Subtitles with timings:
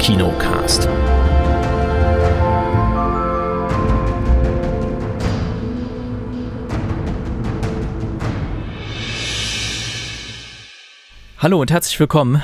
[0.00, 0.88] Kinocast.
[11.36, 12.42] Hallo und herzlich willkommen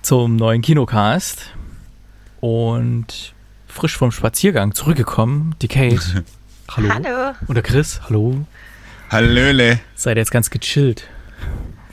[0.00, 1.50] zum neuen Kinocast.
[2.40, 3.34] Und
[3.66, 6.24] frisch vom Spaziergang zurückgekommen, die Kate.
[6.70, 6.88] Hallo.
[6.88, 7.34] Hallo.
[7.48, 8.46] Oder Chris, hallo.
[9.10, 9.78] Hallöle.
[9.94, 11.06] Seid ihr jetzt ganz gechillt?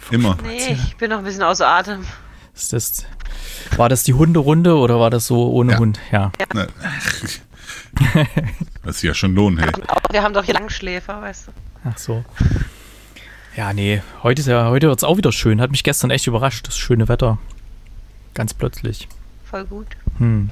[0.10, 0.38] Immer.
[0.44, 2.06] Nee, ich bin noch ein bisschen außer Atem.
[2.62, 3.06] Ist das,
[3.76, 5.80] war das die Hunderunde oder war das so ohne Ja.
[5.80, 6.00] Hund?
[6.12, 6.32] Ja.
[6.54, 6.68] Na,
[8.84, 9.72] Was sich ja schon lohnen, hey.
[10.12, 11.52] Wir haben doch hier Langschläfer, weißt du.
[11.90, 12.24] Ach so.
[13.56, 15.60] Ja, nee, heute, ist ja, heute wird es auch wieder schön.
[15.60, 17.38] Hat mich gestern echt überrascht, das schöne Wetter.
[18.34, 19.08] Ganz plötzlich.
[19.50, 19.88] Voll gut.
[20.20, 20.52] Hm.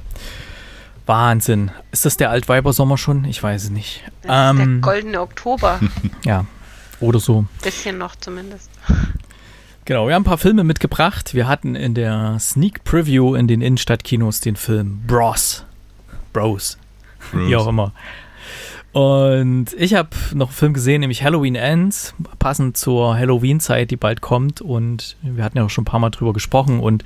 [1.06, 1.70] Wahnsinn.
[1.92, 3.24] Ist das der Altweibersommer schon?
[3.24, 4.02] Ich weiß es nicht.
[4.22, 5.80] Das ist der Ähm, goldene Oktober.
[6.24, 6.44] ja,
[7.00, 7.46] oder so.
[7.62, 8.70] Bisschen noch zumindest.
[9.90, 11.34] Genau, wir haben ein paar Filme mitgebracht.
[11.34, 15.64] Wir hatten in der Sneak Preview in den Innenstadtkinos den Film Bros.
[16.32, 16.78] Bros.
[17.32, 17.92] Wie auch immer.
[18.92, 24.20] Und ich habe noch einen Film gesehen, nämlich Halloween Ends, passend zur Halloween-Zeit, die bald
[24.20, 24.60] kommt.
[24.60, 26.78] Und wir hatten ja auch schon ein paar Mal drüber gesprochen.
[26.78, 27.02] Und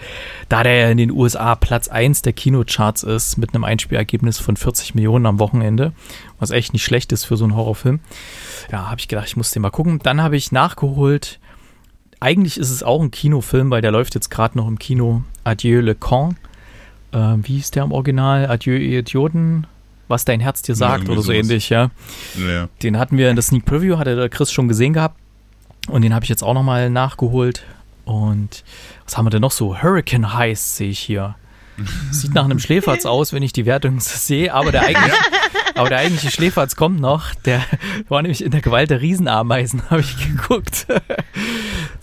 [0.50, 4.58] da der ja in den USA Platz 1 der Kinocharts ist, mit einem Einspielergebnis von
[4.58, 5.92] 40 Millionen am Wochenende,
[6.38, 8.00] was echt nicht schlecht ist für so einen Horrorfilm,
[8.70, 10.00] ja, habe ich gedacht, ich muss den mal gucken.
[10.02, 11.38] Dann habe ich nachgeholt,
[12.24, 15.22] eigentlich ist es auch ein Kinofilm, weil der läuft jetzt gerade noch im Kino.
[15.44, 16.38] Adieu le Camp.
[17.12, 18.46] Ähm, wie hieß der im Original?
[18.50, 19.66] Adieu ihr Idioten.
[20.08, 21.36] Was dein Herz dir sagt irgendwie oder so sowas.
[21.36, 21.90] ähnlich, ja.
[22.38, 22.68] Ja.
[22.82, 25.18] Den hatten wir in der Sneak Preview, hatte der Chris schon gesehen gehabt.
[25.88, 27.62] Und den habe ich jetzt auch nochmal nachgeholt.
[28.06, 28.64] Und
[29.04, 29.82] was haben wir denn noch so?
[29.82, 31.34] Hurricane Heist sehe ich hier.
[32.10, 35.16] Sieht nach einem Schläferz aus, wenn ich die Wertung sehe, aber der eigentliche,
[35.74, 37.34] aber der eigentliche Schläferz kommt noch.
[37.34, 37.62] Der
[38.08, 40.86] war nämlich in der Gewalt der Riesenameisen, habe ich geguckt.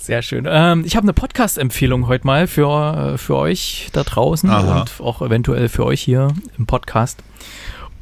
[0.01, 0.47] Sehr schön.
[0.49, 4.79] Ähm, ich habe eine Podcast-Empfehlung heute mal für, für euch da draußen Aha.
[4.81, 7.21] und auch eventuell für euch hier im Podcast.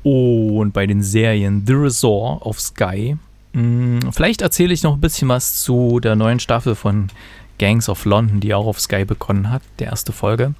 [0.03, 3.17] Und bei den Serien The Resort auf Sky.
[3.51, 7.09] Mh, Vielleicht erzähle ich noch ein bisschen was zu der neuen Staffel von
[7.57, 10.53] Gangs of London, die auch auf Sky begonnen hat, der erste Folge.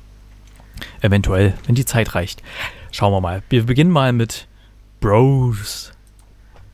[1.00, 2.44] Eventuell, wenn die Zeit reicht.
[2.92, 3.44] Schauen wir mal.
[3.50, 4.48] Wir beginnen mal mit
[5.00, 5.94] Bros.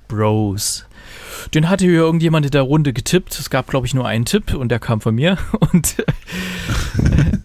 [0.07, 0.85] Bros.
[1.53, 3.39] Den hatte hier irgendjemand in der Runde getippt.
[3.39, 5.37] Es gab, glaube ich, nur einen Tipp und der kam von mir.
[5.71, 5.95] Und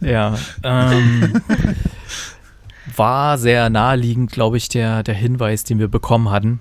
[0.00, 1.42] ja, ähm,
[2.97, 6.60] war sehr naheliegend, glaube ich, der, der Hinweis, den wir bekommen hatten.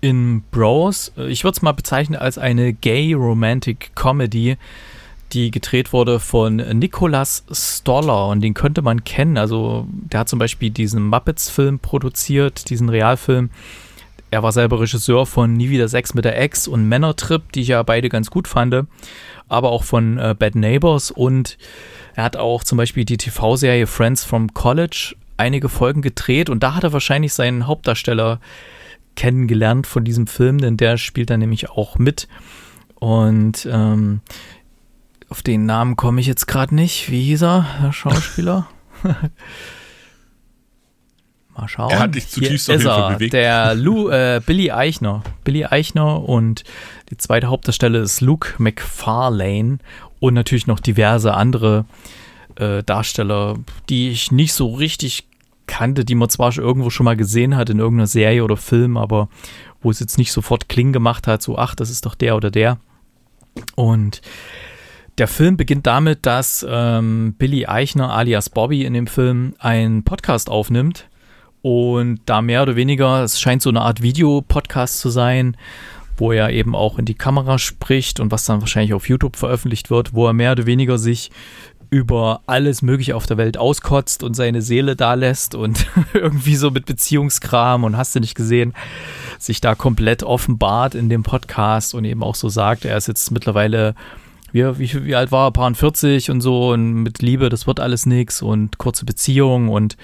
[0.00, 4.56] In Bros, äh, ich würde es mal bezeichnen als eine Gay Romantic Comedy,
[5.32, 9.36] die gedreht wurde von Nicholas Stoller und den könnte man kennen.
[9.36, 13.50] Also der hat zum Beispiel diesen Muppets-Film produziert, diesen Realfilm.
[14.30, 17.68] Er war selber Regisseur von Nie wieder Sex mit der Ex und Männertrip, die ich
[17.68, 18.86] ja beide ganz gut fand,
[19.48, 21.56] aber auch von äh, Bad Neighbors und
[22.14, 26.74] er hat auch zum Beispiel die TV-Serie Friends from College einige Folgen gedreht und da
[26.74, 28.40] hat er wahrscheinlich seinen Hauptdarsteller
[29.16, 32.28] kennengelernt von diesem Film, denn der spielt da nämlich auch mit.
[32.96, 34.20] Und ähm,
[35.28, 37.10] auf den Namen komme ich jetzt gerade nicht.
[37.10, 38.68] Wie hieß er, der Schauspieler?
[41.58, 41.90] Mal schauen.
[41.90, 43.32] Er hat dich zutiefst Hier auf jeden Fall bewegt.
[43.32, 45.24] Der Lou, äh, Billy Eichner.
[45.42, 46.62] Billy Eichner und
[47.10, 49.78] die zweite Hauptdarsteller ist Luke McFarlane
[50.20, 51.84] und natürlich noch diverse andere
[52.54, 53.56] äh, Darsteller,
[53.88, 55.26] die ich nicht so richtig
[55.66, 58.96] kannte, die man zwar schon irgendwo schon mal gesehen hat in irgendeiner Serie oder Film,
[58.96, 59.28] aber
[59.82, 62.52] wo es jetzt nicht sofort Kling gemacht hat, so ach, das ist doch der oder
[62.52, 62.78] der.
[63.74, 64.22] Und
[65.18, 70.48] der Film beginnt damit, dass ähm, Billy Eichner alias Bobby in dem Film einen Podcast
[70.48, 71.07] aufnimmt
[71.68, 75.54] und da mehr oder weniger, es scheint so eine Art Videopodcast zu sein,
[76.16, 79.90] wo er eben auch in die Kamera spricht und was dann wahrscheinlich auf YouTube veröffentlicht
[79.90, 81.30] wird, wo er mehr oder weniger sich
[81.90, 86.70] über alles Mögliche auf der Welt auskotzt und seine Seele da lässt und irgendwie so
[86.70, 88.72] mit Beziehungskram und hast du nicht gesehen,
[89.38, 93.30] sich da komplett offenbart in dem Podcast und eben auch so sagt, er ist jetzt
[93.30, 93.94] mittlerweile,
[94.52, 97.78] wie, wie, wie alt war er, paar 40 und so und mit Liebe, das wird
[97.78, 99.98] alles nix und kurze Beziehung und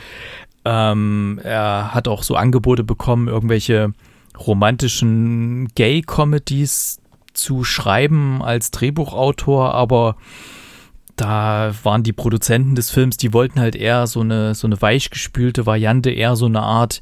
[0.64, 3.92] ähm, er hat auch so Angebote bekommen, irgendwelche
[4.38, 7.00] romantischen Gay-Comedies
[7.34, 10.16] zu schreiben als Drehbuchautor, aber
[11.16, 15.66] da waren die Produzenten des Films, die wollten halt eher so eine, so eine weichgespülte
[15.66, 17.00] Variante, eher so eine Art,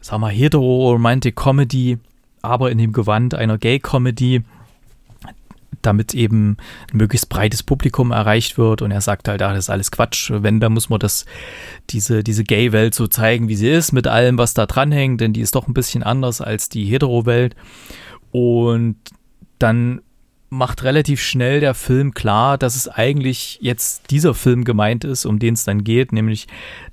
[0.00, 1.98] sag mal, hetero-romantic Comedy,
[2.42, 4.42] aber in dem Gewand einer Gay-Comedy,
[5.86, 6.56] damit eben
[6.92, 8.82] ein möglichst breites Publikum erreicht wird.
[8.82, 10.30] Und er sagt halt, ah, das ist alles Quatsch.
[10.32, 11.26] Wenn, dann muss man das,
[11.90, 15.40] diese, diese Gay-Welt so zeigen, wie sie ist, mit allem, was da dranhängt, denn die
[15.40, 17.54] ist doch ein bisschen anders als die Hetero-Welt.
[18.30, 18.96] Und
[19.58, 20.00] dann
[20.50, 25.38] macht relativ schnell der Film klar, dass es eigentlich jetzt dieser Film gemeint ist, um
[25.38, 26.46] den es dann geht, nämlich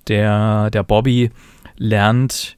[0.08, 1.32] der, der Bobby
[1.78, 2.58] lernt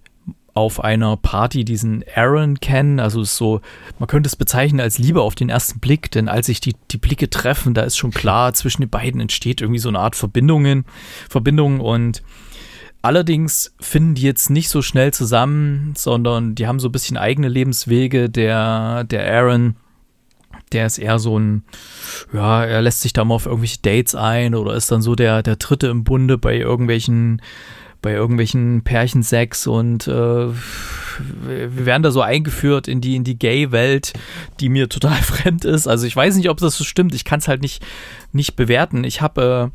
[0.54, 3.00] auf einer Party diesen Aaron kennen.
[3.00, 3.62] Also ist so,
[4.00, 6.98] man könnte es bezeichnen als Liebe auf den ersten Blick, denn als sich die, die
[6.98, 10.86] Blicke treffen, da ist schon klar, zwischen den beiden entsteht irgendwie so eine Art Verbindungen,
[11.30, 12.22] Verbindung und
[13.02, 17.48] allerdings finden die jetzt nicht so schnell zusammen, sondern die haben so ein bisschen eigene
[17.48, 18.30] Lebenswege.
[18.30, 19.76] Der, der Aaron,
[20.72, 21.64] der ist eher so ein,
[22.32, 25.42] ja, er lässt sich da mal auf irgendwelche Dates ein oder ist dann so der,
[25.42, 27.42] der Dritte im Bunde bei irgendwelchen
[28.04, 34.14] bei irgendwelchen Pärchensex und äh, wir werden da so eingeführt in die, in die Gay-Welt,
[34.60, 35.88] die mir total fremd ist.
[35.88, 37.16] Also ich weiß nicht, ob das so stimmt.
[37.16, 37.84] Ich kann es halt nicht,
[38.32, 39.06] nicht bewerten.
[39.06, 39.72] Ich habe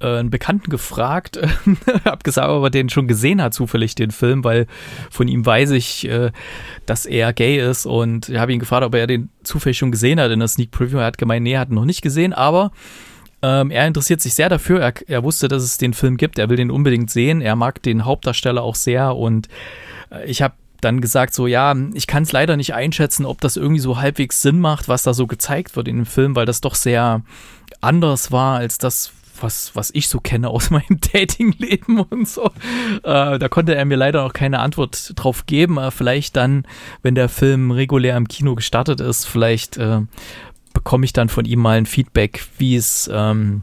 [0.00, 1.38] äh, äh einen Bekannten gefragt,
[2.04, 4.66] habe gesagt, ob er den schon gesehen hat, zufällig den Film, weil
[5.10, 6.32] von ihm weiß ich, äh,
[6.86, 10.30] dass er gay ist und habe ihn gefragt, ob er den zufällig schon gesehen hat
[10.30, 10.98] in der Sneak Preview.
[10.98, 12.70] Er hat gemeint, nee, er hat ihn noch nicht gesehen, aber
[13.42, 14.80] ähm, er interessiert sich sehr dafür.
[14.80, 16.38] Er, er, wusste, dass es den Film gibt.
[16.38, 17.40] Er will den unbedingt sehen.
[17.40, 19.14] Er mag den Hauptdarsteller auch sehr.
[19.16, 19.48] Und
[20.10, 23.56] äh, ich habe dann gesagt, so ja, ich kann es leider nicht einschätzen, ob das
[23.56, 26.60] irgendwie so halbwegs Sinn macht, was da so gezeigt wird in dem Film, weil das
[26.60, 27.22] doch sehr
[27.80, 32.50] anders war als das, was, was ich so kenne aus meinem Datingleben und so.
[33.02, 35.78] Äh, da konnte er mir leider noch keine Antwort drauf geben.
[35.78, 36.66] Äh, vielleicht dann,
[37.02, 40.00] wenn der Film regulär im Kino gestartet ist, vielleicht äh,
[40.76, 43.62] bekomme ich dann von ihm mal ein Feedback, wie es, ähm,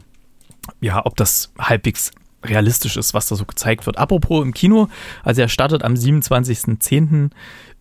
[0.80, 2.10] ja, ob das halbwegs
[2.44, 3.98] realistisch ist, was da so gezeigt wird.
[3.98, 4.88] Apropos im Kino,
[5.22, 7.30] also er startet am 27.10.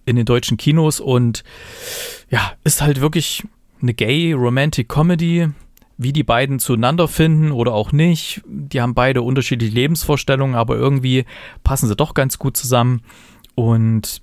[0.06, 1.44] in den deutschen Kinos und
[2.30, 3.44] ja, ist halt wirklich
[3.82, 5.50] eine gay Romantic Comedy,
[5.98, 8.44] wie die beiden zueinander finden oder auch nicht.
[8.46, 11.26] Die haben beide unterschiedliche Lebensvorstellungen, aber irgendwie
[11.64, 13.02] passen sie doch ganz gut zusammen
[13.56, 14.22] und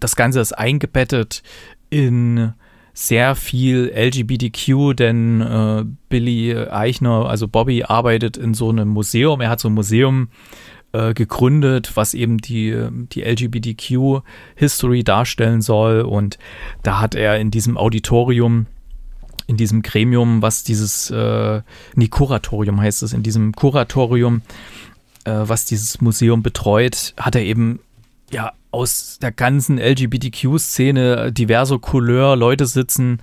[0.00, 1.42] das Ganze ist eingebettet
[1.90, 2.54] in
[2.98, 9.40] sehr viel LGBTQ, denn äh, Billy Eichner, also Bobby, arbeitet in so einem Museum.
[9.40, 10.30] Er hat so ein Museum
[10.92, 12.76] äh, gegründet, was eben die,
[13.12, 16.00] die LGBTQ-History darstellen soll.
[16.00, 16.38] Und
[16.82, 18.66] da hat er in diesem Auditorium
[19.46, 21.62] in diesem Gremium, was dieses, äh,
[21.94, 24.42] nee, Kuratorium heißt es, in diesem Kuratorium,
[25.24, 27.78] äh, was dieses Museum betreut, hat er eben
[28.30, 33.20] ja aus der ganzen LGBTQ-Szene diverser Couleur Leute sitzen,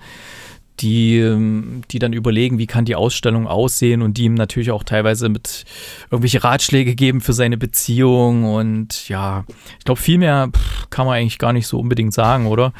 [0.80, 4.84] die, ähm, die dann überlegen, wie kann die Ausstellung aussehen und die ihm natürlich auch
[4.84, 5.64] teilweise mit
[6.10, 9.44] irgendwelche Ratschläge geben für seine Beziehung und ja,
[9.78, 10.50] ich glaube, viel mehr
[10.90, 12.72] kann man eigentlich gar nicht so unbedingt sagen, oder?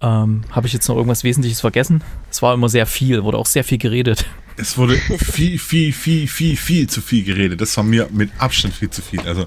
[0.00, 2.02] Ähm, Habe ich jetzt noch irgendwas Wesentliches vergessen?
[2.30, 4.26] Es war immer sehr viel, wurde auch sehr viel geredet.
[4.56, 7.60] Es wurde viel, viel, viel, viel, viel zu viel geredet.
[7.60, 9.20] Das war mir mit Abstand viel zu viel.
[9.20, 9.46] Also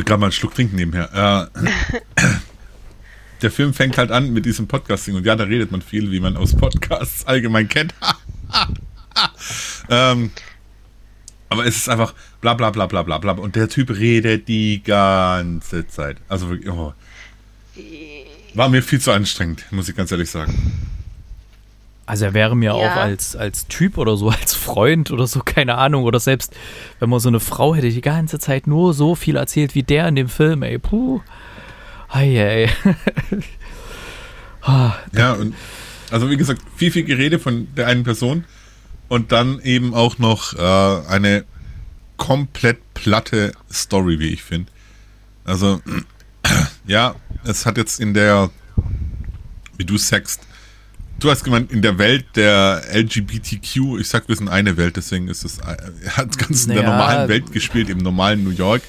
[0.00, 1.50] ich gerade mal einen Schluck trinken nebenher.
[1.54, 2.26] Äh,
[3.42, 6.20] der Film fängt halt an mit diesem Podcasting und ja, da redet man viel, wie
[6.20, 7.94] man aus Podcasts allgemein kennt.
[9.90, 10.30] ähm,
[11.48, 14.82] aber es ist einfach bla bla bla bla bla bla und der Typ redet die
[14.82, 16.16] ganze Zeit.
[16.28, 16.94] Also wirklich, oh.
[18.54, 20.91] war mir viel zu anstrengend, muss ich ganz ehrlich sagen.
[22.04, 22.72] Also er wäre mir ja.
[22.72, 26.04] auch als, als Typ oder so, als Freund oder so, keine Ahnung.
[26.04, 26.54] Oder selbst,
[26.98, 30.08] wenn man so eine Frau hätte, die ganze Zeit nur so viel erzählt wie der
[30.08, 31.20] in dem Film, ey, puh.
[32.08, 32.70] Ei, ey.
[34.64, 35.56] Ah, ja, und
[36.12, 38.44] also wie gesagt, viel, viel Gerede von der einen Person
[39.08, 41.44] und dann eben auch noch äh, eine
[42.16, 44.70] komplett platte Story, wie ich finde.
[45.44, 45.80] Also,
[46.86, 48.50] ja, es hat jetzt in der,
[49.76, 50.46] wie du sagst,
[51.22, 55.28] Du hast gemeint, in der Welt der LGBTQ, ich sag, wir sind eine Welt, deswegen
[55.28, 58.82] ist es, er hat ganz naja, in der normalen Welt gespielt, im normalen New York.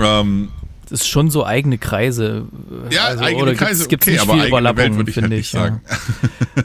[0.00, 0.48] Ähm,
[0.88, 2.46] das ist schon so eigene Kreise.
[2.90, 5.40] Ja, also, eigene Kreise, gibt's, gibt's okay, nicht aber eigene Welt würde ich halt nicht
[5.40, 5.80] ich, sagen.
[5.88, 6.62] Ja.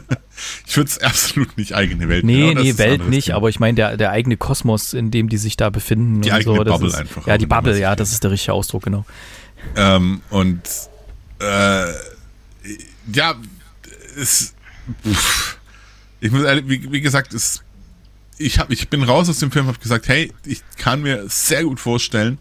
[0.66, 3.36] ich würde es absolut nicht eigene Welt Nee, genau, nee, Welt nicht, Thema.
[3.36, 6.22] aber ich meine der, der eigene Kosmos, in dem die sich da befinden.
[6.22, 7.26] Die eigene so, Bubble ist, einfach.
[7.28, 9.04] Ja, die Bubble, ja, das ist der richtige Ausdruck, genau.
[9.76, 10.62] Ähm, und
[11.40, 11.92] äh,
[13.12, 13.34] ja,
[14.16, 14.54] es
[16.20, 17.62] ich muss ehrlich, wie, wie gesagt, es,
[18.38, 21.64] ich, hab, ich bin raus aus dem Film, habe gesagt, hey, ich kann mir sehr
[21.64, 22.38] gut vorstellen,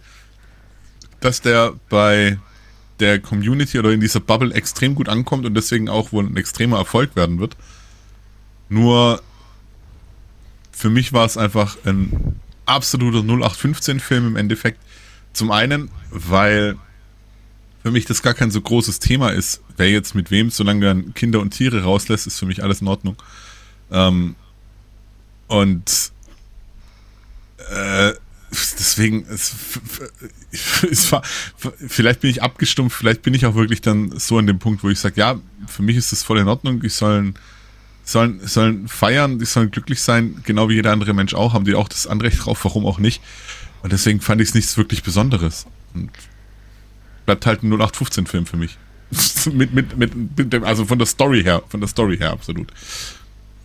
[1.19, 2.38] dass der bei
[3.00, 6.77] der Community oder in dieser Bubble extrem gut ankommt und deswegen auch wohl ein extremer
[6.77, 7.57] Erfolg werden wird.
[8.69, 9.21] Nur
[10.71, 14.79] für mich war es einfach ein absoluter 0815-Film im Endeffekt.
[15.33, 16.77] Zum einen, weil
[17.81, 20.96] für mich das gar kein so großes Thema ist, wer jetzt mit wem, solange er
[21.13, 23.15] Kinder und Tiere rauslässt, ist für mich alles in Ordnung.
[23.92, 24.36] Ähm,
[25.48, 26.12] und
[27.72, 28.13] äh,
[28.51, 29.53] deswegen, es,
[30.89, 31.24] es war,
[31.88, 34.89] vielleicht bin ich abgestumpft, vielleicht bin ich auch wirklich dann so an dem Punkt, wo
[34.89, 37.36] ich sage, ja, für mich ist das voll in Ordnung, ich sollen,
[38.03, 41.75] sollen, sollen feiern, die sollen glücklich sein, genau wie jeder andere Mensch auch, haben die
[41.75, 43.22] auch das Anrecht drauf, warum auch nicht.
[43.82, 45.65] Und deswegen fand ich es nichts wirklich Besonderes.
[45.94, 46.10] Und
[47.25, 48.77] bleibt halt ein 0815-Film für mich.
[49.51, 52.67] mit, mit, mit, dem, also von der Story her, von der Story her absolut.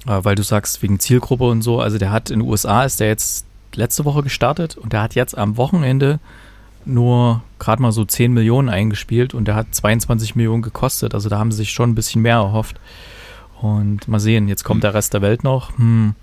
[0.05, 3.09] Weil du sagst, wegen Zielgruppe und so, also der hat in den USA ist der
[3.09, 6.19] jetzt letzte Woche gestartet und der hat jetzt am Wochenende
[6.85, 11.15] nur gerade mal so 10 Millionen eingespielt und der hat 22 Millionen gekostet.
[11.15, 12.81] Also da haben sie sich schon ein bisschen mehr erhofft.
[13.61, 15.77] Und mal sehen, jetzt kommt der Rest der Welt noch.
[15.77, 16.15] Hm.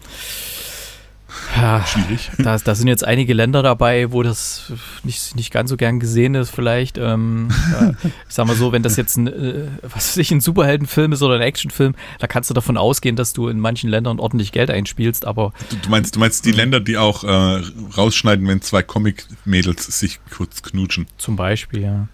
[1.56, 2.32] Ja, Schwierig.
[2.38, 4.74] Da, da, sind jetzt einige Länder dabei, wo das
[5.04, 6.98] nicht, nicht ganz so gern gesehen ist, vielleicht.
[6.98, 7.50] Ähm,
[7.80, 7.92] äh,
[8.28, 11.22] ich sag mal so, wenn das jetzt ein, äh, was weiß ich, ein Superheldenfilm ist
[11.22, 14.70] oder ein Actionfilm, da kannst du davon ausgehen, dass du in manchen Ländern ordentlich Geld
[14.70, 15.54] einspielst, aber.
[15.70, 16.56] Du, du meinst, du meinst die.
[16.56, 17.64] Länder, die auch äh,
[17.98, 21.08] rausschneiden, wenn zwei Comic-Mädels sich kurz knutschen.
[21.18, 22.08] Zum Beispiel, ja.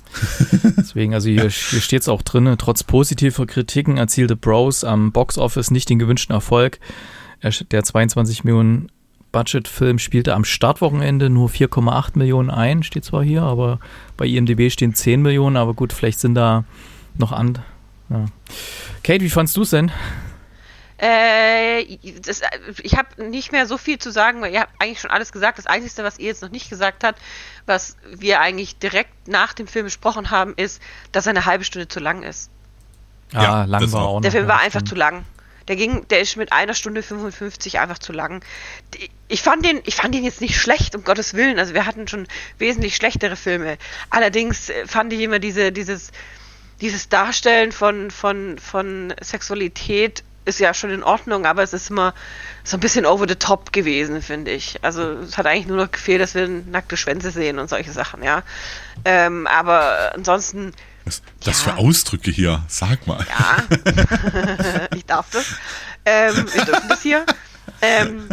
[0.78, 5.38] Deswegen, also hier, hier steht es auch drin, trotz positiver Kritiken erzielte Bros am Box
[5.38, 6.80] Office nicht den gewünschten Erfolg.
[7.72, 8.92] Der 22 Millionen
[9.32, 13.80] Budgetfilm spielte am Startwochenende nur 4,8 Millionen ein, steht zwar hier, aber
[14.18, 16.66] bei IMDb stehen 10 Millionen, aber gut, vielleicht sind da
[17.18, 17.60] noch an.
[18.10, 18.26] Ja.
[19.04, 19.92] Kate, wie fandst du es denn?
[20.98, 22.42] Äh, das,
[22.84, 25.58] ich habe nicht mehr so viel zu sagen, weil ihr habt eigentlich schon alles gesagt.
[25.58, 27.20] Das Einzige, was ihr jetzt noch nicht gesagt habt,
[27.66, 30.80] was wir eigentlich direkt nach dem Film besprochen haben, ist,
[31.12, 32.52] dass er eine halbe Stunde zu lang ist.
[33.34, 34.22] Ja, ja lang war auch.
[34.22, 35.26] Der Film war einfach zu lang.
[35.68, 38.44] Der ging, der ist mit einer Stunde 55 einfach zu lang.
[39.28, 41.60] Ich fand den, ich fand den jetzt nicht schlecht, um Gottes Willen.
[41.60, 42.28] Also wir hatten schon
[42.58, 43.78] wesentlich schlechtere Filme.
[44.10, 46.12] Allerdings äh, fand ich immer diese, dieses,
[46.82, 52.14] dieses Darstellen von, von, von Sexualität ist ja schon in Ordnung, aber es ist immer
[52.64, 54.80] so ein bisschen over the top gewesen, finde ich.
[54.84, 58.24] Also es hat eigentlich nur noch gefehlt, dass wir nackte Schwänze sehen und solche Sachen,
[58.24, 58.44] ja.
[59.06, 60.74] Ähm, aber ansonsten
[61.12, 61.74] was, das ja.
[61.74, 62.64] für Ausdrücke hier?
[62.68, 63.26] Sag mal.
[63.28, 65.46] Ja, ich darf das.
[66.06, 67.26] Ähm, wir dürfen das hier.
[67.82, 68.30] Ähm,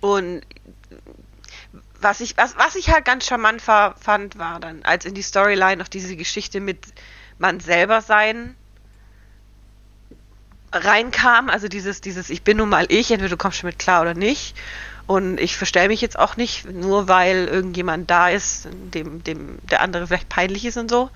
[0.00, 0.42] und
[2.00, 5.78] was ich, was, was ich halt ganz charmant fand, war dann, als in die Storyline
[5.78, 6.78] noch diese Geschichte mit
[7.38, 8.54] man selber sein
[10.72, 14.02] reinkam, also dieses, dieses Ich bin nun mal ich, entweder du kommst schon mit klar
[14.02, 14.54] oder nicht.
[15.06, 19.80] Und ich verstelle mich jetzt auch nicht, nur weil irgendjemand da ist, dem, dem der
[19.80, 21.08] andere vielleicht peinlich ist und so.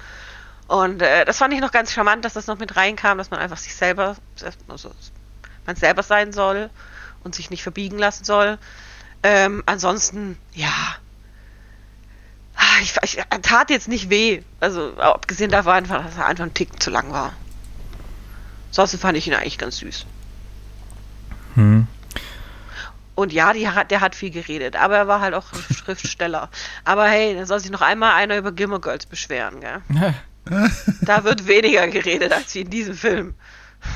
[0.72, 3.40] Und äh, das fand ich noch ganz charmant, dass das noch mit reinkam, dass man
[3.40, 4.16] einfach sich selber,
[4.70, 4.90] also
[5.66, 6.70] man selber sein soll
[7.22, 8.56] und sich nicht verbiegen lassen soll.
[9.22, 10.72] Ähm, ansonsten, ja,
[12.56, 14.44] ah, ich, ich, tat jetzt nicht weh.
[14.60, 17.34] Also abgesehen davon, einfach, dass er einfach ein Tick zu lang war.
[18.70, 20.06] Sonst fand ich ihn eigentlich ganz süß.
[21.54, 21.86] Hm.
[23.14, 26.48] Und ja, die, der hat viel geredet, aber er war halt auch Schriftsteller.
[26.86, 29.82] aber hey, dann soll sich noch einmal einer über Gilmore Girls beschweren, gell?
[31.02, 33.34] da wird weniger geredet als wie in diesem Film.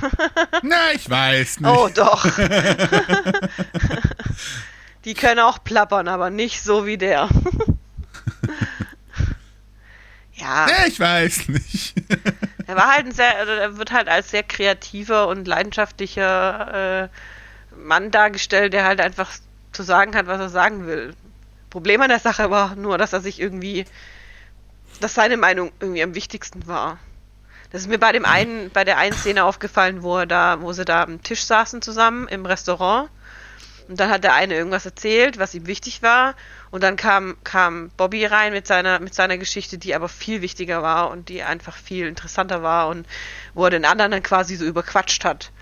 [0.62, 1.70] Na, ich weiß nicht.
[1.70, 2.26] Oh, doch.
[5.04, 7.28] Die können auch plappern, aber nicht so wie der.
[10.34, 10.66] ja.
[10.68, 11.94] Na, ich weiß nicht.
[12.66, 17.08] er war halt ein sehr, also er wird halt als sehr kreativer und leidenschaftlicher äh,
[17.76, 19.30] Mann dargestellt, der halt einfach
[19.72, 21.14] zu sagen hat, was er sagen will.
[21.70, 23.84] Problem an der Sache war nur, dass er sich irgendwie
[25.00, 26.98] dass seine Meinung irgendwie am wichtigsten war.
[27.70, 30.72] Das ist mir bei dem einen, bei der einen Szene aufgefallen, wo er da, wo
[30.72, 33.10] sie da am Tisch saßen zusammen im Restaurant.
[33.88, 36.34] Und dann hat der eine irgendwas erzählt, was ihm wichtig war.
[36.70, 40.82] Und dann kam, kam Bobby rein mit seiner, mit seiner Geschichte, die aber viel wichtiger
[40.82, 43.06] war und die einfach viel interessanter war und
[43.54, 45.52] wo er den anderen dann quasi so überquatscht hat.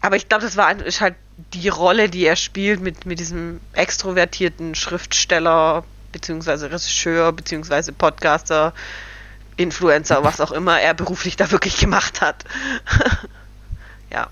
[0.00, 1.16] Aber ich glaube, das war ist halt
[1.54, 8.72] die Rolle, die er spielt mit, mit diesem extrovertierten Schriftsteller, beziehungsweise Regisseur, beziehungsweise Podcaster,
[9.56, 12.44] Influencer, was auch immer er beruflich da wirklich gemacht hat.
[14.12, 14.28] ja.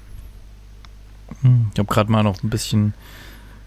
[1.42, 2.94] Hm, ich habe gerade mal noch ein bisschen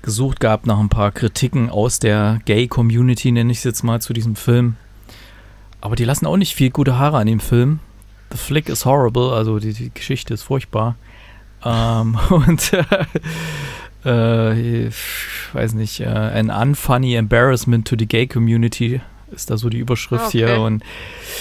[0.02, 4.14] gesucht gehabt nach ein paar Kritiken aus der Gay-Community, nenne ich es jetzt mal, zu
[4.14, 4.76] diesem Film.
[5.80, 7.80] Aber die lassen auch nicht viel gute Haare an dem Film.
[8.32, 10.96] The Flick is horrible, also die, die Geschichte ist furchtbar.
[11.64, 12.84] Ähm, und äh,
[14.04, 14.96] ich
[15.54, 20.28] weiß nicht, äh, an unfunny embarrassment to the gay community ist da so die Überschrift
[20.28, 20.46] okay.
[20.46, 20.62] hier.
[20.62, 20.84] Und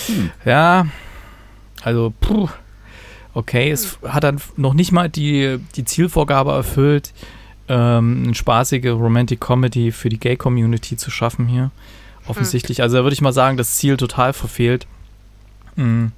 [0.06, 0.30] hm.
[0.44, 0.86] ja,
[1.82, 2.48] also, puh,
[3.34, 7.12] okay, es hat dann noch nicht mal die, die Zielvorgabe erfüllt,
[7.68, 11.70] ähm, eine spaßige Romantic Comedy für die Gay Community zu schaffen hier.
[12.26, 12.78] Offensichtlich.
[12.78, 12.82] Hm.
[12.82, 14.86] Also da würde ich mal sagen, das Ziel total verfehlt.
[15.76, 16.12] Mhm.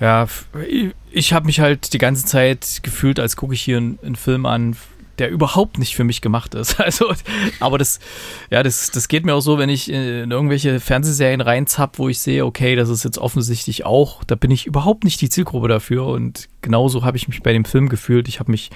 [0.00, 0.26] Ja,
[0.68, 4.16] ich, ich habe mich halt die ganze Zeit gefühlt, als gucke ich hier einen, einen
[4.16, 4.76] Film an,
[5.18, 6.76] der überhaupt nicht für mich gemacht ist.
[6.88, 7.12] Also,
[7.60, 8.00] aber das,
[8.50, 12.18] ja, das, das geht mir auch so, wenn ich in irgendwelche Fernsehserien reinzapp, wo ich
[12.18, 16.06] sehe, okay, das ist jetzt offensichtlich auch, da bin ich überhaupt nicht die Zielgruppe dafür
[16.06, 18.26] und genauso habe ich mich bei dem Film gefühlt.
[18.28, 18.70] Ich habe mich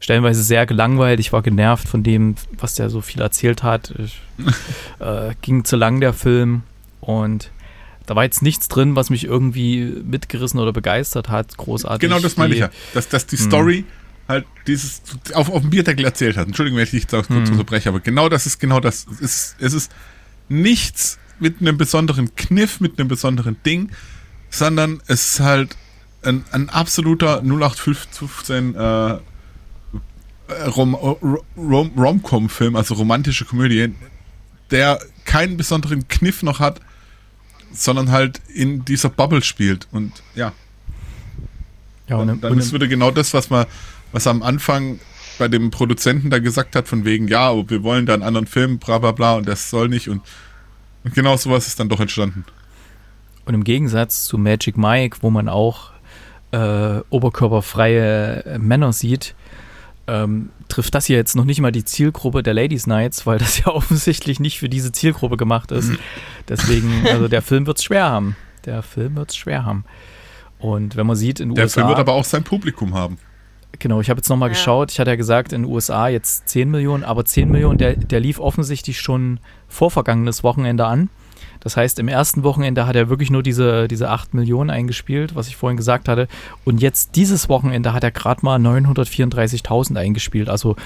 [0.00, 3.94] stellenweise sehr gelangweilt, ich war genervt von dem, was der so viel erzählt hat.
[3.98, 4.20] Ich,
[4.98, 6.62] äh, ging zu lang der Film
[7.00, 7.50] und
[8.06, 12.00] da war jetzt nichts drin, was mich irgendwie mitgerissen oder begeistert hat, großartig.
[12.08, 13.46] Genau das meine ich ja, dass, dass die hm.
[13.46, 13.84] Story
[14.28, 15.02] halt dieses
[15.34, 16.46] auf, auf dem Bierdeckel erzählt hat.
[16.46, 17.44] Entschuldigung, wenn ich dich kurz mhm.
[17.52, 19.06] unterbreche, aber genau das ist genau das.
[19.06, 19.92] Es ist, es ist
[20.48, 23.90] nichts mit einem besonderen Kniff, mit einem besonderen Ding,
[24.50, 25.76] sondern es ist halt
[26.22, 29.18] ein, ein absoluter 0815 äh,
[30.66, 33.94] Rom, Rom, Rom-Com-Film, also romantische Komödie,
[34.70, 36.80] der keinen besonderen Kniff noch hat,
[37.72, 39.88] sondern halt in dieser Bubble spielt.
[39.90, 40.52] Und ja.
[42.08, 43.66] Ja, und, dann, dann ist wieder genau das, was man
[44.14, 45.00] was am Anfang
[45.38, 48.78] bei dem Produzenten da gesagt hat, von wegen, ja, wir wollen da einen anderen Film,
[48.78, 50.08] bla bla bla, und das soll nicht.
[50.08, 50.22] Und,
[51.02, 52.44] und genau sowas ist dann doch entstanden.
[53.44, 55.90] Und im Gegensatz zu Magic Mike, wo man auch
[56.52, 59.34] äh, oberkörperfreie Männer sieht,
[60.06, 63.58] ähm, trifft das hier jetzt noch nicht mal die Zielgruppe der Ladies Nights, weil das
[63.58, 65.88] ja offensichtlich nicht für diese Zielgruppe gemacht ist.
[65.88, 65.98] Mhm.
[66.48, 68.36] Deswegen, also der Film wird es schwer haben.
[68.64, 69.84] Der Film wird es schwer haben.
[70.60, 71.80] Und wenn man sieht in den der USA.
[71.80, 73.18] Der Film wird aber auch sein Publikum haben.
[73.78, 74.54] Genau, ich habe jetzt nochmal ja.
[74.54, 74.92] geschaut.
[74.92, 78.20] Ich hatte ja gesagt, in den USA jetzt 10 Millionen, aber 10 Millionen, der, der
[78.20, 81.10] lief offensichtlich schon vor vergangenes Wochenende an.
[81.60, 85.48] Das heißt, im ersten Wochenende hat er wirklich nur diese, diese 8 Millionen eingespielt, was
[85.48, 86.28] ich vorhin gesagt hatte.
[86.64, 90.50] Und jetzt dieses Wochenende hat er gerade mal 934.000 eingespielt.
[90.50, 90.76] Also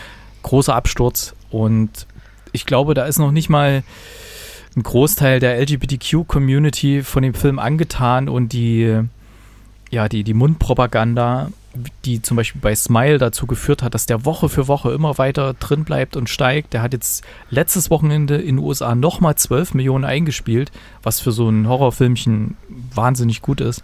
[0.42, 1.34] großer Absturz.
[1.50, 2.06] Und
[2.52, 3.82] ich glaube, da ist noch nicht mal
[4.76, 9.00] ein Großteil der LGBTQ-Community von dem Film angetan und die,
[9.90, 11.48] ja, die, die Mundpropaganda
[12.04, 15.54] die zum Beispiel bei Smile dazu geführt hat, dass der Woche für Woche immer weiter
[15.54, 16.72] drin bleibt und steigt.
[16.72, 21.48] Der hat jetzt letztes Wochenende in den USA nochmal 12 Millionen eingespielt, was für so
[21.48, 22.56] ein Horrorfilmchen
[22.94, 23.82] wahnsinnig gut ist.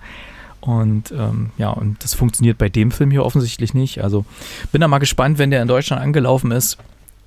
[0.60, 4.02] Und ähm, ja, und das funktioniert bei dem Film hier offensichtlich nicht.
[4.02, 4.24] Also
[4.72, 6.78] bin da mal gespannt, wenn der in Deutschland angelaufen ist,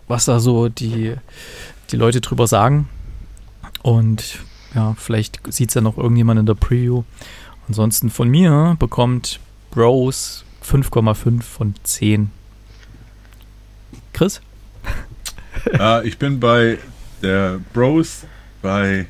[0.08, 1.14] was da so die,
[1.92, 2.90] die Leute drüber sagen.
[3.84, 4.40] Und
[4.74, 7.04] ja, vielleicht sieht es ja noch irgendjemand in der Preview.
[7.68, 9.40] Ansonsten von mir bekommt
[9.72, 12.32] Bros 5,5 von 10.
[14.14, 14.42] Chris?
[15.74, 16.80] äh, ich bin bei
[17.22, 18.26] der Bros
[18.62, 19.08] bei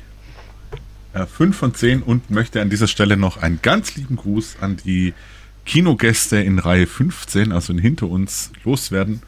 [1.12, 4.76] äh, 5 von 10 und möchte an dieser Stelle noch einen ganz lieben Gruß an
[4.76, 5.14] die
[5.64, 9.22] Kinogäste in Reihe 15, also hinter uns, loswerden,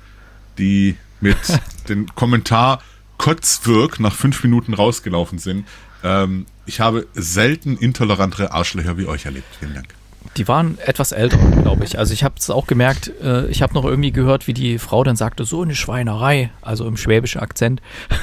[0.58, 1.36] die mit
[1.88, 2.82] dem Kommentar
[3.18, 5.66] Kotzwirk nach 5 Minuten rausgelaufen sind.
[6.02, 9.56] Ähm, ich habe selten intolerantere Arschlöcher wie euch erlebt.
[9.58, 9.88] Vielen Dank.
[10.36, 11.98] Die waren etwas älter, glaube ich.
[11.98, 15.02] Also ich habe es auch gemerkt, äh, ich habe noch irgendwie gehört, wie die Frau
[15.02, 17.82] dann sagte, so eine Schweinerei, also im schwäbischen Akzent.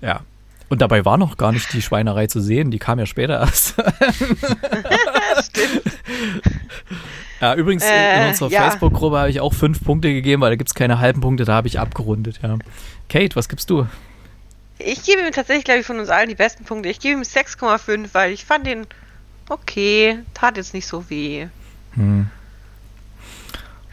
[0.00, 0.22] ja.
[0.68, 3.68] Und dabei war noch gar nicht die Schweinerei zu sehen, die kam ja später erst.
[5.44, 5.82] Stimmt.
[7.40, 8.62] Ja, übrigens äh, in unserer ja.
[8.62, 11.54] Facebook-Gruppe habe ich auch fünf Punkte gegeben, weil da gibt es keine halben Punkte, da
[11.54, 12.58] habe ich abgerundet, ja.
[13.08, 13.86] Kate, was gibst du?
[14.78, 16.88] Ich gebe ihm tatsächlich, glaube ich, von uns allen die besten Punkte.
[16.88, 18.86] Ich gebe ihm 6,5, weil ich fand den
[19.48, 21.48] okay, tat jetzt nicht so weh.
[21.94, 22.30] Hm.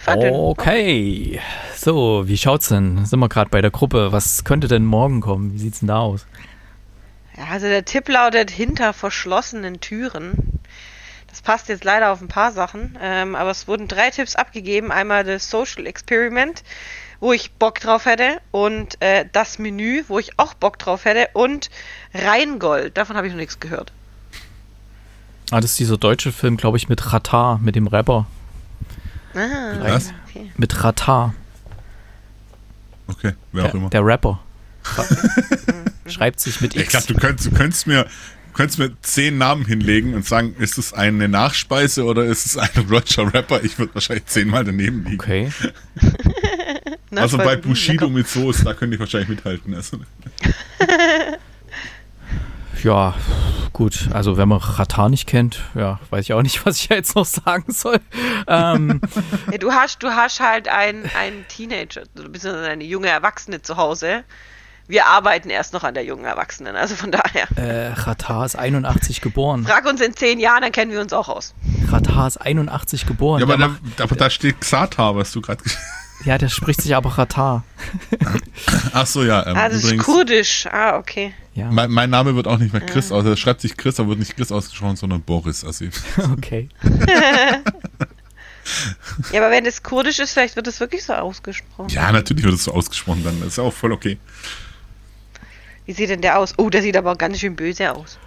[0.08, 1.42] Okay,
[1.76, 3.06] so, wie schaut's denn?
[3.06, 4.12] Sind wir gerade bei der Gruppe?
[4.12, 5.54] Was könnte denn morgen kommen?
[5.54, 6.28] Wie sieht's denn da aus?
[7.36, 10.60] Ja, also der Tipp lautet hinter verschlossenen Türen.
[11.30, 14.92] Das passt jetzt leider auf ein paar Sachen, ähm, aber es wurden drei Tipps abgegeben.
[14.92, 16.64] Einmal das Social Experiment,
[17.20, 21.30] wo ich Bock drauf hätte, und äh, das Menü, wo ich auch Bock drauf hätte,
[21.34, 21.70] und
[22.14, 22.98] Rheingold.
[22.98, 23.92] Davon habe ich noch nichts gehört.
[25.52, 28.26] Ah, das ist dieser deutsche Film, glaube ich, mit Ratar, mit dem Rapper.
[29.34, 30.14] Ah, Was?
[30.30, 30.52] Okay.
[30.58, 31.34] Mit Ratar.
[33.08, 33.90] Okay, wer der, auch immer.
[33.90, 34.40] Der Rapper.
[36.08, 36.84] Schreibt sich mit X.
[36.84, 38.08] Ich glaube, du könntest, du könntest mir
[38.56, 42.70] könntest mir zehn Namen hinlegen und sagen, ist es eine Nachspeise oder ist es ein
[42.90, 43.64] Roger Rapper?
[43.64, 45.20] Ich würde wahrscheinlich zehnmal daneben liegen.
[45.20, 45.52] Okay.
[47.18, 49.74] also bei Bushido mit Soße, da könnte ich wahrscheinlich mithalten.
[49.74, 50.00] Also.
[52.84, 53.14] ja,
[53.74, 54.10] gut.
[54.14, 57.26] Also wenn man Ratar nicht kennt, ja, weiß ich auch nicht, was ich jetzt noch
[57.26, 58.00] sagen soll.
[58.48, 59.02] Ähm,
[59.52, 64.24] ja, du hast, du hast halt einen, einen Teenager, beziehungsweise eine junge Erwachsene zu Hause.
[64.88, 67.48] Wir arbeiten erst noch an der jungen Erwachsenen, also von daher.
[67.56, 69.66] Äh, Ratar ist 81 geboren.
[69.66, 71.56] Frag uns in zehn Jahren, dann kennen wir uns auch aus.
[71.90, 73.40] Ratar ist 81 geboren.
[73.40, 75.64] Ja, aber, da, aber da steht Xatar, was du gerade
[76.26, 77.64] Ja, der spricht sich aber Ratar.
[78.94, 79.46] Ach so, ja.
[79.46, 80.68] Ähm, ah, das übrigens, ist kurdisch.
[80.72, 81.34] Ah, okay.
[81.54, 81.70] Ja.
[81.72, 83.16] Mein, mein, Name wird auch nicht mehr Chris, ah.
[83.16, 85.64] also schreibt sich Chris, aber wird nicht Chris ausgesprochen, sondern Boris.
[85.64, 85.86] Also
[86.34, 86.70] okay.
[89.32, 91.90] Ja, aber wenn es kurdisch ist, vielleicht wird es wirklich so ausgesprochen.
[91.90, 93.40] Ja, natürlich wird es so ausgesprochen dann.
[93.40, 94.18] Das ist ja auch voll okay.
[95.86, 96.56] Wie sieht denn der aus?
[96.58, 98.18] Oh, der sieht aber ganz schön böse aus.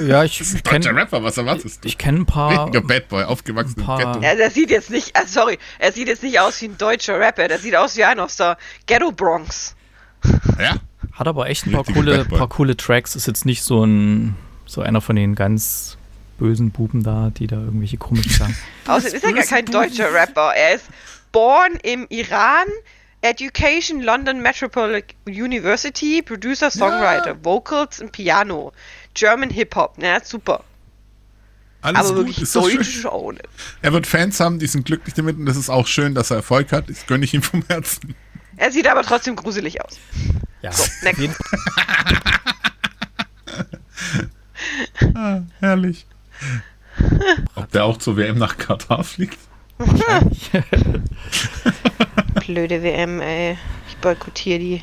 [0.00, 1.88] Ja, ich kenne Rapper, was erwartest du?
[1.88, 2.64] ich kenn ein paar.
[2.64, 4.20] Richtiger Bad Boy, aufgewachsen im Ghetto.
[4.20, 7.18] Ja, der sieht jetzt nicht, ah, sorry, er sieht jetzt nicht aus wie ein deutscher
[7.18, 9.74] Rapper, der sieht aus wie einer aus der Ghetto Bronx.
[10.58, 10.76] Ja,
[11.12, 13.16] Hat aber echt ein paar coole, paar coole Tracks.
[13.16, 15.98] Ist jetzt nicht so ein so einer von den ganz
[16.38, 18.56] bösen Buben da, die da irgendwelche komischen sagen.
[18.86, 19.72] Außerdem ist er gar kein Buben.
[19.72, 20.52] deutscher Rapper.
[20.54, 20.86] Er ist
[21.30, 22.66] born im Iran,
[23.20, 28.72] Education London Metropolitan University, Producer, Songwriter, Vocals und Piano.
[29.14, 30.64] German Hip-Hop, ne, super.
[31.82, 33.06] alles aber gut, wirklich ist deutsch schön.
[33.10, 33.48] auch nicht.
[33.82, 36.36] Er wird Fans haben, die sind glücklich damit und das ist auch schön, dass er
[36.38, 36.88] Erfolg hat.
[36.88, 38.14] Das gönne ich ihm vom Herzen.
[38.56, 39.98] Er sieht aber trotzdem gruselig aus.
[40.62, 41.20] Ja, So, next.
[45.14, 46.06] Ah, herrlich.
[47.54, 49.38] Ob der auch zur WM nach Katar fliegt?
[52.46, 53.58] Blöde WM, ey.
[53.88, 54.82] Ich boykottiere die.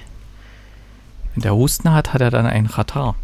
[1.34, 3.15] wenn der Husten hat, hat er dann einen Ratar.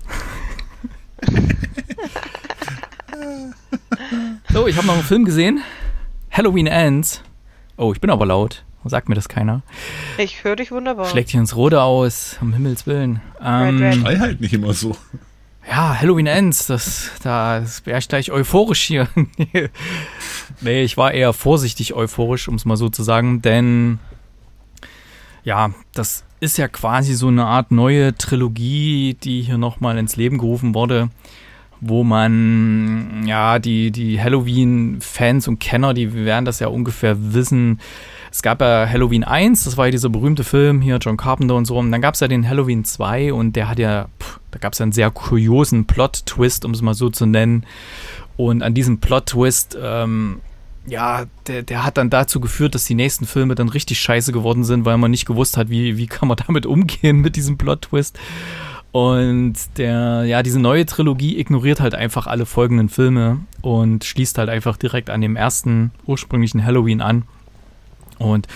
[4.52, 5.62] So, ich habe noch einen Film gesehen.
[6.32, 7.22] Halloween Ends.
[7.78, 8.64] Oh, ich bin aber laut.
[8.88, 9.64] Sagt mir das keiner.
[10.20, 11.08] Ich höre dich wunderbar.
[11.08, 13.20] Schlägt hier ins Rote aus, um Himmels Willen.
[13.42, 14.02] Ähm, Red, red.
[14.04, 14.96] Sei halt nicht immer so.
[15.68, 19.08] Ja, Halloween Ends, das, da wäre ich gleich euphorisch hier.
[20.62, 23.98] nee, ich war eher vorsichtig euphorisch, um es mal so zu sagen, denn
[25.44, 30.38] ja, das ist ja quasi so eine Art neue Trilogie, die hier nochmal ins Leben
[30.38, 31.10] gerufen wurde,
[31.82, 37.80] wo man, ja, die, die Halloween-Fans und Kenner, die werden das ja ungefähr wissen.
[38.32, 41.66] Es gab ja Halloween 1, das war ja dieser berühmte Film hier, John Carpenter und
[41.66, 41.78] so.
[41.78, 44.74] Und dann gab es ja den Halloween 2 und der hat ja, pff, da gab
[44.74, 47.66] es ja einen sehr kuriosen Plot-Twist, um es mal so zu nennen.
[48.38, 50.42] Und an diesem Plot-Twist, ähm,
[50.88, 54.64] ja, der, der hat dann dazu geführt, dass die nächsten Filme dann richtig scheiße geworden
[54.64, 58.20] sind, weil man nicht gewusst hat, wie, wie kann man damit umgehen mit diesem Plot-Twist.
[58.92, 64.48] Und der, ja, diese neue Trilogie ignoriert halt einfach alle folgenden Filme und schließt halt
[64.48, 67.24] einfach direkt an dem ersten ursprünglichen Halloween an.
[68.20, 68.48] Und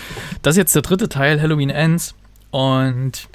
[0.42, 2.16] das ist jetzt der dritte Teil, Halloween Ends.
[2.52, 3.28] Und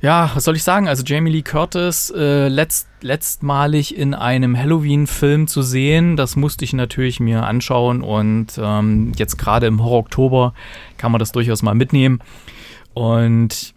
[0.00, 0.86] ja, was soll ich sagen?
[0.86, 6.72] Also Jamie Lee Curtis äh, letzt, letztmalig in einem Halloween-Film zu sehen, das musste ich
[6.72, 8.02] natürlich mir anschauen.
[8.02, 10.54] Und ähm, jetzt gerade im Horror-Oktober
[10.98, 12.20] kann man das durchaus mal mitnehmen.
[12.94, 13.74] Und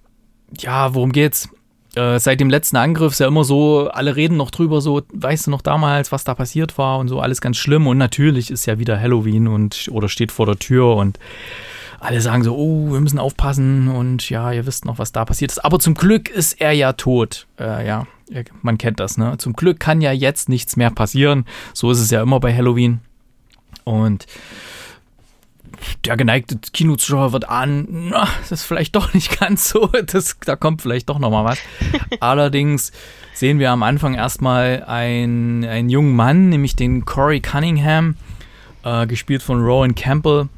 [0.57, 1.49] ja, worum geht's?
[1.95, 5.47] Äh, seit dem letzten Angriff ist ja immer so, alle reden noch drüber, so, weißt
[5.47, 7.87] du noch damals, was da passiert war und so, alles ganz schlimm.
[7.87, 11.19] Und natürlich ist ja wieder Halloween und oder steht vor der Tür und
[12.01, 15.51] alle sagen so, oh, wir müssen aufpassen und ja, ihr wisst noch, was da passiert
[15.51, 15.63] ist.
[15.63, 17.47] Aber zum Glück ist er ja tot.
[17.59, 18.07] Äh, ja,
[18.63, 19.37] man kennt das, ne?
[19.37, 21.45] Zum Glück kann ja jetzt nichts mehr passieren.
[21.73, 23.01] So ist es ja immer bei Halloween.
[23.83, 24.25] Und
[26.05, 30.55] der geneigte Kinozuschauer wird an, na, das ist vielleicht doch nicht ganz so, das, da
[30.55, 31.59] kommt vielleicht doch noch mal was.
[32.19, 32.91] Allerdings
[33.35, 38.15] sehen wir am Anfang erstmal einen, einen jungen Mann, nämlich den Corey Cunningham,
[38.83, 40.49] äh, gespielt von Rowan Campbell.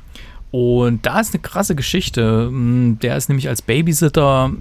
[0.53, 2.47] Und da ist eine krasse Geschichte.
[2.51, 4.51] Mm, Der ist nämlich als Babysitter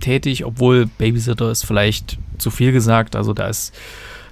[0.00, 3.14] tätig, obwohl Babysitter ist vielleicht zu viel gesagt.
[3.14, 3.74] Also da ist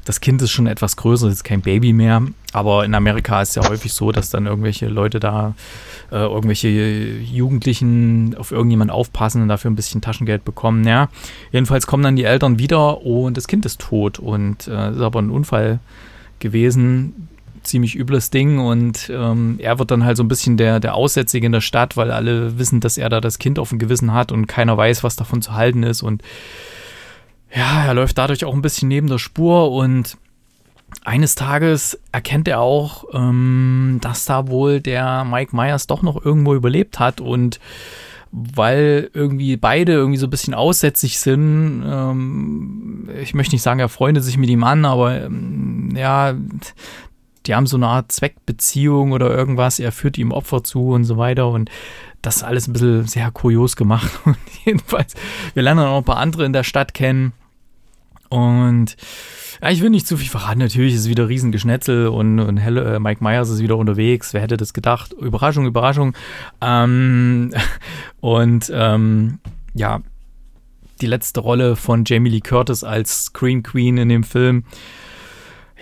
[0.06, 2.22] das Kind ist schon etwas größer, ist kein Baby mehr.
[2.54, 5.54] Aber in Amerika ist ja häufig so, dass dann irgendwelche Leute da,
[6.10, 10.84] äh, irgendwelche Jugendlichen auf irgendjemand aufpassen und dafür ein bisschen Taschengeld bekommen.
[10.84, 11.10] Ja,
[11.52, 15.20] jedenfalls kommen dann die Eltern wieder und das Kind ist tot und äh, ist aber
[15.20, 15.80] ein Unfall
[16.38, 17.28] gewesen.
[17.62, 21.46] Ziemlich übles Ding und ähm, er wird dann halt so ein bisschen der, der Aussätzige
[21.46, 24.32] in der Stadt, weil alle wissen, dass er da das Kind auf dem Gewissen hat
[24.32, 26.22] und keiner weiß, was davon zu halten ist und
[27.54, 30.16] ja, er läuft dadurch auch ein bisschen neben der Spur und
[31.04, 36.54] eines Tages erkennt er auch, ähm, dass da wohl der Mike Myers doch noch irgendwo
[36.54, 37.60] überlebt hat und
[38.32, 43.88] weil irgendwie beide irgendwie so ein bisschen aussätzig sind, ähm, ich möchte nicht sagen, er
[43.88, 46.34] freundet sich mit ihm an, aber ähm, ja,
[47.50, 51.16] die haben so eine Art Zweckbeziehung oder irgendwas, er führt ihm Opfer zu und so
[51.16, 51.68] weiter und
[52.22, 55.14] das ist alles ein bisschen sehr kurios gemacht und jedenfalls,
[55.54, 57.32] wir lernen auch ein paar andere in der Stadt kennen
[58.28, 58.96] und
[59.60, 60.60] ja, ich will nicht zu viel verraten.
[60.60, 64.32] Natürlich ist es wieder Riesengeschnetzel und, und Helle, äh, Mike Myers ist wieder unterwegs.
[64.32, 65.12] Wer hätte das gedacht?
[65.12, 66.14] Überraschung, Überraschung.
[66.62, 67.52] Ähm,
[68.20, 69.40] und ähm,
[69.74, 70.00] ja,
[71.00, 74.64] die letzte Rolle von Jamie Lee Curtis als Screen Queen in dem Film.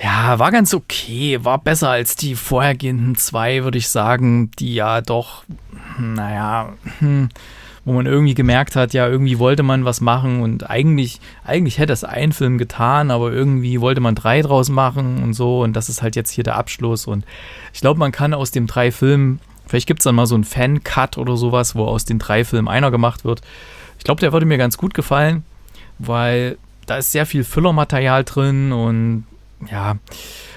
[0.01, 1.45] Ja, war ganz okay.
[1.45, 5.43] War besser als die vorhergehenden zwei, würde ich sagen, die ja doch,
[5.99, 7.31] naja, hm,
[7.85, 11.93] wo man irgendwie gemerkt hat, ja, irgendwie wollte man was machen und eigentlich, eigentlich hätte
[11.93, 15.89] es ein Film getan, aber irgendwie wollte man drei draus machen und so und das
[15.89, 17.25] ist halt jetzt hier der Abschluss und
[17.73, 20.45] ich glaube, man kann aus dem drei Filmen, vielleicht gibt es dann mal so einen
[20.45, 23.41] Fan-Cut oder sowas, wo aus den drei Filmen einer gemacht wird.
[23.99, 25.45] Ich glaube, der würde mir ganz gut gefallen,
[25.99, 29.25] weil da ist sehr viel Füllermaterial drin und
[29.71, 29.97] ja,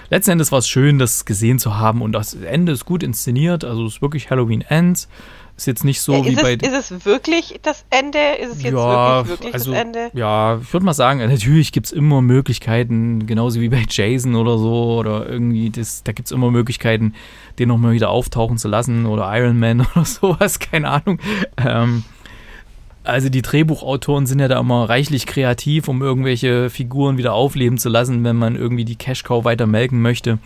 [0.10, 3.64] letzten Endes war es schön, das gesehen zu haben und das Ende ist gut inszeniert,
[3.64, 5.08] also es ist wirklich Halloween Ends.
[5.58, 6.58] Ist jetzt nicht so Ja, wie ist, bei.
[6.60, 8.18] es, ist es wirklich das Ende?
[8.40, 10.10] Ist es jetzt wirklich, wirklich also, das Ende?
[10.14, 14.58] Ja, ich würde mal sagen, natürlich gibt es immer Möglichkeiten, genauso wie bei Jason oder
[14.58, 17.14] so, oder irgendwie, das, da gibt es immer Möglichkeiten,
[17.60, 21.20] den nochmal wieder auftauchen zu lassen, oder Iron Man oder sowas, keine Ahnung.
[21.58, 22.06] Ähm,
[23.04, 27.90] also die Drehbuchautoren sind ja da immer reichlich kreativ, um irgendwelche Figuren wieder aufleben zu
[27.90, 30.40] lassen, wenn man irgendwie die Cash-Cow weiter melken möchte.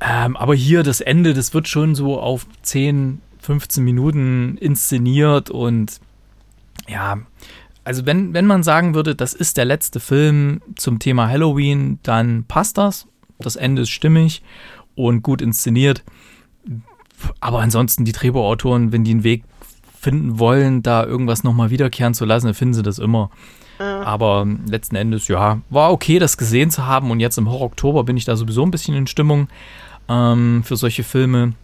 [0.00, 6.00] Ähm, aber hier das Ende, das wird schon so auf 10, 15 Minuten inszeniert und
[6.88, 7.18] ja,
[7.84, 12.44] also wenn, wenn man sagen würde, das ist der letzte Film zum Thema Halloween, dann
[12.44, 13.06] passt das.
[13.38, 14.42] Das Ende ist stimmig
[14.94, 16.04] und gut inszeniert.
[17.40, 19.44] Aber ansonsten die Drehbuchautoren, wenn die einen Weg
[20.00, 23.30] finden wollen, da irgendwas nochmal wiederkehren zu lassen, dann finden sie das immer.
[23.80, 27.10] Aber letzten Endes, ja, war okay, das gesehen zu haben.
[27.10, 29.48] Und jetzt im Horror-Oktober bin ich da sowieso ein bisschen in Stimmung
[30.06, 31.54] ähm, für solche Filme.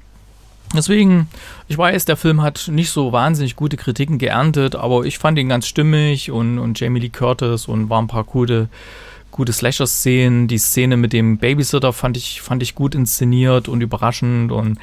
[0.74, 1.28] Deswegen,
[1.68, 5.50] ich weiß, der Film hat nicht so wahnsinnig gute Kritiken geerntet, aber ich fand ihn
[5.50, 8.68] ganz stimmig und, und Jamie Lee Curtis und waren ein paar gute,
[9.30, 10.48] gute Slasher-Szenen.
[10.48, 14.78] Die Szene mit dem Babysitter fand ich, fand ich gut inszeniert und überraschend und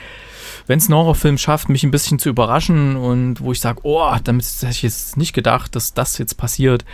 [0.67, 4.15] wenn es ein Horrorfilm schafft, mich ein bisschen zu überraschen und wo ich sage, oh,
[4.23, 6.85] damit hätte ich jetzt nicht gedacht, dass das jetzt passiert,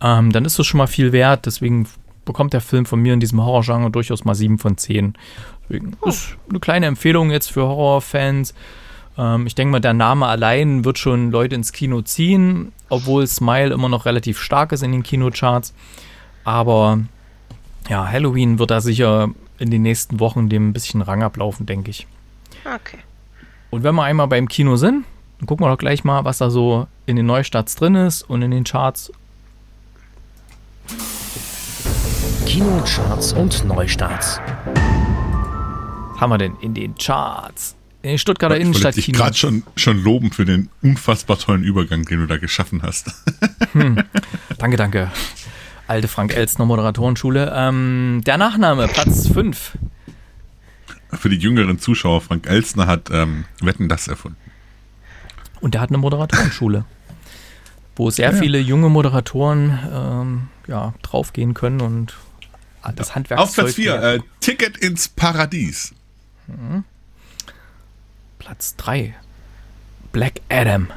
[0.00, 1.46] ähm, dann ist das schon mal viel wert.
[1.46, 1.86] Deswegen
[2.24, 5.14] bekommt der Film von mir in diesem Horrorgenre durchaus mal 7 von 10.
[5.68, 8.54] Deswegen ist eine kleine Empfehlung jetzt für Horrorfans.
[9.16, 13.74] Ähm, ich denke mal, der Name allein wird schon Leute ins Kino ziehen, obwohl Smile
[13.74, 15.74] immer noch relativ stark ist in den Kinocharts.
[16.44, 17.00] Aber
[17.88, 21.90] ja, Halloween wird da sicher in den nächsten Wochen dem ein bisschen Rang ablaufen, denke
[21.90, 22.06] ich.
[22.64, 22.98] Okay.
[23.70, 25.04] Und wenn wir einmal beim Kino sind,
[25.38, 28.42] dann gucken wir doch gleich mal, was da so in den Neustarts drin ist und
[28.42, 29.12] in den Charts.
[32.46, 34.40] Kinocharts und Neustarts.
[36.12, 37.76] Was haben wir denn in den Charts?
[38.02, 39.18] In den Stuttgarter Ich wollte dich Innenstadtkino.
[39.18, 43.12] gerade schon, schon loben für den unfassbar tollen Übergang, den du da geschaffen hast.
[44.58, 45.10] Danke, danke.
[45.86, 47.52] Alte Frank Elstner Moderatorenschule.
[47.54, 49.78] Ähm, der Nachname, Platz 5.
[51.12, 54.36] für die jüngeren Zuschauer, Frank Elstner hat ähm, Wetten das erfunden.
[55.60, 56.84] Und der hat eine Moderatorenschule,
[57.96, 58.38] wo sehr Ja.
[58.38, 62.14] viele junge Moderatoren ähm, ja, draufgehen können und
[62.94, 63.48] das Handwerkszeug.
[63.48, 64.20] Auf Platz 4, lernen.
[64.20, 65.94] äh, Ticket ins Paradies.
[68.38, 69.14] Platz 3.
[70.12, 70.88] Black Adam.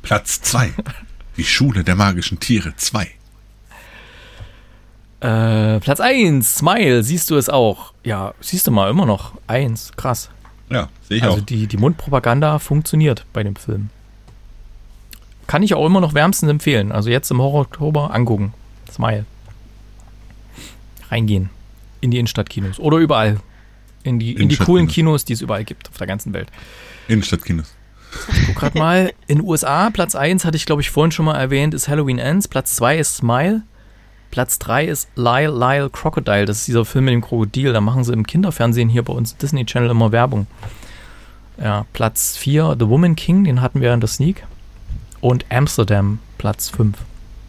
[0.00, 0.72] Platz 2,
[1.36, 3.10] die Schule der magischen Tiere 2.
[5.20, 7.92] Äh, Platz 1, Smile, siehst du es auch?
[8.04, 9.32] Ja, siehst du mal, immer noch.
[9.46, 10.30] 1, krass.
[10.70, 11.40] Ja, sehe ich Also auch.
[11.40, 13.90] die, die Mundpropaganda funktioniert bei dem Film.
[15.46, 16.90] Kann ich auch immer noch wärmstens empfehlen.
[16.92, 18.52] Also jetzt im Horror-Oktober angucken.
[18.92, 19.24] Smile.
[21.10, 21.50] Reingehen.
[22.00, 22.78] In die Innenstadtkinos.
[22.80, 23.38] Oder überall.
[24.02, 24.88] In die, in die coolen.
[24.88, 26.48] Kinos, die es überall gibt auf der ganzen Welt.
[27.08, 27.72] Innenstadtkinos.
[28.46, 29.12] Guck grad mal.
[29.28, 32.18] In den USA, Platz 1 hatte ich, glaube ich, vorhin schon mal erwähnt, ist Halloween
[32.18, 32.48] Ends.
[32.48, 33.62] Platz 2 ist Smile.
[34.36, 36.44] Platz 3 ist Lyle Lyle Crocodile.
[36.44, 37.72] Das ist dieser Film mit dem Krokodil.
[37.72, 40.46] Da machen sie im Kinderfernsehen hier bei uns Disney Channel immer Werbung.
[41.56, 44.44] Ja, Platz 4 The Woman King, den hatten wir in der Sneak.
[45.22, 46.98] Und Amsterdam, Platz 5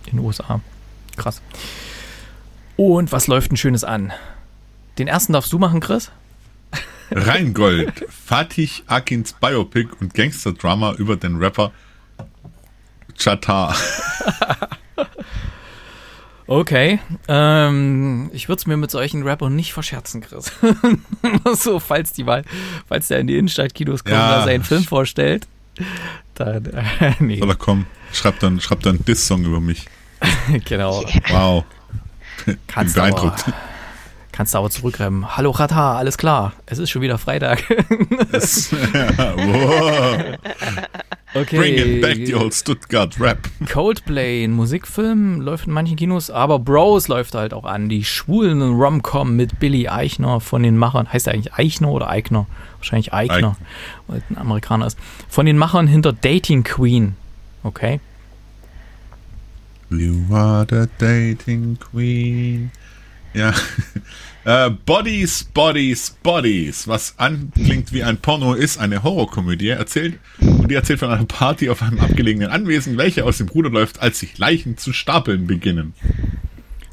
[0.05, 0.61] in den USA.
[1.17, 1.41] Krass.
[2.77, 4.13] Und was läuft ein Schönes an?
[4.97, 6.09] Den ersten darfst du machen, Chris?
[7.11, 11.73] Rheingold, Fatih Akins Biopic und Gangster-Drama über den Rapper
[13.17, 13.75] Chatar.
[16.47, 16.99] Okay.
[17.27, 20.51] Ähm, ich würde es mir mit solchen Rappern nicht verscherzen, Chris.
[21.55, 22.43] so, falls die Wahl,
[22.87, 24.27] falls der in die Innenstadtkinos kommt Ja.
[24.27, 25.45] und da seinen Film vorstellt.
[26.35, 29.85] Dann, äh, nee, Oder komm, schreib dann, schreib dann einen Diss-Song über mich.
[30.65, 31.03] genau.
[31.29, 31.65] Wow.
[32.45, 33.45] Bin Kannst du aber, beeindruckt.
[34.31, 35.35] kannst du aber zurückrennen.
[35.35, 36.53] Hallo Rata, alles klar.
[36.65, 37.63] Es ist schon wieder Freitag.
[38.31, 40.37] Das, wow.
[41.37, 41.57] Okay.
[41.57, 43.47] Bringing back the old Stuttgart Rap.
[43.69, 47.89] Coldplay, ein Musikfilm, läuft in manchen Kinos, aber Bros läuft halt auch an.
[47.89, 51.11] Die schwulen Rom-Com mit Billy Eichner von den Machern.
[51.11, 52.47] Heißt er eigentlich Eichner oder Eichner?
[52.77, 53.57] Wahrscheinlich Eichner,
[54.07, 54.97] weil er ein Amerikaner ist.
[55.29, 57.15] Von den Machern hinter Dating Queen.
[57.63, 57.99] Okay.
[59.89, 62.71] You are the dating queen
[63.37, 63.53] Ja.
[64.45, 70.75] Äh, Bodies, Bodies, Bodies, was anklingt wie ein Porno, ist eine Horrorkomödie erzählt und die
[70.75, 74.37] erzählt von einer Party auf einem abgelegenen Anwesen, welche aus dem Ruder läuft, als sich
[74.37, 75.93] Leichen zu stapeln beginnen.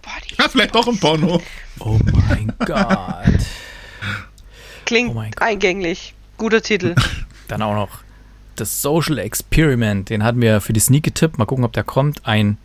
[0.02, 0.34] Body.
[0.36, 1.40] Ja, vielleicht doch ein Porno.
[1.78, 3.46] Oh mein Gott.
[4.84, 5.42] Klingt Oh mein Gott.
[5.42, 6.14] eingänglich.
[6.38, 6.96] Guter Titel.
[7.46, 7.98] Dann auch noch
[8.56, 10.10] das Social Experiment.
[10.10, 11.38] Den hatten wir für die Sneak getippt.
[11.38, 12.26] Mal gucken, ob der kommt.
[12.26, 12.58] Ein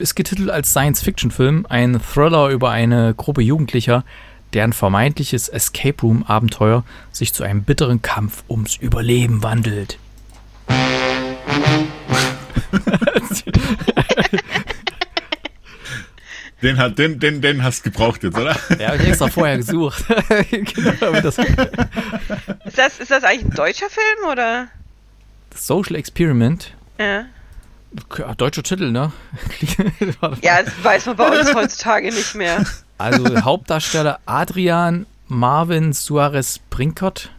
[0.00, 1.66] ist getitelt als Science-Fiction-Film.
[1.68, 4.04] Ein Thriller über eine Gruppe Jugendlicher,
[4.52, 9.98] deren vermeintliches Escape Room-Abenteuer sich zu einem bitteren Kampf ums Überleben wandelt.
[16.62, 18.54] Den, hat, den, den, den hast du gebraucht jetzt, oder?
[18.78, 20.04] Ja, habe ich extra vorher gesucht.
[20.50, 21.48] genau, das, Ist
[22.76, 24.68] das, ist das eigentlich ein deutscher Film oder?
[25.50, 26.74] das Social Experiment.
[26.98, 27.24] Ja.
[28.18, 29.12] Ja, deutscher Titel, ne?
[30.42, 32.64] Ja, das weiß man bei uns heutzutage nicht mehr.
[32.98, 37.30] Also Hauptdarsteller Adrian Marvin Suarez Brinkert.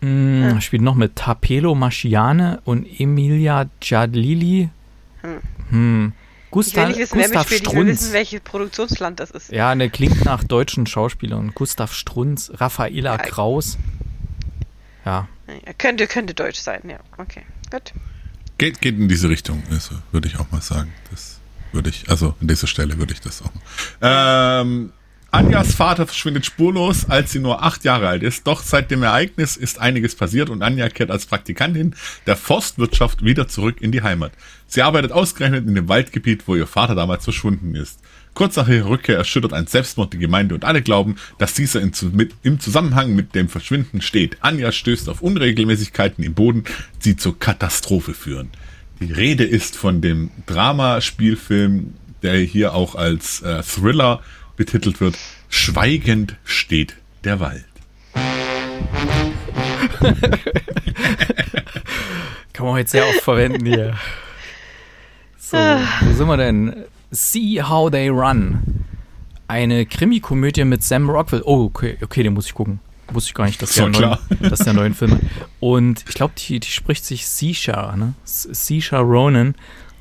[0.00, 4.68] Mm, Spielt noch mit Tapelo Maschiane und Emilia Giadlili.
[5.22, 5.40] Hm.
[5.70, 6.12] Hm.
[6.48, 8.12] Ich will Gustav, nicht wissen, wer Gustav mitspielt, ich will wissen, Strunz.
[8.12, 9.52] welches Produktionsland das ist.
[9.52, 11.52] Ja, ne, klingt nach deutschen Schauspielern.
[11.54, 13.18] Gustav Strunz, Raffaela Ja.
[13.18, 13.76] Kraus.
[15.04, 16.98] Ja, Ja, könnte, könnte deutsch sein, ja.
[17.18, 17.92] Okay, gut.
[18.58, 20.92] Geht, geht in diese Richtung, also, würde ich auch mal sagen.
[21.10, 21.40] Das
[21.72, 23.52] würde ich, also an dieser Stelle würde ich das auch.
[24.00, 24.92] Ähm,
[25.30, 28.46] Anjas Vater verschwindet spurlos, als sie nur acht Jahre alt ist.
[28.46, 31.94] Doch seit dem Ereignis ist einiges passiert und Anja kehrt als Praktikantin
[32.26, 34.32] der Forstwirtschaft wieder zurück in die Heimat.
[34.66, 38.00] Sie arbeitet ausgerechnet in dem Waldgebiet, wo ihr Vater damals verschwunden ist.
[38.36, 42.60] Kurz nach ihrer Rückkehr erschüttert ein Selbstmord die Gemeinde und alle glauben, dass dieser im
[42.60, 44.36] Zusammenhang mit dem Verschwinden steht.
[44.42, 46.64] Anja stößt auf Unregelmäßigkeiten im Boden,
[47.06, 48.50] die zur Katastrophe führen.
[49.00, 54.20] Die Rede ist von dem Dramaspielfilm, der hier auch als äh, Thriller
[54.56, 55.16] betitelt wird.
[55.48, 57.64] Schweigend steht der Wald.
[62.52, 63.96] kann man heute sehr oft verwenden hier.
[65.38, 66.84] So, wo sind wir denn?
[67.16, 68.84] See How They Run.
[69.48, 71.42] Eine Krimikomödie mit Sam Rockwell.
[71.44, 72.80] Oh, okay, okay, den muss ich gucken.
[73.10, 75.20] Wusste ich gar nicht, dass der, neuen, dass der neuen Film.
[75.58, 78.14] Und ich glaube, die, die spricht sich Sisha, ne?
[78.24, 79.54] Sisha Ronan,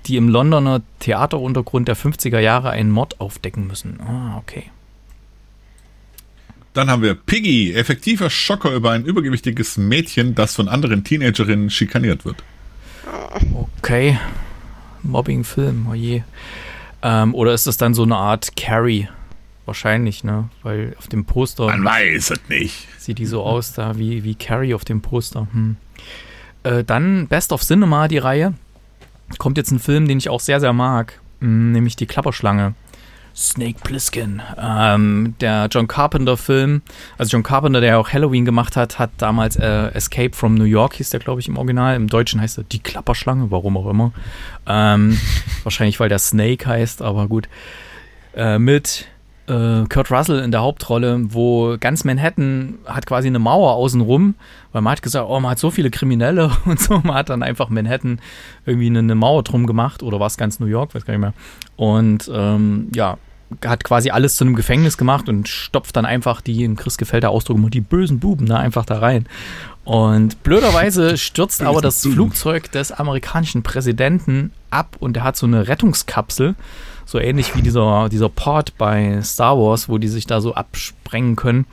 [0.08, 4.00] die im Londoner Theateruntergrund der 50er Jahre einen Mord aufdecken müssen.
[4.02, 4.64] Ah, okay.
[6.74, 12.26] Dann haben wir Piggy, effektiver Schocker über ein übergewichtiges Mädchen, das von anderen Teenagerinnen schikaniert
[12.26, 12.44] wird.
[13.78, 14.20] Okay.
[15.04, 16.24] Mobbing-Film, oh je.
[17.06, 19.08] Ähm, oder ist das dann so eine Art Carrie?
[19.66, 20.50] Wahrscheinlich, ne?
[20.64, 22.88] Weil auf dem Poster Man weiß es nicht.
[22.98, 25.48] sieht die so aus, da wie, wie Carrie auf dem Poster.
[25.52, 25.78] Hm.
[26.64, 28.56] Äh, dann Best of Cinema, die Reihe.
[29.38, 32.74] Kommt jetzt ein Film, den ich auch sehr, sehr mag, mh, nämlich Die Klapperschlange.
[33.36, 34.42] Snake Plissken.
[34.58, 36.82] Ähm, der John Carpenter-Film,
[37.18, 40.96] also John Carpenter, der auch Halloween gemacht hat, hat damals äh, Escape from New York,
[40.96, 41.96] hieß der, glaube ich, im Original.
[41.96, 44.14] Im Deutschen heißt er Die Klapperschlange, warum auch immer.
[44.66, 45.20] Ähm,
[45.64, 47.50] wahrscheinlich, weil der Snake heißt, aber gut.
[48.36, 49.08] Äh, mit
[49.48, 54.36] äh, Kurt Russell in der Hauptrolle, wo ganz Manhattan hat quasi eine Mauer außenrum,
[54.72, 57.44] weil man hat gesagt, oh, man hat so viele Kriminelle und so, man hat dann
[57.44, 58.20] einfach Manhattan
[58.66, 61.22] irgendwie eine, eine Mauer drum gemacht oder war es ganz New York, weiß gar nicht
[61.22, 61.34] mehr.
[61.76, 63.18] Und ähm, ja,
[63.64, 67.24] hat quasi alles zu einem Gefängnis gemacht und stopft dann einfach die, in Chris gefällt
[67.24, 69.28] der Ausdruck immer, die bösen Buben da einfach da rein.
[69.84, 72.02] Und blöderweise stürzt aber das.
[72.02, 76.56] Flugzeug des amerikanischen Präsidenten ab und er hat so eine Rettungskapsel,
[77.06, 81.36] so ähnlich wie dieser, dieser Port bei Star Wars, wo die sich da so absprengen
[81.36, 81.66] können.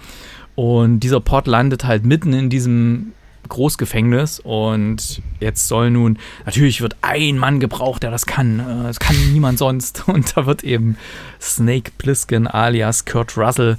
[0.55, 3.13] Und dieser Port landet halt mitten in diesem
[3.53, 8.61] Großgefängnis und jetzt soll nun, natürlich wird ein Mann gebraucht, der das kann.
[8.61, 10.05] Äh, Es kann niemand sonst.
[10.13, 10.97] Und da wird eben
[11.41, 13.77] Snake Plissken alias Kurt Russell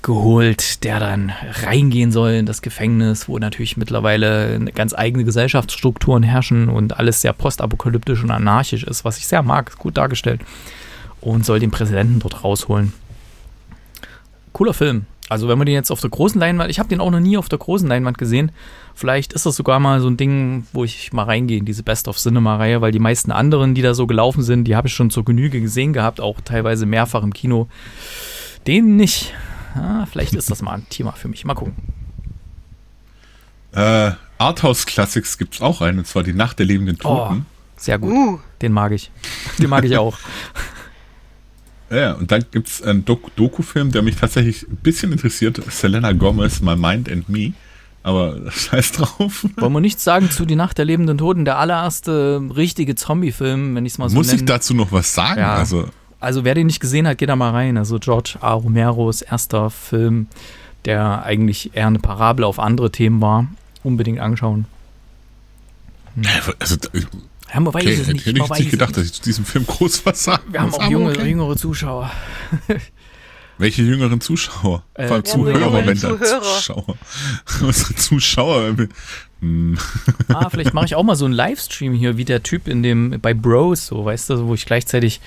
[0.00, 6.68] geholt, der dann reingehen soll in das Gefängnis, wo natürlich mittlerweile ganz eigene Gesellschaftsstrukturen herrschen
[6.68, 10.40] und alles sehr postapokalyptisch und anarchisch ist, was ich sehr mag, gut dargestellt.
[11.20, 12.92] Und soll den Präsidenten dort rausholen.
[14.52, 15.06] Cooler Film.
[15.32, 17.38] Also wenn man den jetzt auf der großen Leinwand, ich habe den auch noch nie
[17.38, 18.52] auf der großen Leinwand gesehen.
[18.94, 22.06] Vielleicht ist das sogar mal so ein Ding, wo ich mal reingehe in diese Best
[22.06, 24.94] of Cinema Reihe, weil die meisten anderen, die da so gelaufen sind, die habe ich
[24.94, 27.66] schon zur Genüge gesehen gehabt, auch teilweise mehrfach im Kino.
[28.66, 29.32] Den nicht.
[29.74, 31.46] Ah, vielleicht ist das mal ein Thema für mich.
[31.46, 31.74] Mal gucken.
[33.72, 37.46] Äh, Arthouse Classics gibt's auch einen, und zwar die Nacht der lebenden Toten.
[37.76, 38.12] Sehr gut.
[38.12, 39.10] Uh, Den mag ich.
[39.58, 40.18] Den mag ich auch.
[41.92, 45.60] Ja, und dann gibt's einen Dok Doku-Film, der mich tatsächlich ein bisschen interessiert.
[45.70, 47.52] Selena Gomez, My Mind and Me.
[48.02, 49.46] Aber scheiß drauf.
[49.56, 51.44] Wollen wir nichts sagen zu Die Nacht der lebenden Toten?
[51.44, 55.14] Der allererste richtige Zombie-Film, wenn ich es mal so Muss ich nennen dazu noch was
[55.14, 55.40] sagen?
[55.40, 55.54] Ja.
[55.56, 55.88] Also,
[56.18, 57.76] also wer den nicht gesehen hat, geht da mal rein.
[57.76, 58.52] Also George A.
[58.54, 60.28] Romeros erster Film,
[60.84, 63.46] der eigentlich eher eine Parabel auf andere Themen war.
[63.84, 64.64] Unbedingt anschauen.
[66.58, 66.76] Also,
[67.52, 68.26] Ja, man weiß okay, es hätte nicht.
[68.26, 70.74] ich jetzt weiß nicht gedacht, dass ich zu diesem Film groß was sagen Wir haben
[70.74, 71.28] auch junge, okay.
[71.28, 72.10] jüngere Zuschauer.
[73.58, 74.82] Welche jüngeren Zuschauer?
[74.94, 76.42] Äh, Vor allem ja, Zuhörer, jüngere Moment, dann Zuhörer.
[76.42, 76.96] Zuschauer.
[77.60, 78.76] Unsere Zuschauer.
[79.40, 79.78] Hm.
[80.28, 83.20] Ah, vielleicht mache ich auch mal so einen Livestream hier, wie der Typ in dem,
[83.20, 85.20] bei Bros, so, weißt du, wo ich gleichzeitig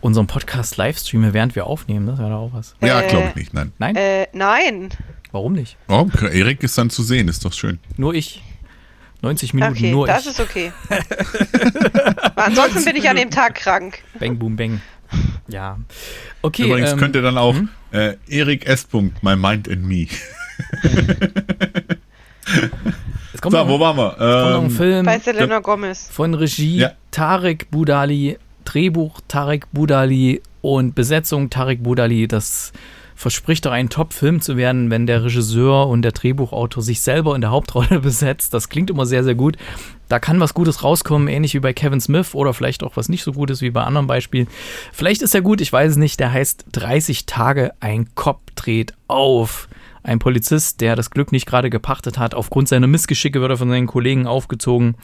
[0.00, 2.06] unseren Podcast livestreame, während wir aufnehmen.
[2.06, 2.74] Das wäre doch auch was.
[2.80, 3.72] Ja, Äh, glaube ich nicht, nein.
[3.78, 3.96] Nein?
[3.96, 4.88] Äh, nein.
[5.30, 5.76] Warum nicht?
[5.88, 7.78] Oh, Erik ist dann zu sehen, ist doch schön.
[7.96, 8.42] Nur ich.
[9.22, 10.30] 90 Minuten Okay, nur das ich.
[10.32, 10.72] ist okay.
[12.36, 13.98] Ansonsten bin ich an dem Tag krank.
[14.18, 14.80] Bang, boom, bang.
[15.48, 15.78] Ja.
[16.42, 16.64] Okay.
[16.66, 17.68] Übrigens ähm, könnt ihr dann auch hm?
[17.92, 18.86] äh, Erik S.
[18.92, 20.06] My Mind and Me.
[23.34, 24.10] es kommt So, noch, wo waren wir?
[24.10, 26.08] kommt noch ein Ähm, Film Bei Selena Gomez.
[26.10, 26.92] von Regie Ja.
[27.10, 32.28] Tarek Budali, Drehbuch Tarek Budali und Besetzung Tarek Budali.
[32.28, 32.72] Das
[33.18, 37.40] verspricht doch ein Top-Film zu werden, wenn der Regisseur und der Drehbuchautor sich selber in
[37.40, 38.54] der Hauptrolle besetzt.
[38.54, 39.56] Das klingt immer sehr, sehr gut.
[40.08, 43.24] Da kann was Gutes rauskommen, ähnlich wie bei Kevin Smith oder vielleicht auch was nicht
[43.24, 44.46] so Gutes wie bei anderen Beispielen.
[44.92, 46.20] Vielleicht ist er gut, ich weiß es nicht.
[46.20, 49.68] Der heißt 30 Tage, ein Kopf dreht auf.
[50.04, 53.68] Ein Polizist, der das Glück nicht gerade gepachtet hat, aufgrund seiner Missgeschicke wird er von
[53.68, 54.94] seinen Kollegen aufgezogen.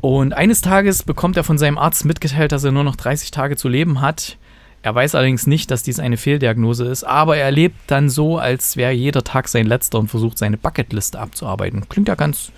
[0.00, 3.56] Und eines Tages bekommt er von seinem Arzt mitgeteilt, dass er nur noch 30 Tage
[3.56, 4.38] zu leben hat.
[4.86, 8.76] Er weiß allerdings nicht, dass dies eine Fehldiagnose ist, aber er lebt dann so, als
[8.76, 11.88] wäre jeder Tag sein letzter und versucht seine Bucketliste abzuarbeiten.
[11.88, 12.52] Klingt ja ganz,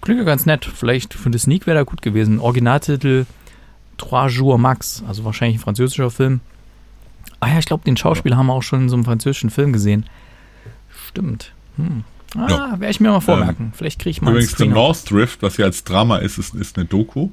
[0.00, 0.64] klingt ja ganz nett.
[0.64, 2.40] Vielleicht für das Sneak wäre da gut gewesen.
[2.40, 3.26] Originaltitel
[3.98, 6.40] Trois Jours Max, also wahrscheinlich ein französischer Film.
[7.40, 9.74] Ah ja, ich glaube, den Schauspieler haben wir auch schon in so einem französischen Film
[9.74, 10.06] gesehen.
[11.08, 11.52] Stimmt.
[11.76, 12.04] Hm.
[12.38, 12.70] Ah, Ja.
[12.80, 13.74] werde ich mir mal vormerken.
[13.76, 14.66] Vielleicht kriege ich mal Übrigens, The.
[14.66, 17.28] North Drift, was ja als Drama ist, ist, ist eine Doku.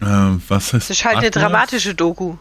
[0.00, 0.06] Äh,
[0.48, 1.42] was heißt Das ist halt eine Atlas?
[1.44, 2.36] dramatische Doku.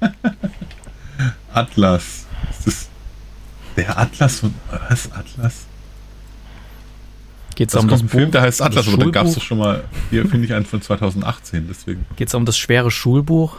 [1.52, 2.26] Atlas.
[2.50, 2.88] Ist das
[3.76, 4.54] der Atlas von.
[4.88, 5.10] Was?
[5.12, 5.66] Atlas?
[7.54, 8.32] Geht es Das um kommt das ein Film, Buch?
[8.32, 9.84] der heißt Atlas, aber da gab es doch schon mal.
[10.10, 12.06] Hier finde ich einen von 2018, deswegen.
[12.16, 13.56] Geht es um das schwere Schulbuch?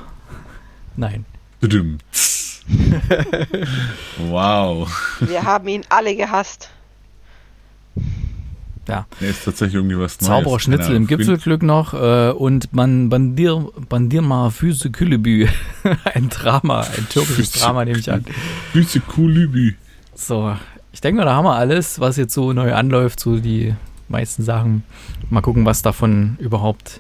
[0.96, 1.26] Nein.
[4.30, 4.90] Wow.
[5.20, 6.70] Wir haben ihn alle gehasst.
[8.90, 9.06] Ja.
[9.20, 10.28] Nee, ist tatsächlich irgendwie was Neues.
[10.28, 11.08] Zauberer Schnitzel im.
[11.08, 15.48] Gipfelglück noch äh, und man Bandir, Bandirma Füße Külebü.
[16.14, 18.26] ein Drama, ein türkisches Füße- Drama, nehme ich an.
[18.74, 19.76] Füße Kulübü.
[20.16, 20.56] So,
[20.92, 23.74] ich denke mal, da haben wir alles, was jetzt so neu anläuft, so die
[24.10, 24.84] meisten Sachen.
[25.30, 27.00] Mal gucken, was davon überhaupt,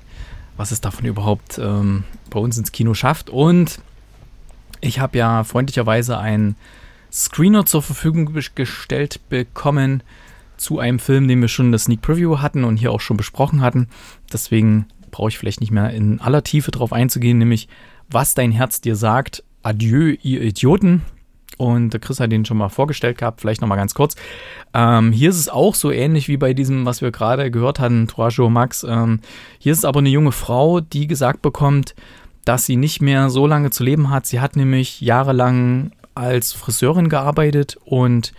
[0.58, 3.30] was es davon überhaupt ähm, bei uns ins Kino schafft.
[3.30, 3.80] Und
[4.82, 6.56] ich habe ja freundlicherweise einen
[7.12, 10.04] Screener zur Verfügung ges- gestellt bekommen
[10.60, 13.18] zu einem Film, den wir schon in der Sneak Preview hatten und hier auch schon
[13.18, 13.88] besprochen hatten.
[14.32, 17.68] Deswegen brauche ich vielleicht nicht mehr in aller Tiefe drauf einzugehen, nämlich
[18.10, 19.44] was dein Herz dir sagt.
[19.64, 21.02] Adieu, ihr Idioten.
[21.58, 24.16] Und der Chris hat den schon mal vorgestellt gehabt, vielleicht nochmal ganz kurz.
[24.74, 28.08] Ähm, hier ist es auch so ähnlich wie bei diesem, was wir gerade gehört hatten,
[28.08, 28.86] Torajo Max.
[28.88, 29.20] Ähm,
[29.58, 31.96] hier ist es aber eine junge Frau, die gesagt bekommt,
[32.46, 34.26] dass sie nicht mehr so lange zu leben hat.
[34.26, 38.34] Sie hat nämlich jahrelang als Friseurin gearbeitet und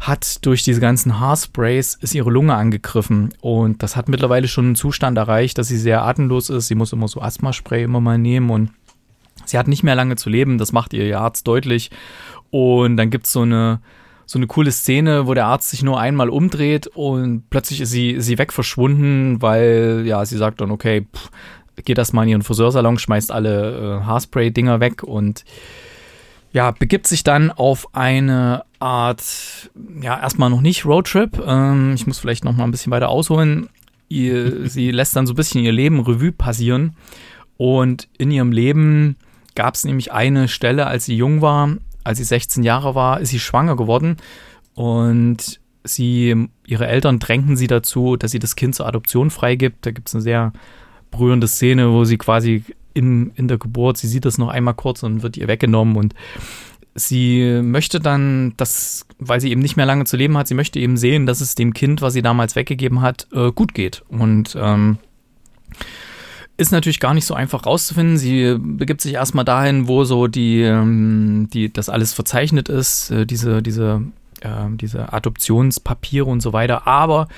[0.00, 4.76] hat durch diese ganzen Haarsprays ist ihre Lunge angegriffen und das hat mittlerweile schon einen
[4.76, 6.68] Zustand erreicht, dass sie sehr atemlos ist.
[6.68, 8.70] Sie muss immer so Asthmaspray immer mal nehmen und
[9.44, 10.58] sie hat nicht mehr lange zu leben.
[10.58, 11.90] Das macht ihr Arzt deutlich.
[12.50, 13.80] Und dann gibt es so eine
[14.24, 18.20] so eine coole Szene, wo der Arzt sich nur einmal umdreht und plötzlich ist sie,
[18.20, 21.30] sie weg verschwunden, weil ja, sie sagt dann, okay, pff,
[21.82, 25.46] geht das mal in ihren Friseursalon, schmeißt alle äh, Haarspray-Dinger weg und
[26.52, 29.70] ja, begibt sich dann auf eine Art,
[30.00, 31.42] ja, erstmal noch nicht Roadtrip.
[31.44, 33.68] Ähm, ich muss vielleicht noch mal ein bisschen weiter ausholen.
[34.08, 36.96] Ihr, sie lässt dann so ein bisschen ihr Leben Revue passieren.
[37.56, 39.16] Und in ihrem Leben
[39.54, 43.30] gab es nämlich eine Stelle, als sie jung war, als sie 16 Jahre war, ist
[43.30, 44.16] sie schwanger geworden.
[44.74, 49.84] Und sie, ihre Eltern drängten sie dazu, dass sie das Kind zur Adoption freigibt.
[49.84, 50.52] Da gibt es eine sehr
[51.10, 52.64] berührende Szene, wo sie quasi
[52.94, 56.14] in, in der Geburt, sie sieht das noch einmal kurz und wird ihr weggenommen und
[56.98, 60.78] sie möchte dann, dass, weil sie eben nicht mehr lange zu leben hat, sie möchte
[60.78, 64.02] eben sehen, dass es dem Kind, was sie damals weggegeben hat, äh, gut geht.
[64.08, 64.98] Und ähm,
[66.58, 68.18] ist natürlich gar nicht so einfach rauszufinden.
[68.18, 73.24] Sie begibt sich erstmal dahin, wo so die, ähm, die, das alles verzeichnet ist, äh,
[73.24, 74.02] diese, diese,
[74.40, 76.86] äh, diese Adoptionspapiere und so weiter.
[76.86, 77.28] Aber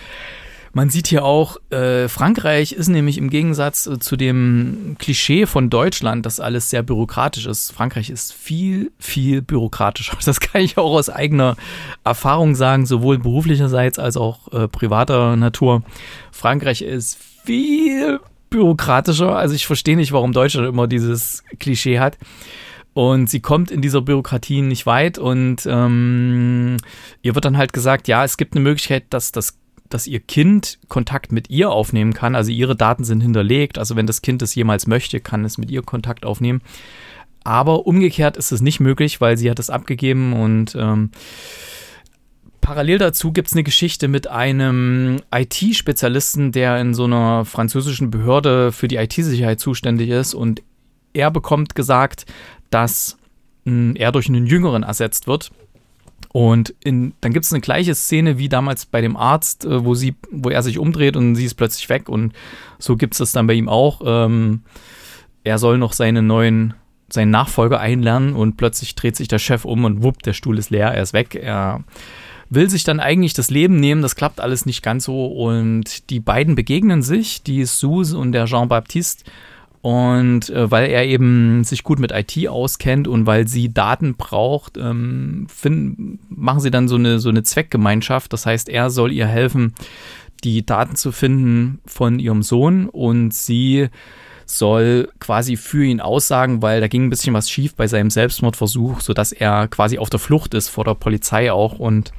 [0.72, 5.68] man sieht hier auch, äh, Frankreich ist nämlich im Gegensatz äh, zu dem Klischee von
[5.68, 7.72] Deutschland, dass alles sehr bürokratisch ist.
[7.72, 10.16] Frankreich ist viel, viel bürokratischer.
[10.24, 11.56] Das kann ich auch aus eigener
[12.04, 15.82] Erfahrung sagen, sowohl beruflicherseits als auch äh, privater Natur.
[16.30, 19.34] Frankreich ist viel bürokratischer.
[19.34, 22.16] Also ich verstehe nicht, warum Deutschland immer dieses Klischee hat.
[22.92, 26.76] Und sie kommt in dieser Bürokratie nicht weit und ähm,
[27.22, 29.59] ihr wird dann halt gesagt, ja, es gibt eine Möglichkeit, dass das
[29.91, 32.34] dass ihr Kind Kontakt mit ihr aufnehmen kann.
[32.34, 33.78] Also ihre Daten sind hinterlegt.
[33.78, 36.62] Also wenn das Kind es jemals möchte, kann es mit ihr Kontakt aufnehmen.
[37.45, 41.11] Aber umgekehrt ist es nicht möglich, weil sie hat es abgegeben und ähm,
[42.61, 48.72] parallel dazu gibt es eine Geschichte mit einem IT-Spezialisten, der in so einer französischen Behörde
[48.72, 50.62] für die IT-Sicherheit zuständig ist und
[51.12, 52.26] er bekommt gesagt,
[52.68, 53.16] dass
[53.64, 55.51] mh, hm, er durch einen Jüngeren ersetzt wird.
[56.32, 59.94] Und in, dann gibt es eine gleiche Szene wie damals bei dem Arzt, äh, wo,
[59.94, 62.08] sie, wo er sich umdreht und sie ist plötzlich weg.
[62.08, 62.32] Und
[62.78, 64.00] so gibt es das dann bei ihm auch.
[64.04, 64.62] Ähm,
[65.42, 66.74] er soll noch seine neuen,
[67.08, 70.70] seinen Nachfolger einlernen und plötzlich dreht sich der Chef um und wupp, der Stuhl ist
[70.70, 71.34] leer, er ist weg.
[71.34, 71.82] Er
[72.50, 75.26] will sich dann eigentlich das Leben nehmen, das klappt alles nicht ganz so.
[75.26, 79.24] Und die beiden begegnen sich, die Suze und der Jean-Baptiste
[79.82, 84.76] und äh, weil er eben sich gut mit IT auskennt und weil sie Daten braucht,
[84.76, 88.32] ähm, finden, machen sie dann so eine, so eine Zweckgemeinschaft.
[88.32, 89.74] Das heißt, er soll ihr helfen,
[90.44, 93.88] die Daten zu finden von ihrem Sohn und sie
[94.44, 99.00] soll quasi für ihn aussagen, weil da ging ein bisschen was schief bei seinem Selbstmordversuch,
[99.00, 102.12] sodass er quasi auf der Flucht ist vor der Polizei auch und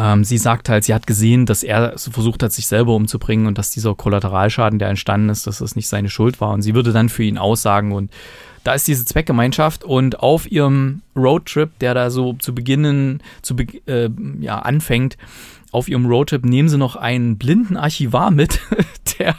[0.00, 3.58] ähm, sie sagt halt, sie hat gesehen, dass er versucht hat, sich selber umzubringen und
[3.58, 6.52] dass dieser Kollateralschaden, der entstanden ist, dass das nicht seine Schuld war.
[6.54, 8.10] Und sie würde dann für ihn aussagen und
[8.64, 13.54] da ist diese Zweckgemeinschaft und auf ihrem Roadtrip, der da so zu Beginnen, zu
[13.86, 15.16] äh, ja, anfängt,
[15.72, 18.60] auf ihrem Roadtrip nehmen sie noch einen blinden Archivar mit,
[19.18, 19.36] der,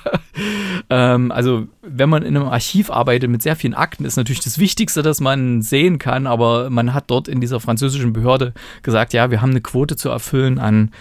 [0.90, 4.60] ähm, also wenn man in einem Archiv arbeitet mit sehr vielen Akten, ist natürlich das
[4.60, 9.32] Wichtigste, dass man sehen kann, aber man hat dort in dieser französischen Behörde gesagt, ja,
[9.32, 10.92] wir haben eine Quote zu erfüllen an,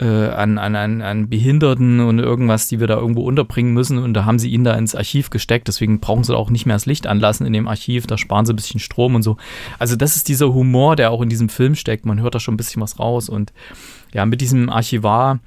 [0.00, 3.98] äh, an, an, an, an Behinderten und irgendwas, die wir da irgendwo unterbringen müssen.
[3.98, 6.74] Und da haben sie ihn da ins Archiv gesteckt, deswegen brauchen sie auch nicht mehr
[6.74, 9.36] das Licht anlassen in dem Archiv, da sparen sie ein bisschen Strom und so.
[9.78, 12.54] Also das ist dieser Humor, der auch in diesem Film steckt, man hört da schon
[12.54, 13.52] ein bisschen was raus und
[14.14, 15.40] ja, mit diesem Archivar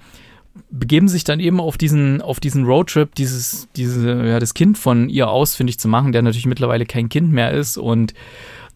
[0.70, 5.10] begeben sich dann eben auf diesen, auf diesen Roadtrip, dieses, diese, ja, das Kind von
[5.10, 7.78] ihr ausfindig zu machen, der natürlich mittlerweile kein Kind mehr ist.
[7.78, 8.14] Und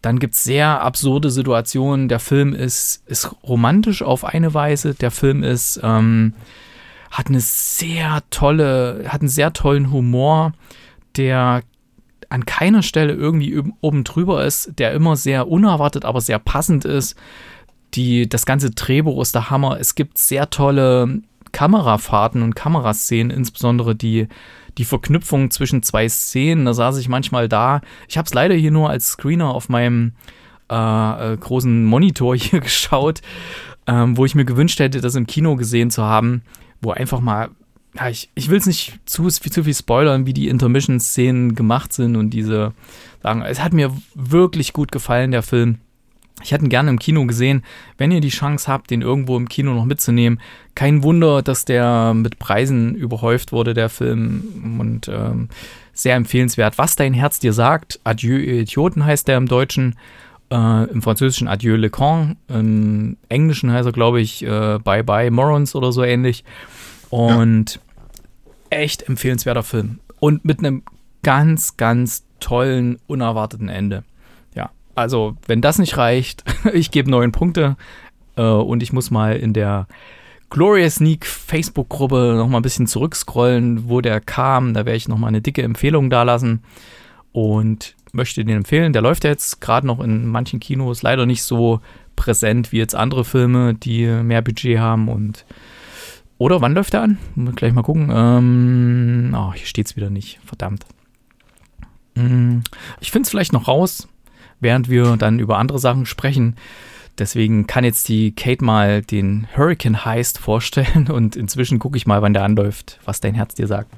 [0.02, 2.08] dann gibt es sehr absurde Situationen.
[2.08, 4.94] Der Film ist, ist romantisch auf eine Weise.
[4.94, 6.34] Der Film ist, ähm,
[7.10, 10.52] hat eine sehr tolle, hat einen sehr tollen Humor,
[11.16, 11.62] der
[12.28, 17.16] an keiner Stelle irgendwie oben drüber ist, der immer sehr unerwartet, aber sehr passend ist.
[17.94, 19.78] Die, das ganze Drehbuch ist der Hammer.
[19.80, 21.22] Es gibt sehr tolle
[21.52, 24.28] Kamerafahrten und Kameraszenen, insbesondere die,
[24.78, 26.64] die Verknüpfung zwischen zwei Szenen.
[26.64, 27.80] Da saß ich manchmal da.
[28.08, 30.12] Ich habe es leider hier nur als Screener auf meinem
[30.70, 33.22] äh, äh, großen Monitor hier geschaut,
[33.86, 36.42] ähm, wo ich mir gewünscht hätte, das im Kino gesehen zu haben,
[36.80, 37.50] wo einfach mal
[37.94, 42.14] ja, ich, ich will es nicht zu, zu viel spoilern, wie die Intermission-Szenen gemacht sind
[42.14, 42.72] und diese
[43.20, 43.42] sagen.
[43.42, 45.78] Es hat mir wirklich gut gefallen, der Film.
[46.42, 47.62] Ich hätte ihn gerne im Kino gesehen.
[47.98, 50.40] Wenn ihr die Chance habt, den irgendwo im Kino noch mitzunehmen,
[50.74, 54.76] kein Wunder, dass der mit Preisen überhäuft wurde, der Film.
[54.80, 55.48] Und ähm,
[55.92, 56.78] sehr empfehlenswert.
[56.78, 59.96] Was dein Herz dir sagt, Adieu Idioten heißt der im Deutschen.
[60.50, 62.36] Äh, Im Französischen Adieu Le Camp.
[62.48, 66.44] Im Englischen heißt er, glaube ich, äh, Bye Bye Morons oder so ähnlich.
[67.10, 67.74] Und
[68.70, 68.78] ja.
[68.78, 70.00] echt empfehlenswerter Film.
[70.18, 70.82] Und mit einem
[71.22, 74.02] ganz, ganz tollen, unerwarteten Ende.
[74.94, 77.76] Also, wenn das nicht reicht, ich gebe neun Punkte
[78.36, 79.86] äh, und ich muss mal in der
[80.50, 84.74] Glorious Sneak Facebook-Gruppe noch mal ein bisschen zurückscrollen, wo der kam.
[84.74, 86.62] Da werde ich noch mal eine dicke Empfehlung dalassen
[87.32, 88.92] und möchte den empfehlen.
[88.92, 91.80] Der läuft jetzt gerade noch in manchen Kinos, leider nicht so
[92.16, 95.44] präsent wie jetzt andere Filme, die mehr Budget haben und
[96.36, 97.18] oder wann läuft er an?
[97.54, 98.10] Gleich mal gucken.
[98.10, 100.40] Ähm, oh, hier steht es wieder nicht.
[100.44, 100.86] Verdammt.
[102.16, 102.62] Hm,
[103.00, 104.08] ich finde es vielleicht noch raus
[104.60, 106.56] während wir dann über andere Sachen sprechen.
[107.18, 112.22] Deswegen kann jetzt die Kate mal den Hurricane Heist vorstellen und inzwischen gucke ich mal,
[112.22, 113.90] wann der anläuft, was dein Herz dir sagt.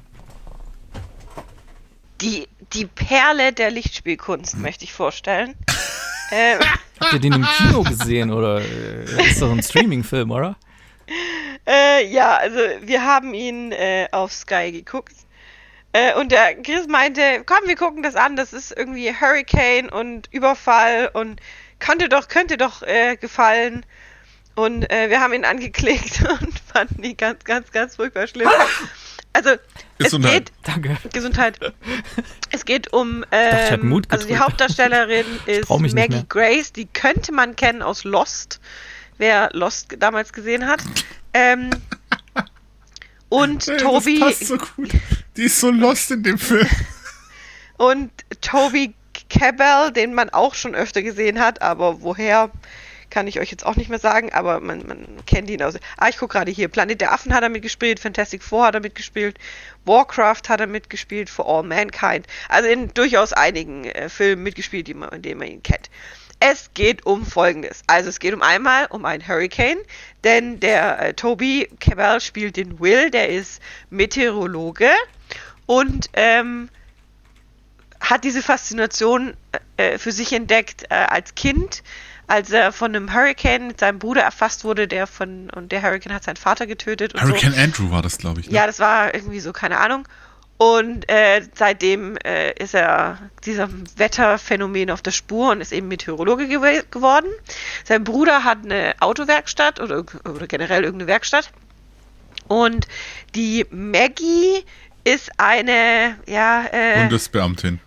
[2.21, 5.55] Die, die Perle der Lichtspielkunst möchte ich vorstellen.
[6.31, 6.59] ähm.
[6.99, 10.55] Habt ihr den im Kino gesehen oder äh, ist das ein Streaming-Film, oder?
[11.67, 15.13] Äh, ja, also wir haben ihn äh, auf Sky geguckt
[15.93, 20.27] äh, und der Chris meinte, komm, wir gucken das an, das ist irgendwie Hurricane und
[20.31, 21.39] Überfall und
[21.79, 23.85] könnte doch, könnte doch äh, gefallen.
[24.55, 28.49] Und äh, wir haben ihn angeklickt und fanden ihn ganz, ganz, ganz furchtbar schlimm.
[29.35, 29.49] Also,
[29.97, 30.31] Gesundheit.
[30.31, 30.51] es geht.
[30.61, 31.09] Danke.
[31.11, 31.59] Gesundheit.
[32.51, 33.25] Es geht um.
[33.31, 33.75] Äh,
[34.09, 36.71] also, die Hauptdarstellerin ist Maggie Grace.
[36.71, 38.59] Die könnte man kennen aus Lost.
[39.17, 40.83] Wer Lost damals gesehen hat.
[41.33, 41.71] Ähm,
[43.33, 44.19] und Toby.
[44.19, 44.89] Das passt so gut
[45.35, 46.67] Die ist so lost in dem Film.
[47.77, 48.11] Und
[48.41, 48.93] Toby
[49.29, 52.51] Cabell, den man auch schon öfter gesehen hat, aber woher
[53.09, 55.75] kann ich euch jetzt auch nicht mehr sagen, aber man, man kennt ihn aus.
[55.97, 56.67] Ah, ich gucke gerade hier.
[56.67, 59.37] Planet der Affen hat er mitgespielt, Fantastic Four hat er mitgespielt,
[59.85, 62.25] Warcraft hat er mitgespielt, For All Mankind.
[62.49, 65.91] Also in durchaus einigen äh, Filmen mitgespielt, die man, in denen man ihn kennt.
[66.45, 67.83] Es geht um Folgendes.
[67.87, 69.77] Also es geht um einmal um einen Hurricane,
[70.25, 74.89] denn der äh, Toby Cabell spielt den Will, der ist Meteorologe
[75.67, 76.67] und ähm,
[78.01, 79.35] hat diese Faszination
[79.77, 81.81] äh, für sich entdeckt äh, als Kind,
[82.27, 86.13] als er von einem Hurricane mit seinem Bruder erfasst wurde, der von und der Hurricane
[86.13, 87.13] hat seinen Vater getötet.
[87.13, 87.61] Hurricane so.
[87.61, 88.49] Andrew war das, glaube ich.
[88.49, 88.55] Ne?
[88.57, 90.05] Ja, das war irgendwie so, keine Ahnung.
[90.57, 96.47] Und äh, seitdem äh, ist er diesem Wetterphänomen auf der Spur und ist eben Meteorologe
[96.47, 97.29] gew geworden.
[97.83, 101.51] Sein Bruder hat eine Autowerkstatt oder, oder generell irgendeine Werkstatt.
[102.47, 102.87] Und
[103.35, 104.63] die Maggie
[105.03, 107.79] ist eine, ja, äh, Bundesbeamtin.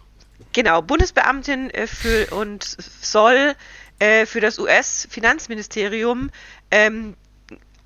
[0.52, 3.54] Genau, Bundesbeamtin äh, für und soll
[3.98, 6.30] äh, für das US-Finanzministerium
[6.70, 7.14] ähm,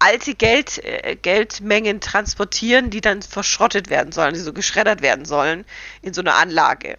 [0.00, 5.64] alte Geld, äh, Geldmengen transportieren, die dann verschrottet werden sollen, die so geschreddert werden sollen
[6.02, 6.98] in so einer Anlage.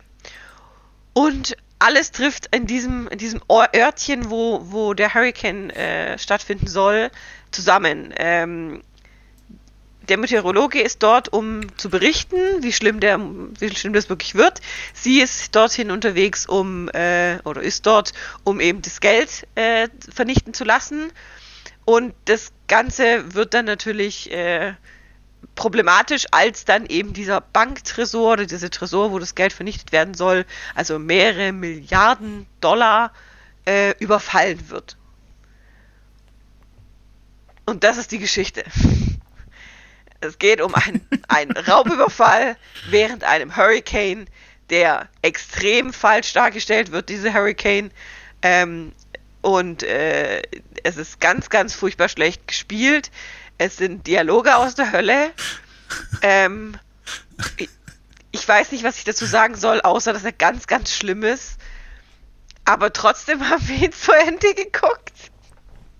[1.13, 7.09] Und alles trifft in diesem, in diesem Örtchen, wo, wo der Hurricane äh, stattfinden soll,
[7.49, 8.13] zusammen.
[8.17, 8.83] Ähm,
[10.07, 14.59] der Meteorologe ist dort, um zu berichten, wie schlimm, der, wie schlimm das wirklich wird.
[14.93, 20.53] Sie ist dorthin unterwegs, um, äh, oder ist dort, um eben das Geld äh, vernichten
[20.53, 21.11] zu lassen.
[21.91, 24.75] Und das Ganze wird dann natürlich äh,
[25.55, 30.45] problematisch, als dann eben dieser Banktresor oder diese Tresor, wo das Geld vernichtet werden soll,
[30.73, 33.11] also mehrere Milliarden Dollar
[33.65, 34.95] äh, überfallen wird.
[37.65, 38.63] Und das ist die Geschichte.
[40.23, 42.55] Es geht um einen, einen Raubüberfall
[42.89, 44.27] während einem Hurricane,
[44.69, 47.91] der extrem falsch dargestellt wird, diese Hurricane.
[48.43, 48.93] Ähm,
[49.41, 50.41] und äh,
[50.83, 53.11] es ist ganz, ganz furchtbar schlecht gespielt.
[53.57, 55.31] Es sind Dialoge aus der Hölle.
[56.21, 56.77] Ähm,
[57.57, 57.67] ich,
[58.31, 61.57] ich weiß nicht, was ich dazu sagen soll, außer dass er ganz, ganz schlimm ist.
[62.63, 65.11] Aber trotzdem haben wir ihn zu Ende geguckt.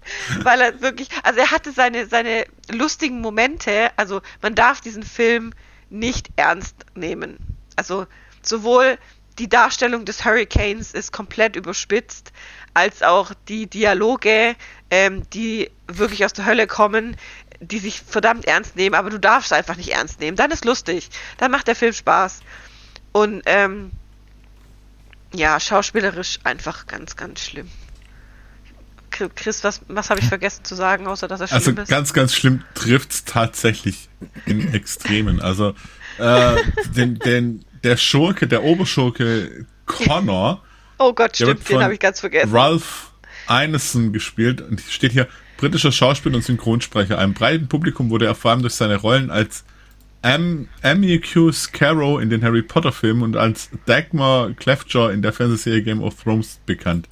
[0.43, 5.53] Weil er wirklich, also er hatte seine, seine lustigen Momente, also man darf diesen Film
[5.89, 7.37] nicht ernst nehmen.
[7.75, 8.07] Also
[8.41, 8.97] sowohl
[9.39, 12.31] die Darstellung des Hurricanes ist komplett überspitzt,
[12.74, 14.55] als auch die Dialoge,
[14.89, 17.17] ähm, die wirklich aus der Hölle kommen,
[17.59, 20.36] die sich verdammt ernst nehmen, aber du darfst einfach nicht ernst nehmen.
[20.36, 22.39] Dann ist lustig, dann macht der Film Spaß.
[23.11, 23.91] Und ähm,
[25.34, 27.69] ja, schauspielerisch einfach ganz, ganz schlimm.
[29.36, 31.80] Chris, was, was habe ich vergessen zu sagen, außer dass er schlimm also ist?
[31.80, 34.09] Also ganz, ganz schlimm trifft es tatsächlich
[34.45, 35.41] in Extremen.
[35.41, 35.76] Also
[36.17, 36.55] äh,
[36.95, 40.63] den, den, der Schurke, der Oberschurke Connor.
[41.01, 42.51] oh Gott, stimmt, den habe ich ganz vergessen.
[42.51, 43.11] Ralph
[43.49, 45.27] Ineson gespielt und steht hier
[45.57, 47.17] britischer Schauspieler und Synchronsprecher.
[47.17, 49.63] Einem breiten Publikum wurde er vor allem durch seine Rollen als
[50.21, 56.01] Amicus Caro in den Harry Potter Filmen und als Dagmar Cleftjaw in der Fernsehserie Game
[56.01, 57.07] of Thrones bekannt.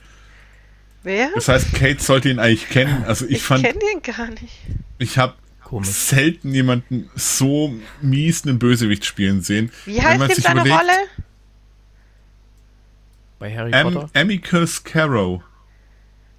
[1.03, 1.29] Wer?
[1.33, 3.03] Das heißt, Kate sollte ihn eigentlich kennen.
[3.07, 3.65] Also ich, ich fand.
[3.65, 4.53] Ich kenne ihn gar nicht.
[4.99, 5.33] Ich habe
[5.81, 9.71] selten jemanden so mies einen Bösewicht spielen sehen.
[9.85, 10.97] Wie heißt denn seine überlegt, Rolle?
[13.39, 14.09] Bei Harry Am Potter?
[14.13, 15.41] Amicus Caro.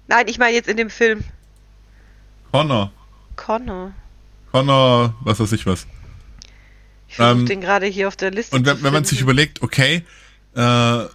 [0.07, 1.23] Nein, ich meine jetzt in dem Film.
[2.51, 2.91] Connor.
[3.35, 3.93] Connor.
[4.51, 5.87] Connor, was weiß ich was.
[7.07, 8.55] Ich versuche ähm, den gerade hier auf der Liste.
[8.55, 10.03] Und wenn, wenn man sich überlegt, okay,
[10.55, 11.05] äh,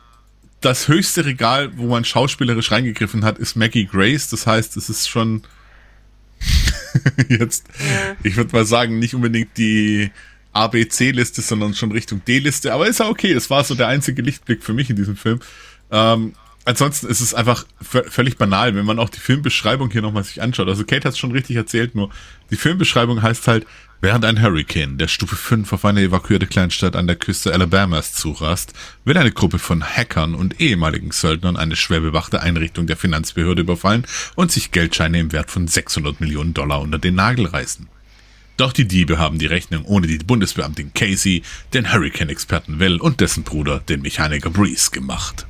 [0.60, 4.28] das höchste Regal, wo man schauspielerisch reingegriffen hat, ist Maggie Grace.
[4.28, 5.42] Das heißt, es ist schon
[7.28, 8.16] jetzt, ja.
[8.22, 10.10] ich würde mal sagen, nicht unbedingt die
[10.52, 12.72] ABC-Liste, sondern schon Richtung D-Liste.
[12.72, 13.34] Aber ist ja okay.
[13.34, 15.40] Das war so der einzige Lichtblick für mich in diesem Film.
[15.90, 16.34] Ähm,
[16.64, 20.68] ansonsten ist es einfach völlig banal, wenn man auch die Filmbeschreibung hier nochmal sich anschaut.
[20.68, 22.10] Also Kate hat es schon richtig erzählt, nur
[22.50, 23.66] die Filmbeschreibung heißt halt,
[24.02, 28.74] Während ein Hurricane der Stufe 5 auf eine evakuierte Kleinstadt an der Küste Alabamas zurast,
[29.06, 34.06] wird eine Gruppe von Hackern und ehemaligen Söldnern eine schwer bewachte Einrichtung der Finanzbehörde überfallen
[34.34, 37.88] und sich Geldscheine im Wert von 600 Millionen Dollar unter den Nagel reißen.
[38.58, 43.44] Doch die Diebe haben die Rechnung ohne die Bundesbeamtin Casey, den Hurricane-Experten Will und dessen
[43.44, 45.46] Bruder, den Mechaniker Breeze, gemacht.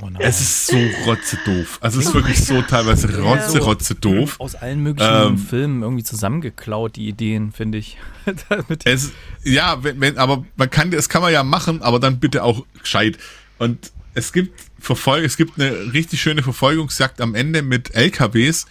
[0.00, 0.76] Oh es ist so
[1.06, 1.78] rotze doof.
[1.80, 4.36] Also es ist oh wirklich so teilweise rotze, rotze doof.
[4.38, 7.96] Aus allen möglichen ähm, Filmen irgendwie zusammengeklaut, die Ideen, finde ich.
[8.84, 9.10] es,
[9.42, 12.64] ja, wenn, wenn, aber man kann, das kann man ja machen, aber dann bitte auch
[12.80, 13.18] gescheit.
[13.58, 18.66] Und es gibt Verfolg, es gibt eine richtig schöne Verfolgungsjagd am Ende mit LKWs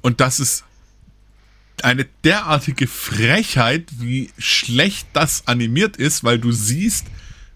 [0.00, 0.64] und das ist
[1.82, 7.06] eine derartige Frechheit, wie schlecht das animiert ist, weil du siehst,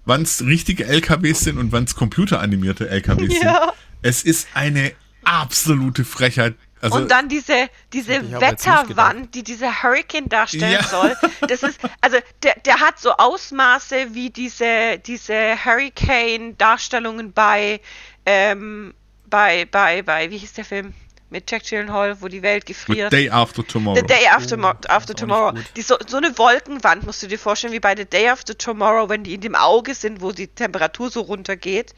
[0.07, 3.61] wann es richtige LKWs sind und wann es computeranimierte LKWs ja.
[3.61, 3.73] sind.
[4.03, 4.93] Es ist eine
[5.25, 6.55] absolute Frechheit.
[6.81, 10.83] Also, und dann diese, diese Wetterwand, die dieser Hurricane darstellen ja.
[10.85, 11.17] soll.
[11.49, 17.81] Das ist, also der, der hat so Ausmaße wie diese, diese Hurricane-Darstellungen bei,
[18.25, 18.95] ähm,
[19.29, 20.95] bei, bei, bei, wie hieß der Film?
[21.29, 23.11] Mit Jack Gyllenhaal, wo die Welt gefriert.
[23.11, 23.97] The Day After Tomorrow.
[23.97, 25.59] The Day After, oh, after Tomorrow.
[25.75, 29.09] Die, so, so eine Wolkenwand musst du dir vorstellen, wie bei The Day After Tomorrow,
[29.09, 31.95] wenn die in dem Auge sind, wo die Temperatur so runtergeht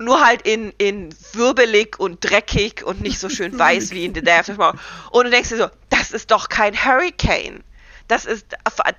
[0.00, 4.22] nur halt in, in wirbelig und dreckig und nicht so schön weiß wie in The
[4.22, 4.78] Day After Tomorrow.
[5.10, 7.62] Und du denkst dir so, das ist doch kein Hurricane.
[8.08, 8.46] Das ist,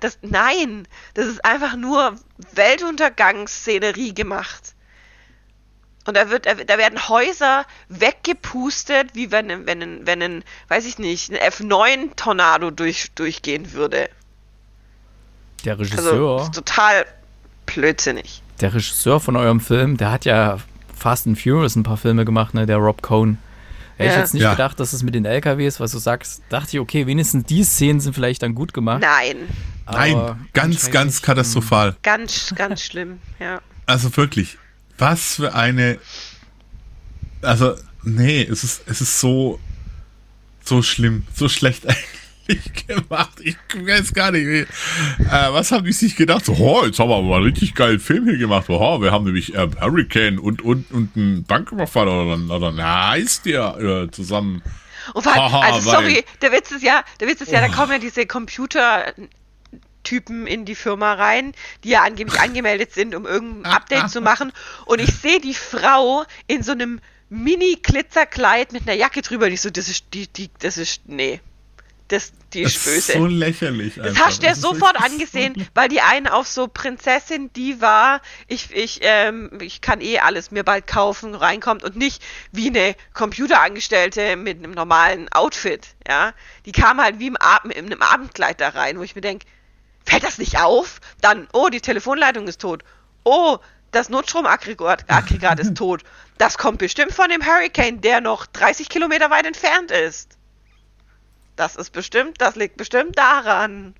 [0.00, 2.16] das, nein, das ist einfach nur
[2.52, 4.74] Weltuntergangsszenerie gemacht.
[6.04, 11.30] Und da wird, da werden Häuser weggepustet, wie wenn, wenn, wenn ein, weiß ich nicht,
[11.30, 14.08] ein F9-Tornado durch, durchgehen würde.
[15.64, 16.40] Der Regisseur.
[16.40, 17.04] Also, total
[17.66, 18.42] blödsinnig.
[18.60, 20.58] Der Regisseur von eurem Film, der hat ja
[20.96, 22.66] Fast and Furious ein paar Filme gemacht, ne?
[22.66, 23.38] Der Rob Cohn.
[23.96, 24.14] Hätte ja.
[24.14, 24.52] ich jetzt nicht ja.
[24.52, 28.00] gedacht, dass es mit den LKWs, was du sagst, dachte ich, okay, wenigstens die Szenen
[28.00, 29.02] sind vielleicht dann gut gemacht.
[29.02, 29.36] Nein.
[29.90, 31.96] Nein, ganz, ganz katastrophal.
[32.02, 33.60] Ganz, ganz schlimm, ja.
[33.86, 34.58] Also wirklich,
[35.02, 35.98] was für eine.
[37.42, 37.74] Also,
[38.04, 39.58] nee, es ist, es ist so,
[40.64, 41.86] so schlimm, so schlecht
[42.48, 43.40] eigentlich gemacht.
[43.42, 44.46] Ich weiß gar nicht.
[44.46, 44.66] Äh,
[45.28, 46.44] was haben die sich gedacht?
[46.44, 48.66] So, oh, jetzt haben wir aber einen richtig geilen Film hier gemacht.
[48.68, 53.44] Oh, wir haben nämlich äh, Hurricane und, und, und einen Banküberfall oder, oder eine heißt
[53.46, 54.62] der äh, zusammen.
[55.14, 57.66] Und vor allem, also sorry, der Witz ist ja, der Witz ist ja, oh.
[57.66, 59.12] da kommen ja diese Computer
[60.02, 61.52] Typen in die Firma rein,
[61.84, 64.52] die ja angeblich angemeldet sind, um irgendein Update zu machen.
[64.86, 69.48] Und ich sehe die Frau in so einem Mini-Glitzerkleid mit einer Jacke drüber.
[69.48, 71.40] Die so, das ist, die, die, das ist, nee,
[72.12, 73.12] das, die ist böse.
[73.12, 73.94] so lächerlich.
[73.94, 78.20] Das hast du ja sofort angesehen, so weil die eine auf so Prinzessin, die war,
[78.48, 82.22] ich, ich, ähm, ich kann eh alles mir bald kaufen, reinkommt und nicht
[82.52, 86.34] wie eine Computerangestellte mit einem normalen Outfit, ja.
[86.66, 89.46] Die kam halt wie im Ab in einem Abendkleid da rein, wo ich mir denke,
[90.04, 91.00] fällt das nicht auf?
[91.20, 92.82] Dann, oh, die Telefonleitung ist tot.
[93.24, 93.58] Oh,
[93.90, 96.02] das Notstromaggregat ist tot.
[96.38, 100.36] Das kommt bestimmt von dem Hurricane, der noch 30 Kilometer weit entfernt ist
[101.56, 103.94] das ist bestimmt, das liegt bestimmt daran.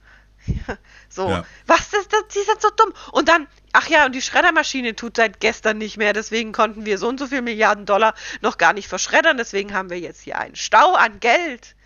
[1.09, 1.44] so, ja.
[1.66, 2.26] was ist das?
[2.34, 2.92] Die sind so dumm.
[3.12, 6.98] Und dann, ach ja, und die Schreddermaschine tut seit gestern nicht mehr, deswegen konnten wir
[6.98, 10.38] so und so viel Milliarden Dollar noch gar nicht verschreddern, deswegen haben wir jetzt hier
[10.38, 11.76] einen Stau an Geld.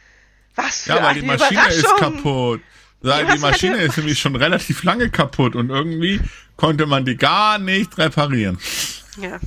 [0.55, 2.63] Was für ja, weil eine die Maschine ist kaputt.
[3.03, 6.21] Die, die Maschine ist nämlich schon relativ lange kaputt und irgendwie
[6.57, 8.59] konnte man die gar nicht reparieren.
[9.21, 9.39] Ja.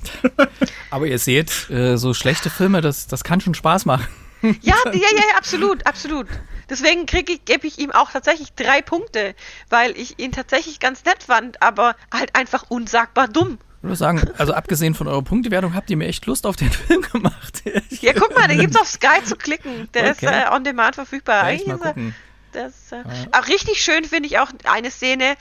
[0.91, 4.07] Aber ihr seht, äh, so schlechte Filme, das, das kann schon Spaß machen.
[4.41, 6.27] Ja, ja, ja, absolut, absolut.
[6.69, 9.35] Deswegen kriege ich, gebe ich ihm auch tatsächlich drei Punkte,
[9.69, 13.57] weil ich ihn tatsächlich ganz nett fand, aber halt einfach unsagbar dumm.
[13.79, 16.71] Ich würde sagen, also abgesehen von eurer Punktewertung, habt ihr mir echt Lust auf den
[16.71, 17.63] Film gemacht.
[18.01, 19.89] ja, guck mal, den gibt's auf Sky zu klicken.
[19.93, 20.25] Der okay.
[20.25, 21.43] ist äh, on demand verfügbar.
[21.43, 22.15] Eigentlich mal gucken.
[22.51, 23.03] Das, äh, ja.
[23.39, 25.35] Auch richtig schön finde ich auch eine Szene.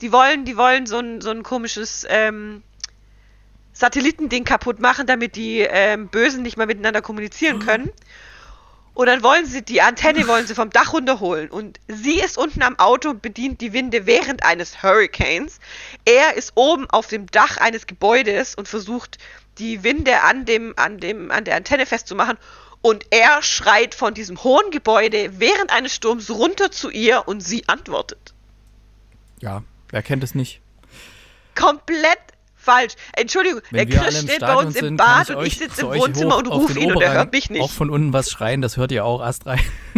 [0.00, 2.62] Die wollen, die wollen so ein, so ein komisches ähm,
[3.72, 7.90] Satellitending kaputt machen, damit die ähm, Bösen nicht mehr miteinander kommunizieren können.
[8.94, 11.50] Und dann wollen sie die Antenne wollen sie vom Dach runterholen.
[11.50, 15.58] Und sie ist unten am Auto und bedient die Winde während eines Hurricanes.
[16.04, 19.18] Er ist oben auf dem Dach eines Gebäudes und versucht
[19.58, 22.38] die Winde an dem, an dem, an der Antenne festzumachen.
[22.84, 27.66] Und er schreit von diesem hohen Gebäude während eines Sturms runter zu ihr und sie
[27.66, 28.34] antwortet.
[29.40, 30.60] Ja, wer kennt es nicht?
[31.54, 32.18] Komplett
[32.64, 32.94] falsch.
[33.12, 36.46] Entschuldigung, Wenn der Chris steht bei uns im Bad und ich sitze im Wohnzimmer und
[36.46, 37.62] rufe ihn und er hört mich nicht.
[37.62, 39.60] Auch von unten was schreien, das hört ihr auch erst rein.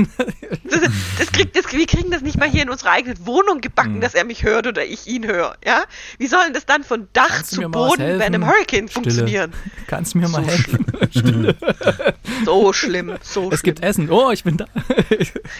[0.65, 0.81] das,
[1.19, 4.01] das kriegt, das, wir kriegen das nicht mal hier in unsere eigene Wohnung gebacken, hm.
[4.01, 5.57] dass er mich hört oder ich ihn höre.
[5.65, 5.85] Ja?
[6.19, 8.91] Wie soll denn das dann von Dach Kannst zu Boden bei einem Hurricane Stille.
[8.91, 9.53] funktionieren?
[9.87, 10.87] Kannst du mir mal so helfen?
[11.13, 11.55] Schlimm.
[12.45, 13.53] so schlimm, so schlimm.
[13.53, 14.11] Es gibt Essen.
[14.11, 14.67] Oh, ich bin da.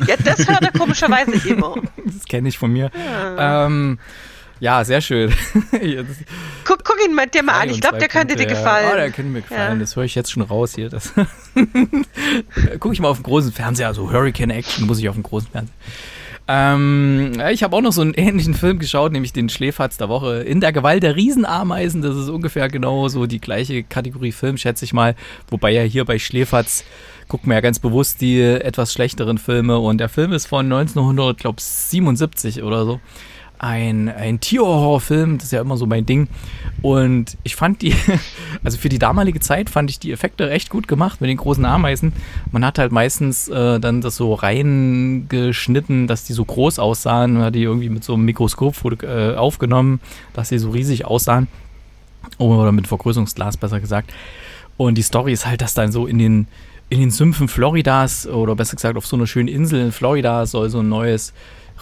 [0.07, 1.77] ja, das hört er komischerweise immer.
[2.05, 2.91] Das kenne ich von mir.
[2.95, 3.67] Ja.
[3.67, 3.99] Ähm,
[4.61, 5.33] ja, sehr schön.
[6.65, 7.71] guck, guck ihn mal dir mal an.
[7.71, 8.87] Ich glaube, der könnte dir gefallen.
[8.87, 8.93] Ja.
[8.93, 9.79] Oh, der könnte mir gefallen.
[9.79, 9.81] Ja.
[9.81, 10.89] Das höre ich jetzt schon raus hier.
[10.89, 11.13] Das
[12.81, 13.89] Gucke ich mal auf dem großen Fernseher.
[13.89, 15.75] Also Hurricane Action muss ich auf dem großen Fernseher.
[16.49, 20.43] Ähm, ich habe auch noch so einen ähnlichen Film geschaut, nämlich den Schläferz der Woche.
[20.43, 22.03] In der Gewalt der Riesenameisen.
[22.03, 25.17] Das ist ungefähr genau so die gleiche Kategorie Film, schätze ich mal.
[25.51, 26.85] Wobei ja hier bei Schläferz
[27.29, 29.79] guckt man ja ganz bewusst die etwas schlechteren Filme.
[29.79, 33.01] Und der Film ist von 1977 oder so.
[33.59, 36.29] Ein, ein Tierhorrorfilm, das ist ja immer so mein Ding.
[36.83, 37.95] Und ich fand die,
[38.65, 41.65] also für die damalige Zeit fand ich die Effekte recht gut gemacht mit den großen
[41.65, 42.13] Ameisen.
[42.53, 47.35] Man hat halt meistens äh, dann das so reingeschnitten, dass die so groß aussahen.
[47.35, 50.01] Man hat die irgendwie mit so einem Mikroskop äh, aufgenommen,
[50.35, 51.49] dass sie so riesig aussahen.
[52.39, 54.13] Oder mit Vergrößungsglas besser gesagt.
[54.77, 56.49] Und die Story ist halt, dass dann so in den,
[56.89, 60.69] in den Sümpfen Floridas oder besser gesagt auf so einer schönen Insel in Florida soll
[60.69, 61.33] so ein neues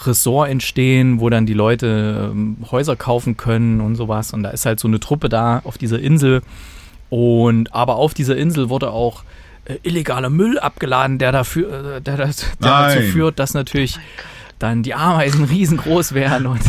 [0.05, 4.33] Ressort entstehen, wo dann die Leute ähm, Häuser kaufen können und sowas.
[4.33, 6.43] Und da ist halt so eine Truppe da auf dieser Insel.
[7.11, 9.25] Und aber auf dieser Insel wurde auch
[9.67, 13.99] äh, illegaler Müll abgeladen, der dafür, äh, der, der dazu führt, dass natürlich
[14.59, 16.63] dann die Ameisen riesengroß werden und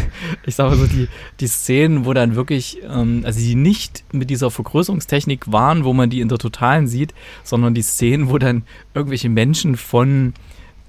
[0.45, 1.07] ich sage so, die,
[1.39, 6.09] die Szenen, wo dann wirklich, ähm, also die nicht mit dieser Vergrößerungstechnik waren, wo man
[6.09, 7.13] die in der Totalen sieht,
[7.43, 8.63] sondern die Szenen, wo dann
[8.93, 10.34] irgendwelche Menschen von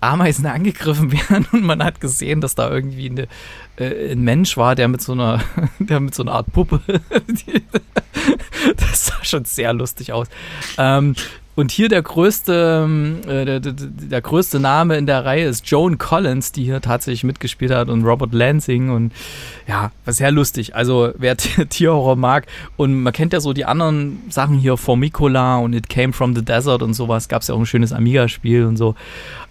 [0.00, 3.28] Ameisen angegriffen werden und man hat gesehen, dass da irgendwie eine,
[3.76, 5.42] äh, ein Mensch war, der mit so einer,
[5.78, 6.80] der mit so einer Art Puppe,
[8.76, 10.28] das sah schon sehr lustig aus.
[10.78, 11.14] Ähm,
[11.56, 15.66] und hier der größte, ähm, äh, der, der, der, größte Name in der Reihe ist
[15.66, 19.10] Joan Collins, die hier tatsächlich mitgespielt hat und Robert Lansing und
[19.66, 20.76] ja, sehr lustig.
[20.76, 25.72] Also wer Tierhorror mag und man kennt ja so die anderen Sachen hier, Formicola und
[25.72, 28.76] It Came from the Desert und sowas, gab es ja auch ein schönes Amiga-Spiel und
[28.76, 28.94] so.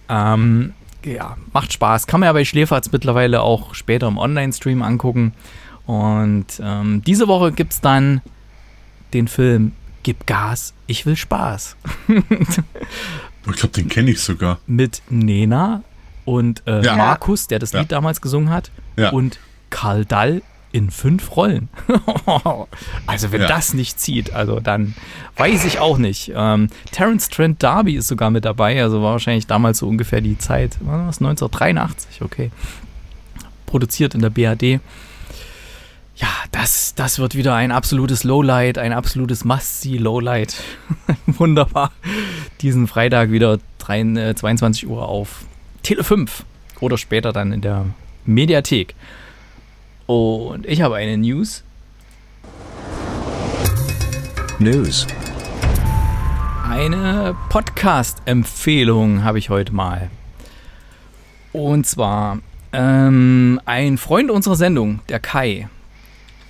[0.08, 0.72] Ähm,
[1.04, 2.06] ja, macht Spaß.
[2.06, 5.32] Kann man ja bei Schläferz mittlerweile auch später im Online-Stream angucken.
[5.86, 8.20] Und ähm, diese Woche gibt es dann
[9.14, 11.76] den Film Gib Gas, ich will Spaß.
[12.08, 14.58] ich glaube, den kenne ich sogar.
[14.66, 15.82] Mit Nena
[16.24, 16.96] und äh, ja.
[16.96, 17.80] Markus, der das ja.
[17.80, 18.70] Lied damals gesungen hat.
[18.96, 19.10] Ja.
[19.10, 19.38] Und
[19.70, 20.42] Karl Dall
[20.76, 21.70] in fünf Rollen.
[23.06, 23.48] also wenn ja.
[23.48, 24.94] das nicht zieht, also dann
[25.36, 26.32] weiß ich auch nicht.
[26.34, 30.36] Ähm, Terence Trent D'Arby ist sogar mit dabei, also war wahrscheinlich damals so ungefähr die
[30.36, 32.50] Zeit, was 1983, okay.
[33.64, 34.80] Produziert in der BAD.
[36.16, 40.62] Ja, das, das wird wieder ein absolutes Lowlight, ein absolutes Must-See Lowlight.
[41.26, 41.90] Wunderbar.
[42.60, 45.46] Diesen Freitag wieder 3, äh, 22 Uhr auf
[45.82, 46.44] Tele 5
[46.80, 47.86] oder später dann in der
[48.26, 48.94] Mediathek.
[50.06, 51.64] Und ich habe eine News.
[54.60, 55.04] News.
[56.64, 60.10] Eine Podcast-Empfehlung habe ich heute mal.
[61.52, 62.38] Und zwar
[62.72, 65.68] ähm, ein Freund unserer Sendung, der Kai.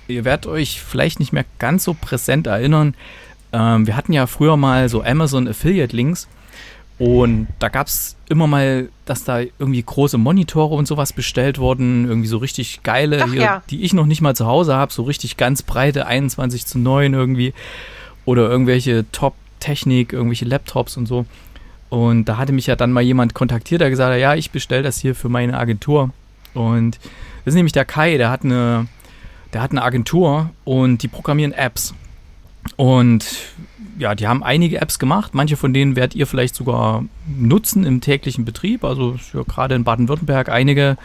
[0.07, 2.93] Ihr werdet euch vielleicht nicht mehr ganz so präsent erinnern.
[3.53, 6.27] Ähm, wir hatten ja früher mal so Amazon Affiliate Links
[6.99, 12.07] und da gab es immer mal, dass da irgendwie große Monitore und sowas bestellt wurden,
[12.07, 13.63] irgendwie so richtig geile, Ach, hier, ja.
[13.69, 17.13] die ich noch nicht mal zu Hause habe, so richtig ganz breite 21 zu 9
[17.13, 17.53] irgendwie.
[18.25, 21.25] Oder irgendwelche Top-Technik, irgendwelche Laptops und so.
[21.89, 24.83] Und da hatte mich ja dann mal jemand kontaktiert, der gesagt hat, ja, ich bestelle
[24.83, 26.09] das hier für meine Agentur.
[26.53, 26.97] Und
[27.45, 28.87] das ist nämlich der Kai, der hat eine,
[29.53, 31.93] der hat eine Agentur und die programmieren Apps.
[32.75, 33.25] Und
[33.97, 35.33] ja, die haben einige Apps gemacht.
[35.33, 38.83] Manche von denen werdet ihr vielleicht sogar nutzen im täglichen Betrieb.
[38.83, 40.97] Also ja, gerade in Baden-Württemberg einige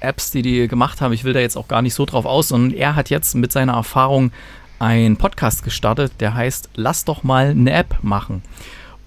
[0.00, 1.12] Apps, die die gemacht haben.
[1.12, 3.52] Ich will da jetzt auch gar nicht so drauf aus, sondern er hat jetzt mit
[3.52, 4.32] seiner Erfahrung
[4.78, 8.42] einen Podcast gestartet, der heißt Lass doch mal eine App machen.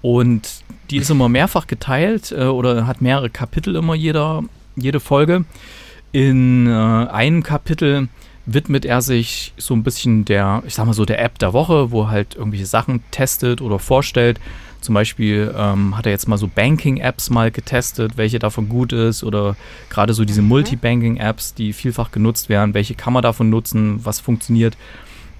[0.02, 4.42] Und die ist immer mehrfach geteilt äh, oder hat mehrere Kapitel immer jeder,
[4.76, 5.44] jede Folge.
[6.12, 8.08] In äh, einem Kapitel
[8.46, 11.90] widmet er sich so ein bisschen der, ich sag mal so, der App der Woche,
[11.90, 14.40] wo er halt irgendwelche Sachen testet oder vorstellt.
[14.80, 19.24] Zum Beispiel ähm, hat er jetzt mal so Banking-Apps mal getestet, welche davon gut ist
[19.24, 19.56] oder
[19.88, 20.48] gerade so diese mhm.
[20.48, 24.76] Multibanking-Apps, die vielfach genutzt werden, welche kann man davon nutzen, was funktioniert.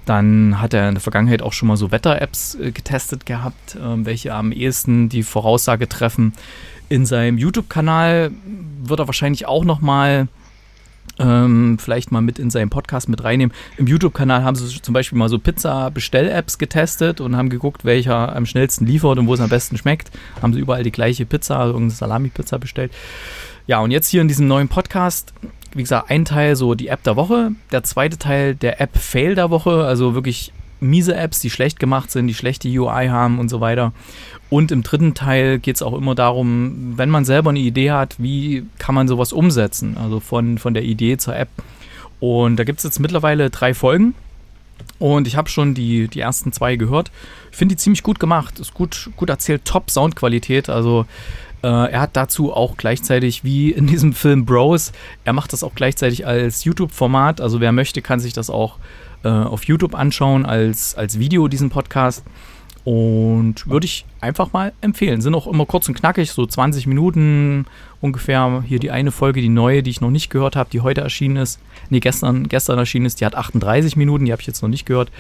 [0.07, 4.05] Dann hat er in der Vergangenheit auch schon mal so Wetter-Apps äh, getestet gehabt, äh,
[4.05, 6.33] welche am ehesten die Voraussage treffen.
[6.89, 8.31] In seinem YouTube-Kanal
[8.83, 10.29] wird er wahrscheinlich auch noch mal
[11.19, 13.55] ähm, vielleicht mal mit in seinen Podcast mit reinnehmen.
[13.77, 18.47] Im YouTube-Kanal haben sie zum Beispiel mal so Pizza-Bestell-Apps getestet und haben geguckt, welcher am
[18.47, 20.11] schnellsten liefert und wo es am besten schmeckt.
[20.43, 22.93] Haben sie überall die gleiche Pizza, also irgendeine Salami-Pizza bestellt.
[23.67, 25.33] Ja, und jetzt hier in diesem neuen Podcast,
[25.73, 29.51] wie gesagt, ein Teil so die App der Woche, der zweite Teil der App-Fail der
[29.51, 30.53] Woche, also wirklich
[30.85, 33.93] miese Apps, die schlecht gemacht sind, die schlechte UI haben und so weiter.
[34.51, 38.16] Und im dritten Teil geht es auch immer darum, wenn man selber eine Idee hat,
[38.18, 39.97] wie kann man sowas umsetzen?
[39.97, 41.49] Also von, von der Idee zur App.
[42.20, 44.14] Und da gibt es jetzt mittlerweile drei Folgen.
[44.99, 47.11] Und ich habe schon die, die ersten zwei gehört.
[47.51, 48.61] Ich finde die ziemlich gut gemacht.
[48.61, 50.68] Ist gut, gut erzählt, top Soundqualität.
[50.68, 51.07] Also
[51.62, 54.93] äh, er hat dazu auch gleichzeitig, wie in diesem Film Bros,
[55.24, 57.41] er macht das auch gleichzeitig als YouTube-Format.
[57.41, 58.78] Also wer möchte, kann sich das auch
[59.25, 62.25] äh, auf YouTube anschauen als, als Video, diesen Podcast.
[62.85, 65.22] Und würde ich einfach mal empfehlen.
[65.22, 67.64] Sind auch immer kurz und knackig, so 20 Minuten
[68.03, 68.62] ungefähr.
[68.66, 71.37] Hier die eine Folge, die neue, die ich noch nicht gehört habe, die heute erschienen
[71.37, 71.61] ist.
[71.89, 74.85] Nee, gestern, gestern erschienen ist, die hat 38 Minuten, die habe ich jetzt noch nicht
[74.85, 75.11] gehört.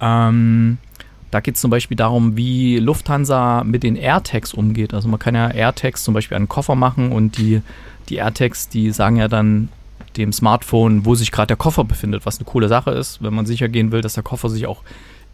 [0.00, 0.78] Ähm,
[1.30, 4.92] da geht es zum Beispiel darum, wie Lufthansa mit den AirTags umgeht.
[4.92, 7.62] Also man kann ja AirTags zum Beispiel an einen Koffer machen und die,
[8.08, 9.68] die AirTags, die sagen ja dann
[10.16, 13.46] dem Smartphone, wo sich gerade der Koffer befindet, was eine coole Sache ist, wenn man
[13.46, 14.82] sicher gehen will, dass der Koffer sich auch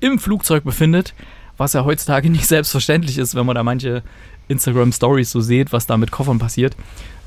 [0.00, 1.14] im Flugzeug befindet,
[1.56, 4.02] was ja heutzutage nicht selbstverständlich ist, wenn man da manche
[4.48, 6.76] Instagram Stories so sieht, was da mit Koffern passiert.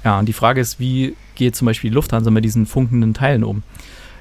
[0.03, 3.43] Ja, und die Frage ist, wie geht zum Beispiel die Lufthansa mit diesen funkenden Teilen
[3.43, 3.63] um?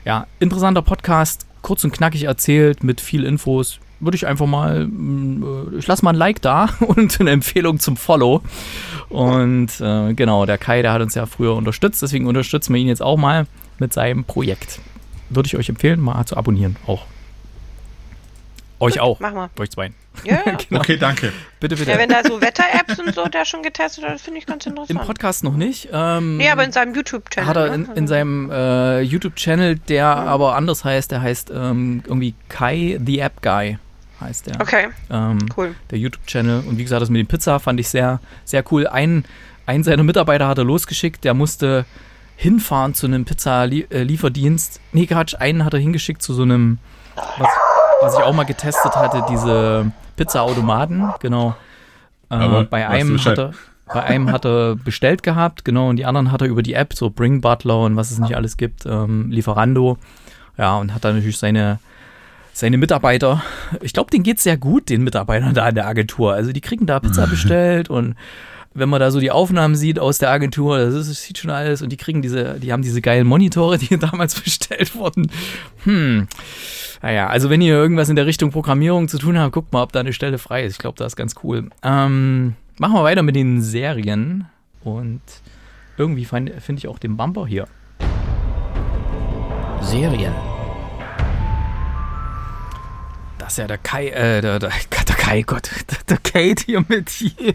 [0.04, 5.78] Ja, interessanter Podcast, kurz und knackig erzählt, mit viel Infos würde ich einfach mal, mm,
[5.78, 8.42] ich lasse mal ein Like da und eine Empfehlung zum Follow.
[9.14, 12.88] Und äh, genau, der Kai, der hat uns ja früher unterstützt, deswegen unterstützen wir ihn
[12.88, 13.46] jetzt auch mal
[13.78, 14.80] mit seinem Projekt.
[15.30, 17.06] Würde ich euch empfehlen, mal zu abonnieren auch.
[18.80, 19.20] Euch Gut, auch.
[19.20, 19.50] Mach mal.
[19.58, 19.92] Euch zwei.
[20.24, 20.56] Ja, ja.
[20.68, 20.80] Genau.
[20.80, 21.32] Okay, danke.
[21.60, 21.90] Bitte, bitte.
[21.90, 24.66] ja wenn da so Wetter-Apps und so der schon getestet hat, das finde ich ganz
[24.66, 25.06] Im interessant.
[25.06, 25.88] Podcast noch nicht.
[25.92, 27.48] Ähm, nee, aber in seinem YouTube-Channel.
[27.48, 27.74] hat er ne?
[27.74, 32.98] in, Also- in seinem äh, YouTube-Channel, der aber anders heißt, der heißt ähm, irgendwie Kai
[33.04, 33.78] the App Guy,
[34.20, 34.60] heißt der.
[34.60, 35.74] Okay, Ähm, cool.
[35.90, 36.64] der YouTube-Channel.
[36.66, 38.86] Und wie gesagt, das mit dem Pizza fand ich sehr, sehr cool.
[38.86, 39.24] Ein,
[39.66, 41.84] einen seiner Mitarbeiter hat er losgeschickt, der musste
[42.36, 44.80] hinfahren zu einem Pizza-Lieferdienst.
[44.92, 46.78] Nee, Quatsch, einen hat er hingeschickt zu so einem,
[47.38, 47.48] was,
[48.02, 51.54] was ich auch mal getestet hatte, diese Pizza-Automaten, genau.
[52.30, 53.38] Äh, bei einem Bescheid?
[53.38, 53.52] hat er.
[53.92, 56.94] Bei einem hat er bestellt gehabt, genau, und die anderen hat er über die App,
[56.94, 59.98] so Bring Butler und was es nicht alles gibt, ähm, Lieferando.
[60.56, 61.78] Ja, und hat dann natürlich seine,
[62.54, 63.42] seine Mitarbeiter,
[63.82, 66.32] ich glaube, denen geht es sehr gut, den Mitarbeitern da in der Agentur.
[66.32, 68.14] Also die kriegen da Pizza bestellt und
[68.74, 71.50] wenn man da so die Aufnahmen sieht aus der Agentur, das, ist, das sieht schon
[71.50, 75.30] alles und die kriegen diese, die haben diese geilen Monitore, die damals bestellt wurden.
[75.82, 76.28] Hm.
[77.02, 79.92] Naja, also wenn ihr irgendwas in der Richtung Programmierung zu tun habt, guckt mal, ob
[79.92, 80.72] da eine Stelle frei ist.
[80.72, 81.70] Ich glaube, das ist ganz cool.
[81.82, 84.46] Ähm, machen wir weiter mit den Serien
[84.82, 85.20] und
[85.98, 87.66] irgendwie finde ich auch den Bumper hier.
[89.82, 90.53] Serien.
[93.44, 94.70] Das ist ja der Kai, äh, der, der,
[95.08, 97.54] der Kai, Gott, der, der Kate hier mit hier.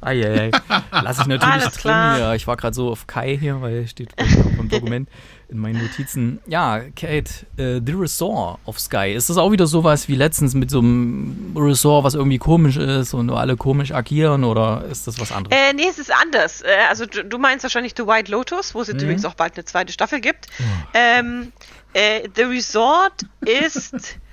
[0.00, 0.52] Eieiei.
[0.92, 2.34] Lass ich natürlich Alles drin hier.
[2.34, 4.10] Ich war gerade so auf Kai hier, weil steht
[4.56, 5.08] vom Dokument
[5.48, 6.38] in meinen Notizen.
[6.46, 9.12] Ja, Kate, äh, The Resort of Sky.
[9.12, 13.12] Ist das auch wieder sowas wie letztens mit so einem Resort, was irgendwie komisch ist
[13.12, 15.58] und nur alle komisch agieren oder ist das was anderes?
[15.58, 16.62] Äh, nee, es ist anders.
[16.62, 19.54] Äh, also du, du meinst wahrscheinlich The White Lotus, wo es jetzt übrigens auch bald
[19.56, 20.46] eine zweite Staffel gibt.
[20.94, 21.50] Ähm,
[21.94, 24.20] äh, The Resort ist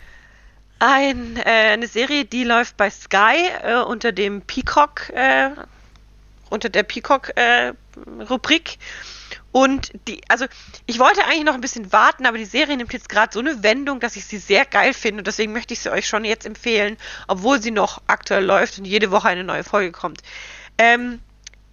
[0.80, 5.52] ein, äh, eine Serie, die läuft bei Sky äh, unter dem Peacock, äh,
[6.50, 8.78] unter der Peacock-Rubrik.
[9.52, 10.46] und die, also
[10.86, 13.64] ich wollte eigentlich noch ein bisschen warten, aber die Serie nimmt jetzt gerade so eine
[13.64, 16.46] Wendung, dass ich sie sehr geil finde und deswegen möchte ich sie euch schon jetzt
[16.46, 16.98] empfehlen,
[17.28, 20.22] obwohl sie noch aktuell läuft und jede Woche eine neue Folge kommt.
[20.78, 21.20] Ähm,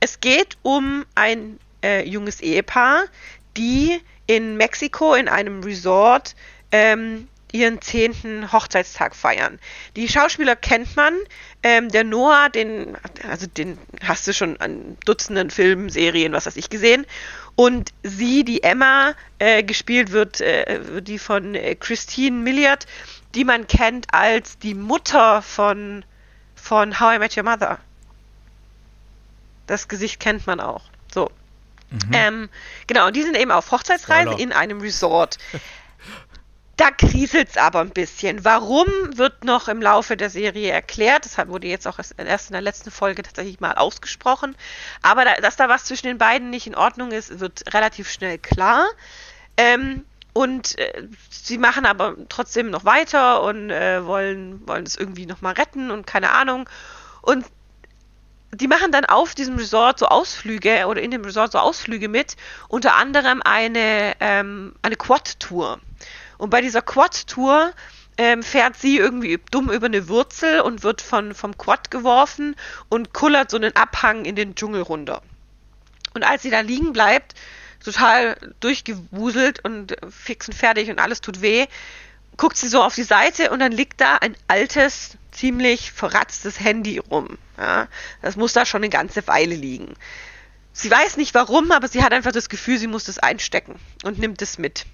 [0.01, 3.05] es geht um ein äh, junges Ehepaar,
[3.57, 6.35] die in Mexiko in einem Resort
[6.73, 9.61] ähm, ihren zehnten Hochzeitstag feiern.
[9.95, 11.15] Die Schauspieler kennt man.
[11.63, 12.97] Ähm, der Noah, den,
[13.31, 17.07] also den hast du schon an Dutzenden Filmen, Serien, was weiß ich gesehen.
[17.55, 22.87] Und sie, die Emma, äh, gespielt wird, äh, die von äh, Christine Milliard,
[23.37, 26.05] die man kennt als die Mutter von,
[26.57, 27.79] von How I Met Your Mother.
[29.69, 30.83] Das Gesicht kennt man auch.
[31.13, 31.31] So.
[32.13, 32.49] Ähm,
[32.89, 34.43] genau, und die sind eben auf Hochzeitsreise Spoiler.
[34.43, 35.39] in einem Resort.
[36.77, 38.45] Da kriselt's aber ein bisschen.
[38.45, 41.25] Warum wird noch im Laufe der Serie erklärt?
[41.25, 44.57] Das wurde jetzt auch erst erst in der letzten Folge tatsächlich mal ausgesprochen.
[45.01, 48.39] Aber da, dass da was zwischen den beiden nicht in Ordnung ist, wird relativ schnell
[48.39, 48.87] klar.
[49.57, 55.27] Ähm, und äh, sie machen aber trotzdem noch weiter und äh, wollen, wollen es irgendwie
[55.27, 56.69] nochmal retten und keine Ahnung.
[57.23, 57.47] Und
[58.53, 62.37] die machen dann auf diesem Resort so Ausflüge oder in dem Resort so Ausflüge mit,
[62.69, 65.81] unter anderem eine, ähm, eine Quad-Tour.
[66.45, 67.73] Und bei dieser Quad-Tour
[68.19, 72.55] ähm, fährt sie irgendwie dumm über eine Wurzel und wird von, vom Quad geworfen
[72.91, 75.23] und kullert so einen Abhang in den Dschungel runter.
[76.13, 77.35] Und als sie da liegen bleibt,
[77.83, 81.65] total durchgewuselt und fix und fertig und alles tut weh,
[82.37, 86.99] guckt sie so auf die Seite und dann liegt da ein altes, ziemlich verratztes Handy
[86.99, 87.39] rum.
[87.57, 87.89] Ja,
[88.21, 89.95] das muss da schon eine ganze Weile liegen.
[90.75, 94.19] Sie weiß nicht warum, aber sie hat einfach das Gefühl, sie muss das einstecken und
[94.19, 94.85] nimmt es mit.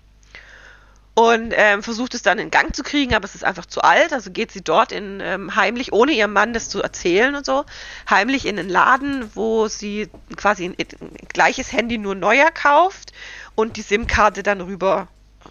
[1.15, 4.13] Und ähm, versucht es dann in Gang zu kriegen, aber es ist einfach zu alt.
[4.13, 7.65] Also geht sie dort in ähm, heimlich, ohne ihrem Mann das zu erzählen und so,
[8.09, 13.13] heimlich in einen Laden, wo sie quasi ein, ein gleiches Handy nur neuer kauft
[13.55, 15.09] und die SIM-Karte dann rüber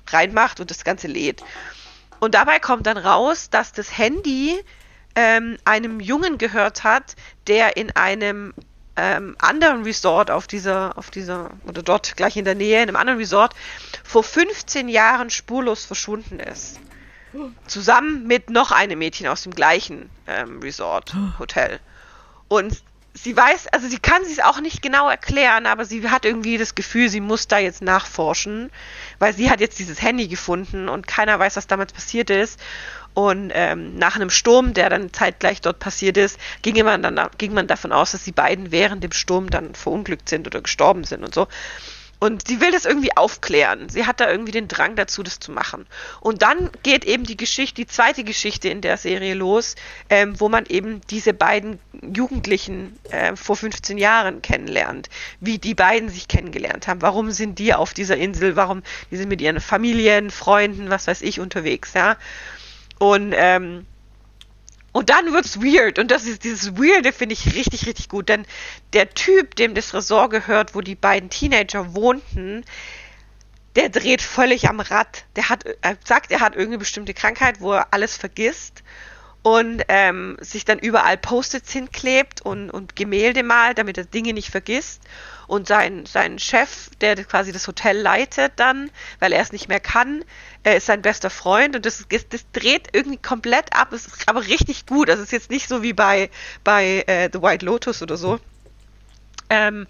[0.07, 1.43] reinmacht und das Ganze lädt.
[2.19, 4.59] Und dabei kommt dann raus, dass das Handy
[5.15, 7.15] ähm, einem Jungen gehört hat,
[7.47, 8.53] der in einem
[8.99, 12.97] ähm, anderen Resort auf dieser, auf dieser, oder dort gleich in der Nähe, in einem
[12.97, 13.53] anderen Resort,
[14.03, 16.79] vor 15 Jahren spurlos verschwunden ist.
[17.67, 21.79] Zusammen mit noch einem Mädchen aus dem gleichen ähm, Resort, Hotel.
[22.47, 22.81] Und
[23.13, 26.75] sie weiß, also sie kann es auch nicht genau erklären, aber sie hat irgendwie das
[26.75, 28.71] Gefühl, sie muss da jetzt nachforschen,
[29.19, 32.59] weil sie hat jetzt dieses Handy gefunden und keiner weiß, was damals passiert ist.
[33.13, 37.53] Und ähm, nach einem Sturm, der dann zeitgleich dort passiert ist, ging man, dann, ging
[37.53, 41.23] man davon aus, dass die beiden während dem Sturm dann verunglückt sind oder gestorben sind
[41.23, 41.47] und so.
[42.21, 43.87] Und sie will das irgendwie aufklären.
[43.87, 45.85] Sie hat da irgendwie den Drang dazu, das zu machen.
[46.19, 49.75] Und dann geht eben die Geschichte, die zweite Geschichte in der Serie los,
[50.09, 51.79] ähm, wo man eben diese beiden
[52.13, 55.09] Jugendlichen äh, vor 15 Jahren kennenlernt.
[55.39, 57.01] Wie die beiden sich kennengelernt haben.
[57.01, 58.57] Warum sind die auf dieser Insel?
[58.57, 62.17] Warum die sind mit ihren Familien, Freunden, was weiß ich, unterwegs, ja.
[62.99, 63.85] Und ähm,
[64.91, 65.99] und dann wird's weird.
[65.99, 68.27] Und das ist dieses Weirde finde ich richtig, richtig gut.
[68.29, 68.45] Denn
[68.93, 72.65] der Typ, dem das Resort gehört, wo die beiden Teenager wohnten,
[73.75, 75.25] der dreht völlig am Rad.
[75.35, 78.83] Der hat, er sagt, er hat irgendeine bestimmte Krankheit, wo er alles vergisst
[79.41, 84.49] und ähm, sich dann überall Post-its hinklebt und, und Gemälde malt, damit er Dinge nicht
[84.49, 85.01] vergisst.
[85.47, 89.79] Und sein, sein Chef, der quasi das Hotel leitet dann, weil er es nicht mehr
[89.79, 90.23] kann,
[90.63, 94.27] er ist sein bester Freund und das, das, das dreht irgendwie komplett ab, es ist
[94.27, 95.09] aber richtig gut.
[95.09, 96.29] Also es ist jetzt nicht so wie bei,
[96.63, 98.39] bei äh, The White Lotus oder so.
[99.49, 99.87] Ähm,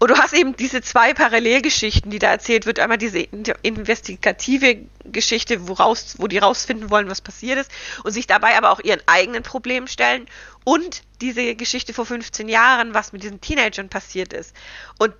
[0.00, 2.78] und du hast eben diese zwei Parallelgeschichten, die da erzählt wird.
[2.80, 3.20] Einmal diese
[3.62, 7.70] investigative Geschichte, woraus, wo die rausfinden wollen, was passiert ist,
[8.02, 10.26] und sich dabei aber auch ihren eigenen Problemen stellen.
[10.64, 14.54] Und diese Geschichte vor 15 Jahren, was mit diesen Teenagern passiert ist.
[14.98, 15.14] Und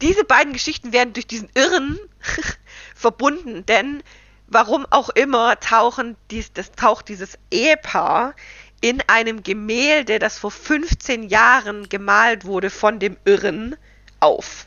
[0.00, 1.98] diese beiden Geschichten werden durch diesen Irren
[2.94, 4.02] verbunden, denn
[4.46, 8.34] warum auch immer tauchen dies, das taucht dieses Ehepaar
[8.80, 13.76] in einem Gemälde, das vor 15 Jahren gemalt wurde von dem Irren,
[14.20, 14.66] auf.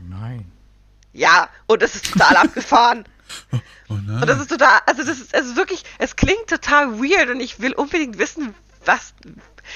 [0.00, 0.50] Nein.
[1.12, 3.04] Ja, und das ist total abgefahren.
[3.52, 3.58] Oh,
[3.88, 7.40] oh und das ist total, also das ist, also wirklich, es klingt total weird und
[7.40, 8.54] ich will unbedingt wissen,
[8.84, 9.14] was,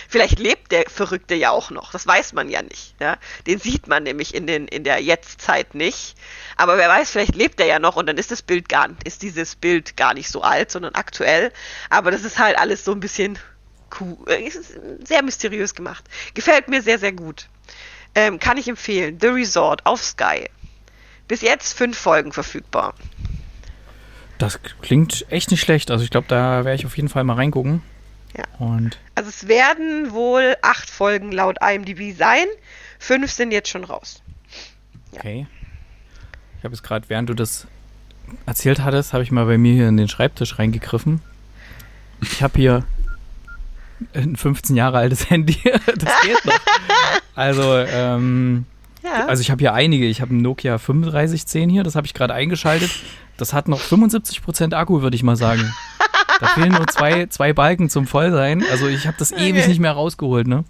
[0.09, 3.17] vielleicht lebt der Verrückte ja auch noch, das weiß man ja nicht, ja.
[3.47, 6.17] Den sieht man nämlich in den, in der Jetztzeit nicht.
[6.57, 9.23] Aber wer weiß, vielleicht lebt er ja noch und dann ist das Bild gar, ist
[9.23, 11.53] dieses Bild gar nicht so alt, sondern aktuell.
[11.89, 13.39] Aber das ist halt alles so ein bisschen
[14.01, 14.17] cool,
[15.05, 16.05] sehr mysteriös gemacht.
[16.35, 17.49] Gefällt mir sehr, sehr gut.
[18.15, 19.19] Ähm, kann ich empfehlen.
[19.21, 20.49] The Resort auf Sky.
[21.29, 22.95] Bis jetzt fünf Folgen verfügbar.
[24.39, 25.91] Das klingt echt nicht schlecht.
[25.91, 27.83] Also ich glaube, da werde ich auf jeden Fall mal reingucken.
[28.37, 28.45] Ja.
[28.59, 32.47] Und also es werden wohl acht Folgen laut IMDb sein.
[32.99, 34.23] Fünf sind jetzt schon raus.
[35.13, 35.21] Ja.
[35.21, 35.47] Okay.
[36.59, 37.67] Ich habe es gerade, während du das
[38.47, 41.23] erzählt hattest, habe ich mal bei mir hier in den Schreibtisch reingegriffen.
[42.21, 42.85] Ich habe hier
[44.15, 45.59] ein 15 Jahre altes Handy.
[45.87, 46.61] das geht noch.
[47.35, 48.67] Also, ähm,
[49.03, 49.27] ja.
[49.27, 50.07] also ich habe hier einige.
[50.07, 52.91] Ich habe ein Nokia 3510 hier, das habe ich gerade eingeschaltet.
[53.37, 55.73] Das hat noch 75% Akku, würde ich mal sagen.
[56.41, 58.65] Da fehlen nur zwei, zwei Balken zum Vollsein.
[58.71, 59.51] Also ich habe das okay.
[59.51, 60.65] ewig nicht mehr rausgeholt, ne?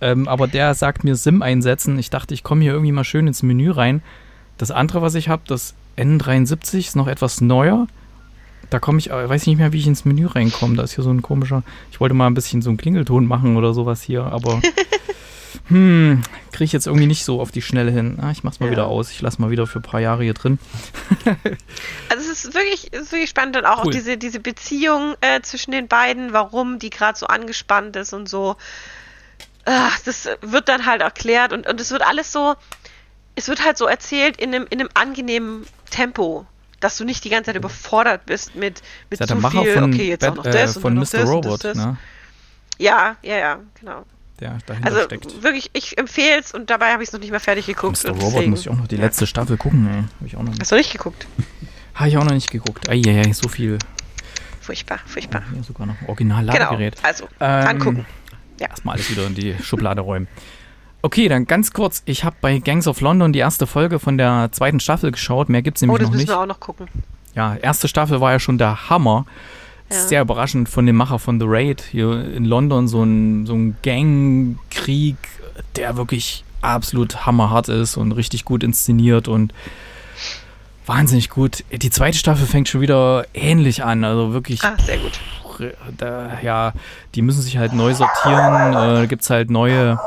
[0.00, 1.98] Ähm, aber der sagt mir SIM einsetzen.
[1.98, 4.02] Ich dachte, ich komme hier irgendwie mal schön ins Menü rein.
[4.58, 7.86] Das andere, was ich habe, das N73, ist noch etwas neuer.
[8.70, 10.76] Da komme ich, weiß ich nicht mehr, wie ich ins Menü reinkomme.
[10.76, 11.62] Da ist hier so ein komischer.
[11.90, 14.60] Ich wollte mal ein bisschen so einen Klingelton machen oder sowas hier, aber
[15.66, 18.18] hm, kriege ich jetzt irgendwie nicht so auf die Schnelle hin.
[18.20, 18.72] Ah, ich mach's mal ja.
[18.72, 19.10] wieder aus.
[19.10, 20.58] Ich lasse mal wieder für ein paar Jahre hier drin.
[22.08, 23.88] also es ist wirklich, es ist wirklich spannend und auch, cool.
[23.88, 28.28] auch diese, diese Beziehung äh, zwischen den beiden, warum die gerade so angespannt ist und
[28.28, 28.56] so.
[29.64, 32.54] Ach, das wird dann halt erklärt und, und es wird alles so,
[33.34, 36.46] es wird halt so erzählt in einem, in einem angenehmen Tempo
[36.80, 40.08] dass du nicht die ganze Zeit überfordert bist mit, mit zu Macher viel, von okay,
[40.08, 41.24] jetzt Bad, auch noch das äh, von und Mr.
[41.24, 41.76] Robot, das, das.
[41.76, 41.96] Ne?
[42.78, 44.04] Ja, ja, ja, genau.
[44.40, 45.42] Der dahinter also steckt.
[45.42, 48.02] wirklich, ich empfehle es und dabei habe ich es noch nicht mehr fertig geguckt.
[48.04, 48.10] Mr.
[48.10, 49.88] Robot muss ich auch noch die letzte Staffel gucken.
[49.88, 50.02] Ey.
[50.02, 51.26] Hab ich auch noch Hast du nicht geguckt?
[51.94, 52.88] Habe ich auch noch nicht geguckt.
[52.88, 53.78] Eieiei, so viel.
[54.60, 55.42] Furchtbar, furchtbar.
[55.48, 56.96] Oh, hier sogar noch Original-Ladegerät.
[56.96, 58.06] Genau, also ähm, angucken.
[58.60, 58.68] Ja.
[58.68, 60.28] Erstmal alles wieder in die Schublade räumen.
[61.02, 62.02] Okay, dann ganz kurz.
[62.04, 65.48] Ich habe bei Gangs of London die erste Folge von der zweiten Staffel geschaut.
[65.48, 66.10] Mehr gibt es nämlich noch nicht.
[66.10, 66.88] Oh, das müssen wir auch noch gucken.
[67.34, 69.24] Ja, erste Staffel war ja schon der Hammer.
[69.90, 70.06] Ja.
[70.06, 72.88] Sehr überraschend von dem Macher von The Raid hier in London.
[72.88, 75.16] So ein, so ein Gangkrieg,
[75.76, 79.54] der wirklich absolut hammerhart ist und richtig gut inszeniert und
[80.86, 81.64] wahnsinnig gut.
[81.70, 84.04] Die zweite Staffel fängt schon wieder ähnlich an.
[84.04, 84.62] Also wirklich.
[84.62, 85.20] Ah, sehr gut.
[85.96, 86.72] Da, ja,
[87.14, 88.72] die müssen sich halt neu sortieren.
[88.72, 89.98] Äh, da gibt es halt neue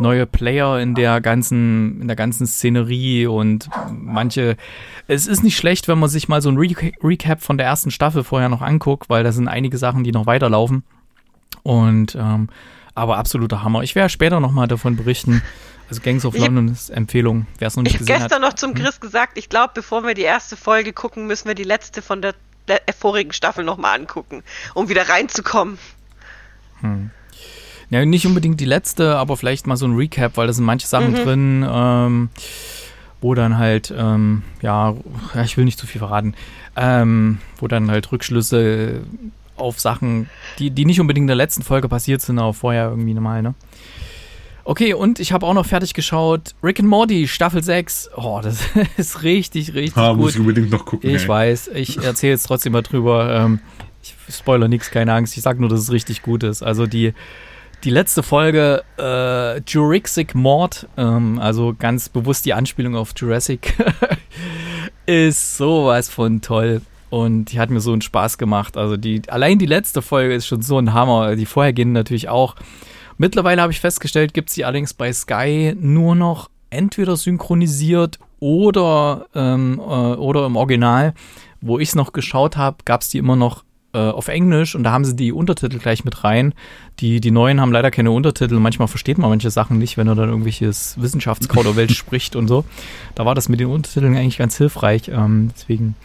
[0.00, 4.56] neue Player in der ganzen, in der ganzen Szenerie und manche.
[5.06, 7.90] Es ist nicht schlecht, wenn man sich mal so ein Re Recap von der ersten
[7.90, 10.82] Staffel vorher noch anguckt, weil da sind einige Sachen, die noch weiterlaufen.
[11.62, 12.48] Und ähm,
[12.94, 13.82] aber absoluter Hammer.
[13.82, 15.42] Ich werde später nochmal davon berichten.
[15.88, 18.42] Also Gangs of Ich London ist Empfehlung, wer es noch nicht Ich habe gesehen gestern
[18.42, 18.50] hat.
[18.50, 21.64] noch zum Chris gesagt, ich glaube, bevor wir die erste Folge gucken, müssen wir die
[21.64, 22.34] letzte von der
[22.68, 24.42] le- vorigen Staffel nochmal angucken,
[24.74, 25.78] um wieder reinzukommen.
[27.90, 30.86] Ja, nicht unbedingt die letzte, aber vielleicht mal so ein Recap, weil da sind manche
[30.86, 32.28] Sachen drin, ähm,
[33.20, 34.94] wo dann halt, ähm, ja,
[35.34, 36.34] ja, ich will nicht zu viel verraten,
[36.76, 39.00] ähm, wo dann halt Rückschlüsse
[39.56, 43.12] auf Sachen, die, die nicht unbedingt in der letzten Folge passiert sind, aber vorher irgendwie
[43.14, 43.54] normal, ne?
[44.62, 48.10] Okay, und ich habe auch noch fertig geschaut, Rick and Morty, Staffel 6.
[48.16, 48.60] Oh, das
[48.96, 50.20] ist richtig, richtig Ah, gut.
[50.20, 51.10] muss ich unbedingt noch gucken.
[51.10, 51.28] Ich ey.
[51.28, 53.34] weiß, ich erzähle jetzt trotzdem mal drüber.
[53.34, 53.58] Ähm,
[54.02, 55.36] ich spoiler nichts, keine Angst.
[55.36, 56.62] Ich sag nur, dass es richtig gut ist.
[56.62, 57.14] Also die,
[57.84, 63.74] die letzte Folge, äh, Jurassic Mord, ähm, also ganz bewusst die Anspielung auf Jurassic,
[65.06, 66.82] ist sowas von toll.
[67.08, 68.76] Und die hat mir so einen Spaß gemacht.
[68.76, 71.34] Also die, allein die letzte Folge ist schon so ein Hammer.
[71.34, 72.54] Die vorhergehenden natürlich auch.
[73.18, 79.26] Mittlerweile habe ich festgestellt, gibt es die allerdings bei Sky nur noch entweder synchronisiert oder,
[79.34, 81.14] ähm, äh, oder im Original.
[81.60, 83.64] Wo ich es noch geschaut habe, gab es die immer noch
[83.98, 86.54] auf Englisch und da haben sie die Untertitel gleich mit rein.
[87.00, 88.54] Die, die neuen haben leider keine Untertitel.
[88.58, 92.64] Manchmal versteht man manche Sachen nicht, wenn er dann irgendwelches Wissenschaftskauderwelsch spricht und so.
[93.14, 95.08] Da war das mit den Untertiteln eigentlich ganz hilfreich.
[95.08, 95.96] Ähm, deswegen,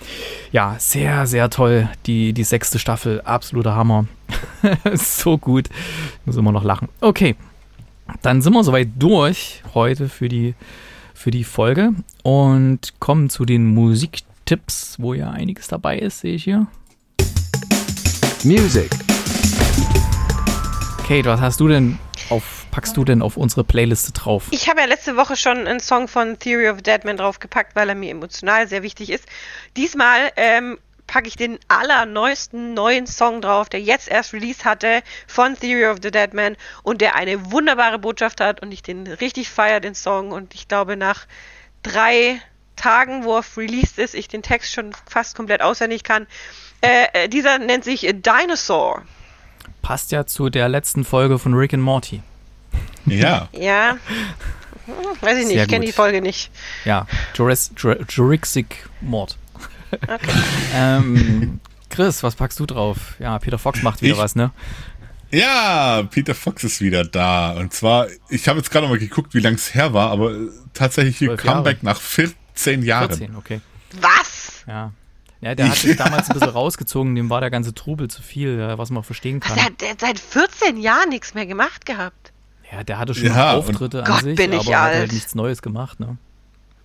[0.51, 1.89] ja, sehr, sehr toll.
[2.05, 4.05] Die, die sechste Staffel, absoluter Hammer.
[4.93, 5.69] so gut.
[5.69, 6.89] Ich muss immer noch lachen.
[7.01, 7.35] Okay,
[8.21, 10.55] dann sind wir soweit durch heute für die,
[11.13, 11.91] für die Folge
[12.23, 16.67] und kommen zu den Musiktipps, wo ja einiges dabei ist, sehe ich hier.
[18.45, 18.91] Music.
[21.07, 21.97] Kate, was hast du denn
[22.29, 24.43] auf, packst du denn auf unsere Playliste drauf?
[24.51, 27.95] Ich habe ja letzte Woche schon einen Song von Theory of Deadman draufgepackt, weil er
[27.95, 29.25] mir emotional sehr wichtig ist.
[29.75, 30.77] Diesmal ähm,
[31.07, 35.97] packe ich den allerneuesten neuen Song drauf, der jetzt erst Release hatte von Theory of
[36.03, 40.31] the Deadman und der eine wunderbare Botschaft hat und ich den richtig feiere, den Song.
[40.31, 41.25] Und ich glaube, nach
[41.81, 42.39] drei
[42.75, 46.27] Tagen, wo er released ist, ich den Text schon fast komplett auswendig kann.
[46.85, 49.01] Äh, äh, dieser nennt sich Dinosaur.
[49.81, 52.21] Passt ja zu der letzten Folge von Rick and Morty.
[53.05, 53.49] Ja.
[53.51, 53.97] Ja.
[54.85, 56.51] Hm, Weiß ich nicht, Sehr ich kenne die Folge nicht.
[56.85, 59.37] Ja, Jurass- Jura- Jurassic Mord.
[60.75, 61.59] ähm,
[61.89, 63.15] Chris, was packst du drauf?
[63.19, 64.51] Ja, Peter Fox macht wieder Ich- was, ne?
[65.31, 67.51] Ja, Peter Fox ist wieder da.
[67.53, 70.31] Und zwar, ich habe jetzt gerade noch mal geguckt, wie lang es her war, aber
[70.31, 73.07] äh, tatsächlich hier Zwölf Comeback nach 14 Jahren.
[73.09, 73.59] 14, okay.
[73.99, 74.63] Was?
[74.67, 74.91] Ja.
[75.45, 78.57] Ja, der hat sich damals ein bisschen rausgezogen, dem war der ganze Trubel zu viel,
[78.57, 79.55] ja, was man verstehen Also kann.
[79.55, 82.31] der, hat- der hat seit 14 Jahren nichts mehr gemacht gehabt.
[82.71, 85.11] Ja, der hatte schon Ja, Auftritte an Gott, sich, bin ich aber hat halt alt.
[85.13, 86.17] nichts Neues gemacht, ne?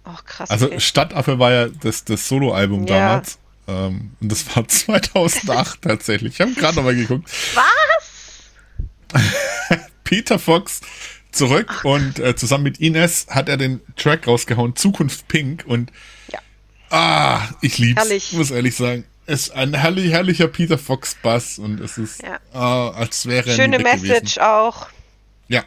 [0.05, 0.51] Oh, krass.
[0.51, 0.78] Also okay.
[0.81, 2.99] Stadtaffe war ja das, das Soloalbum Ja.
[3.16, 3.39] damals.
[3.66, 6.35] Ähm, und das war 2008 tatsächlich.
[6.35, 7.31] Ich habe gerade noch mal geguckt.
[7.55, 9.20] Was?
[10.05, 10.81] Peter Fox
[11.32, 15.91] zurück und äh, zusammen mit Ines hat er den Track rausgehauen, Zukunft Pink und
[16.32, 16.39] Ja.
[16.91, 18.33] Ah, ich lieb's, Herrlich.
[18.33, 19.05] muss ehrlich sagen.
[19.27, 22.39] Es ist ein herrlich, herrlicher Peter Fox Bass und es ist, Ja.
[22.53, 24.41] ah, als wäre er Schöne Message gewesen.
[24.43, 24.89] auch.
[25.49, 25.62] Ja.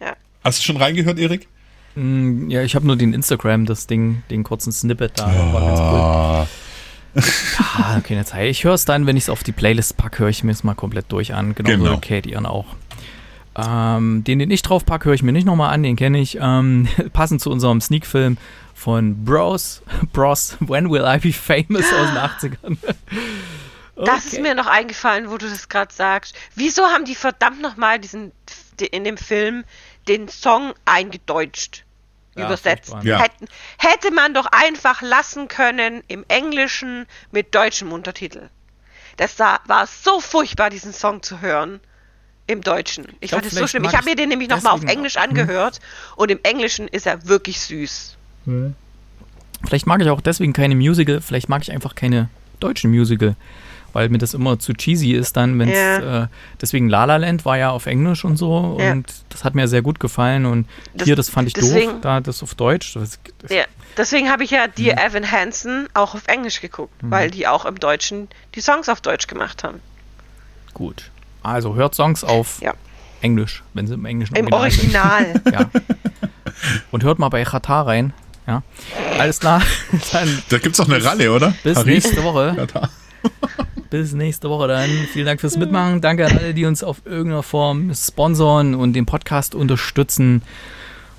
[0.00, 0.14] Ja.
[0.42, 1.46] Hast du schon reingehört, Erik?
[1.94, 5.26] Mm, Ja, ich habe nur den Instagram, das Ding, den kurzen Snippet da.
[5.26, 6.00] War ganz cool.
[6.00, 6.46] Ah,
[7.76, 8.48] Ah, keine Zeit.
[8.50, 10.64] Ich höre es dann, wenn ich es auf die Playlist packe, höre ich mir es
[10.64, 11.54] mal komplett durch an.
[11.54, 11.84] Genau, Genau.
[11.92, 12.64] so Kate ihren auch.
[13.56, 16.38] Ähm, den, den ich drauf packe, höre ich mir nicht nochmal an, den kenne ich.
[16.40, 18.38] Ähm, passend zu unserem Sneak-Film
[18.74, 22.76] von Bros, Bros, When Will I Be Famous aus den 80ern.
[23.94, 24.42] Das ist Okay.
[24.42, 26.34] mir noch eingefallen, wo du das gerade sagst.
[26.54, 28.32] Wieso haben die verdammt nochmal diesen
[28.90, 29.64] in dem Film
[30.08, 31.84] den Song eingedeutscht?
[32.34, 32.94] Ja, übersetzt.
[33.02, 33.20] Ja.
[33.20, 33.46] Hätten,
[33.76, 38.48] hätte man doch einfach lassen können im Englischen mit deutschem Untertitel.
[39.18, 41.78] Das da, war so furchtbar, diesen Song zu hören.
[42.48, 43.06] Im Deutschen.
[43.20, 43.84] Ich glaub, fand es so schlimm.
[43.84, 45.22] Ich habe ich mir den nämlich nochmal auf Englisch auch.
[45.22, 45.30] Hm.
[45.30, 45.80] angehört
[46.16, 48.16] und im Englischen ist er wirklich süß.
[49.64, 52.28] Vielleicht mag ich auch deswegen keine Musical, vielleicht mag ich einfach keine
[52.58, 53.36] deutschen Musical,
[53.92, 56.24] weil mir das immer zu cheesy ist dann, wenn es, Ja.
[56.24, 56.26] äh,
[56.60, 58.90] deswegen La La Land war ja auf Englisch und so Ja.
[58.92, 62.00] und das hat mir sehr gut gefallen und Das- hier, das fand ich doof, deswegen-
[62.00, 63.64] da das auf Deutsch, das, das, Ja,
[63.96, 64.72] deswegen habe ich ja Hm.
[64.76, 69.00] Dear Evan Hansen auch auf Englisch geguckt, weil die auch im Deutschen die Songs auf
[69.00, 69.80] Deutsch gemacht haben.
[70.74, 71.11] gut.
[71.42, 72.74] Also hört Songs auf Ja.
[73.20, 75.46] Englisch, wenn sie im Englischen Im Original sind.
[75.46, 75.70] Original.
[75.74, 75.80] Ja.
[76.90, 78.12] Und hört mal bei Chata rein.
[78.46, 78.62] Ja.
[79.18, 79.62] Alles klar.
[80.12, 81.54] Dann da gibt's doch eine Ralle, oder?
[81.64, 82.04] bis Paris?
[82.04, 82.68] nächste Woche.
[82.72, 82.88] Da.
[83.90, 84.88] Bis nächste Woche dann.
[85.12, 86.00] Vielen Dank fürs Mitmachen.
[86.00, 90.42] Danke an alle, die uns auf irgendeiner Form sponsoren und den Podcast unterstützen.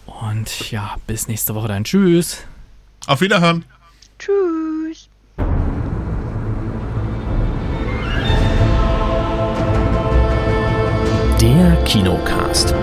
[0.05, 1.83] Und ja, bis nächste Woche dann.
[1.85, 2.39] Tschüss.
[3.07, 3.63] Auf Wiederhören.
[4.19, 4.72] Tschüss.
[11.55, 12.73] Der Kinocast.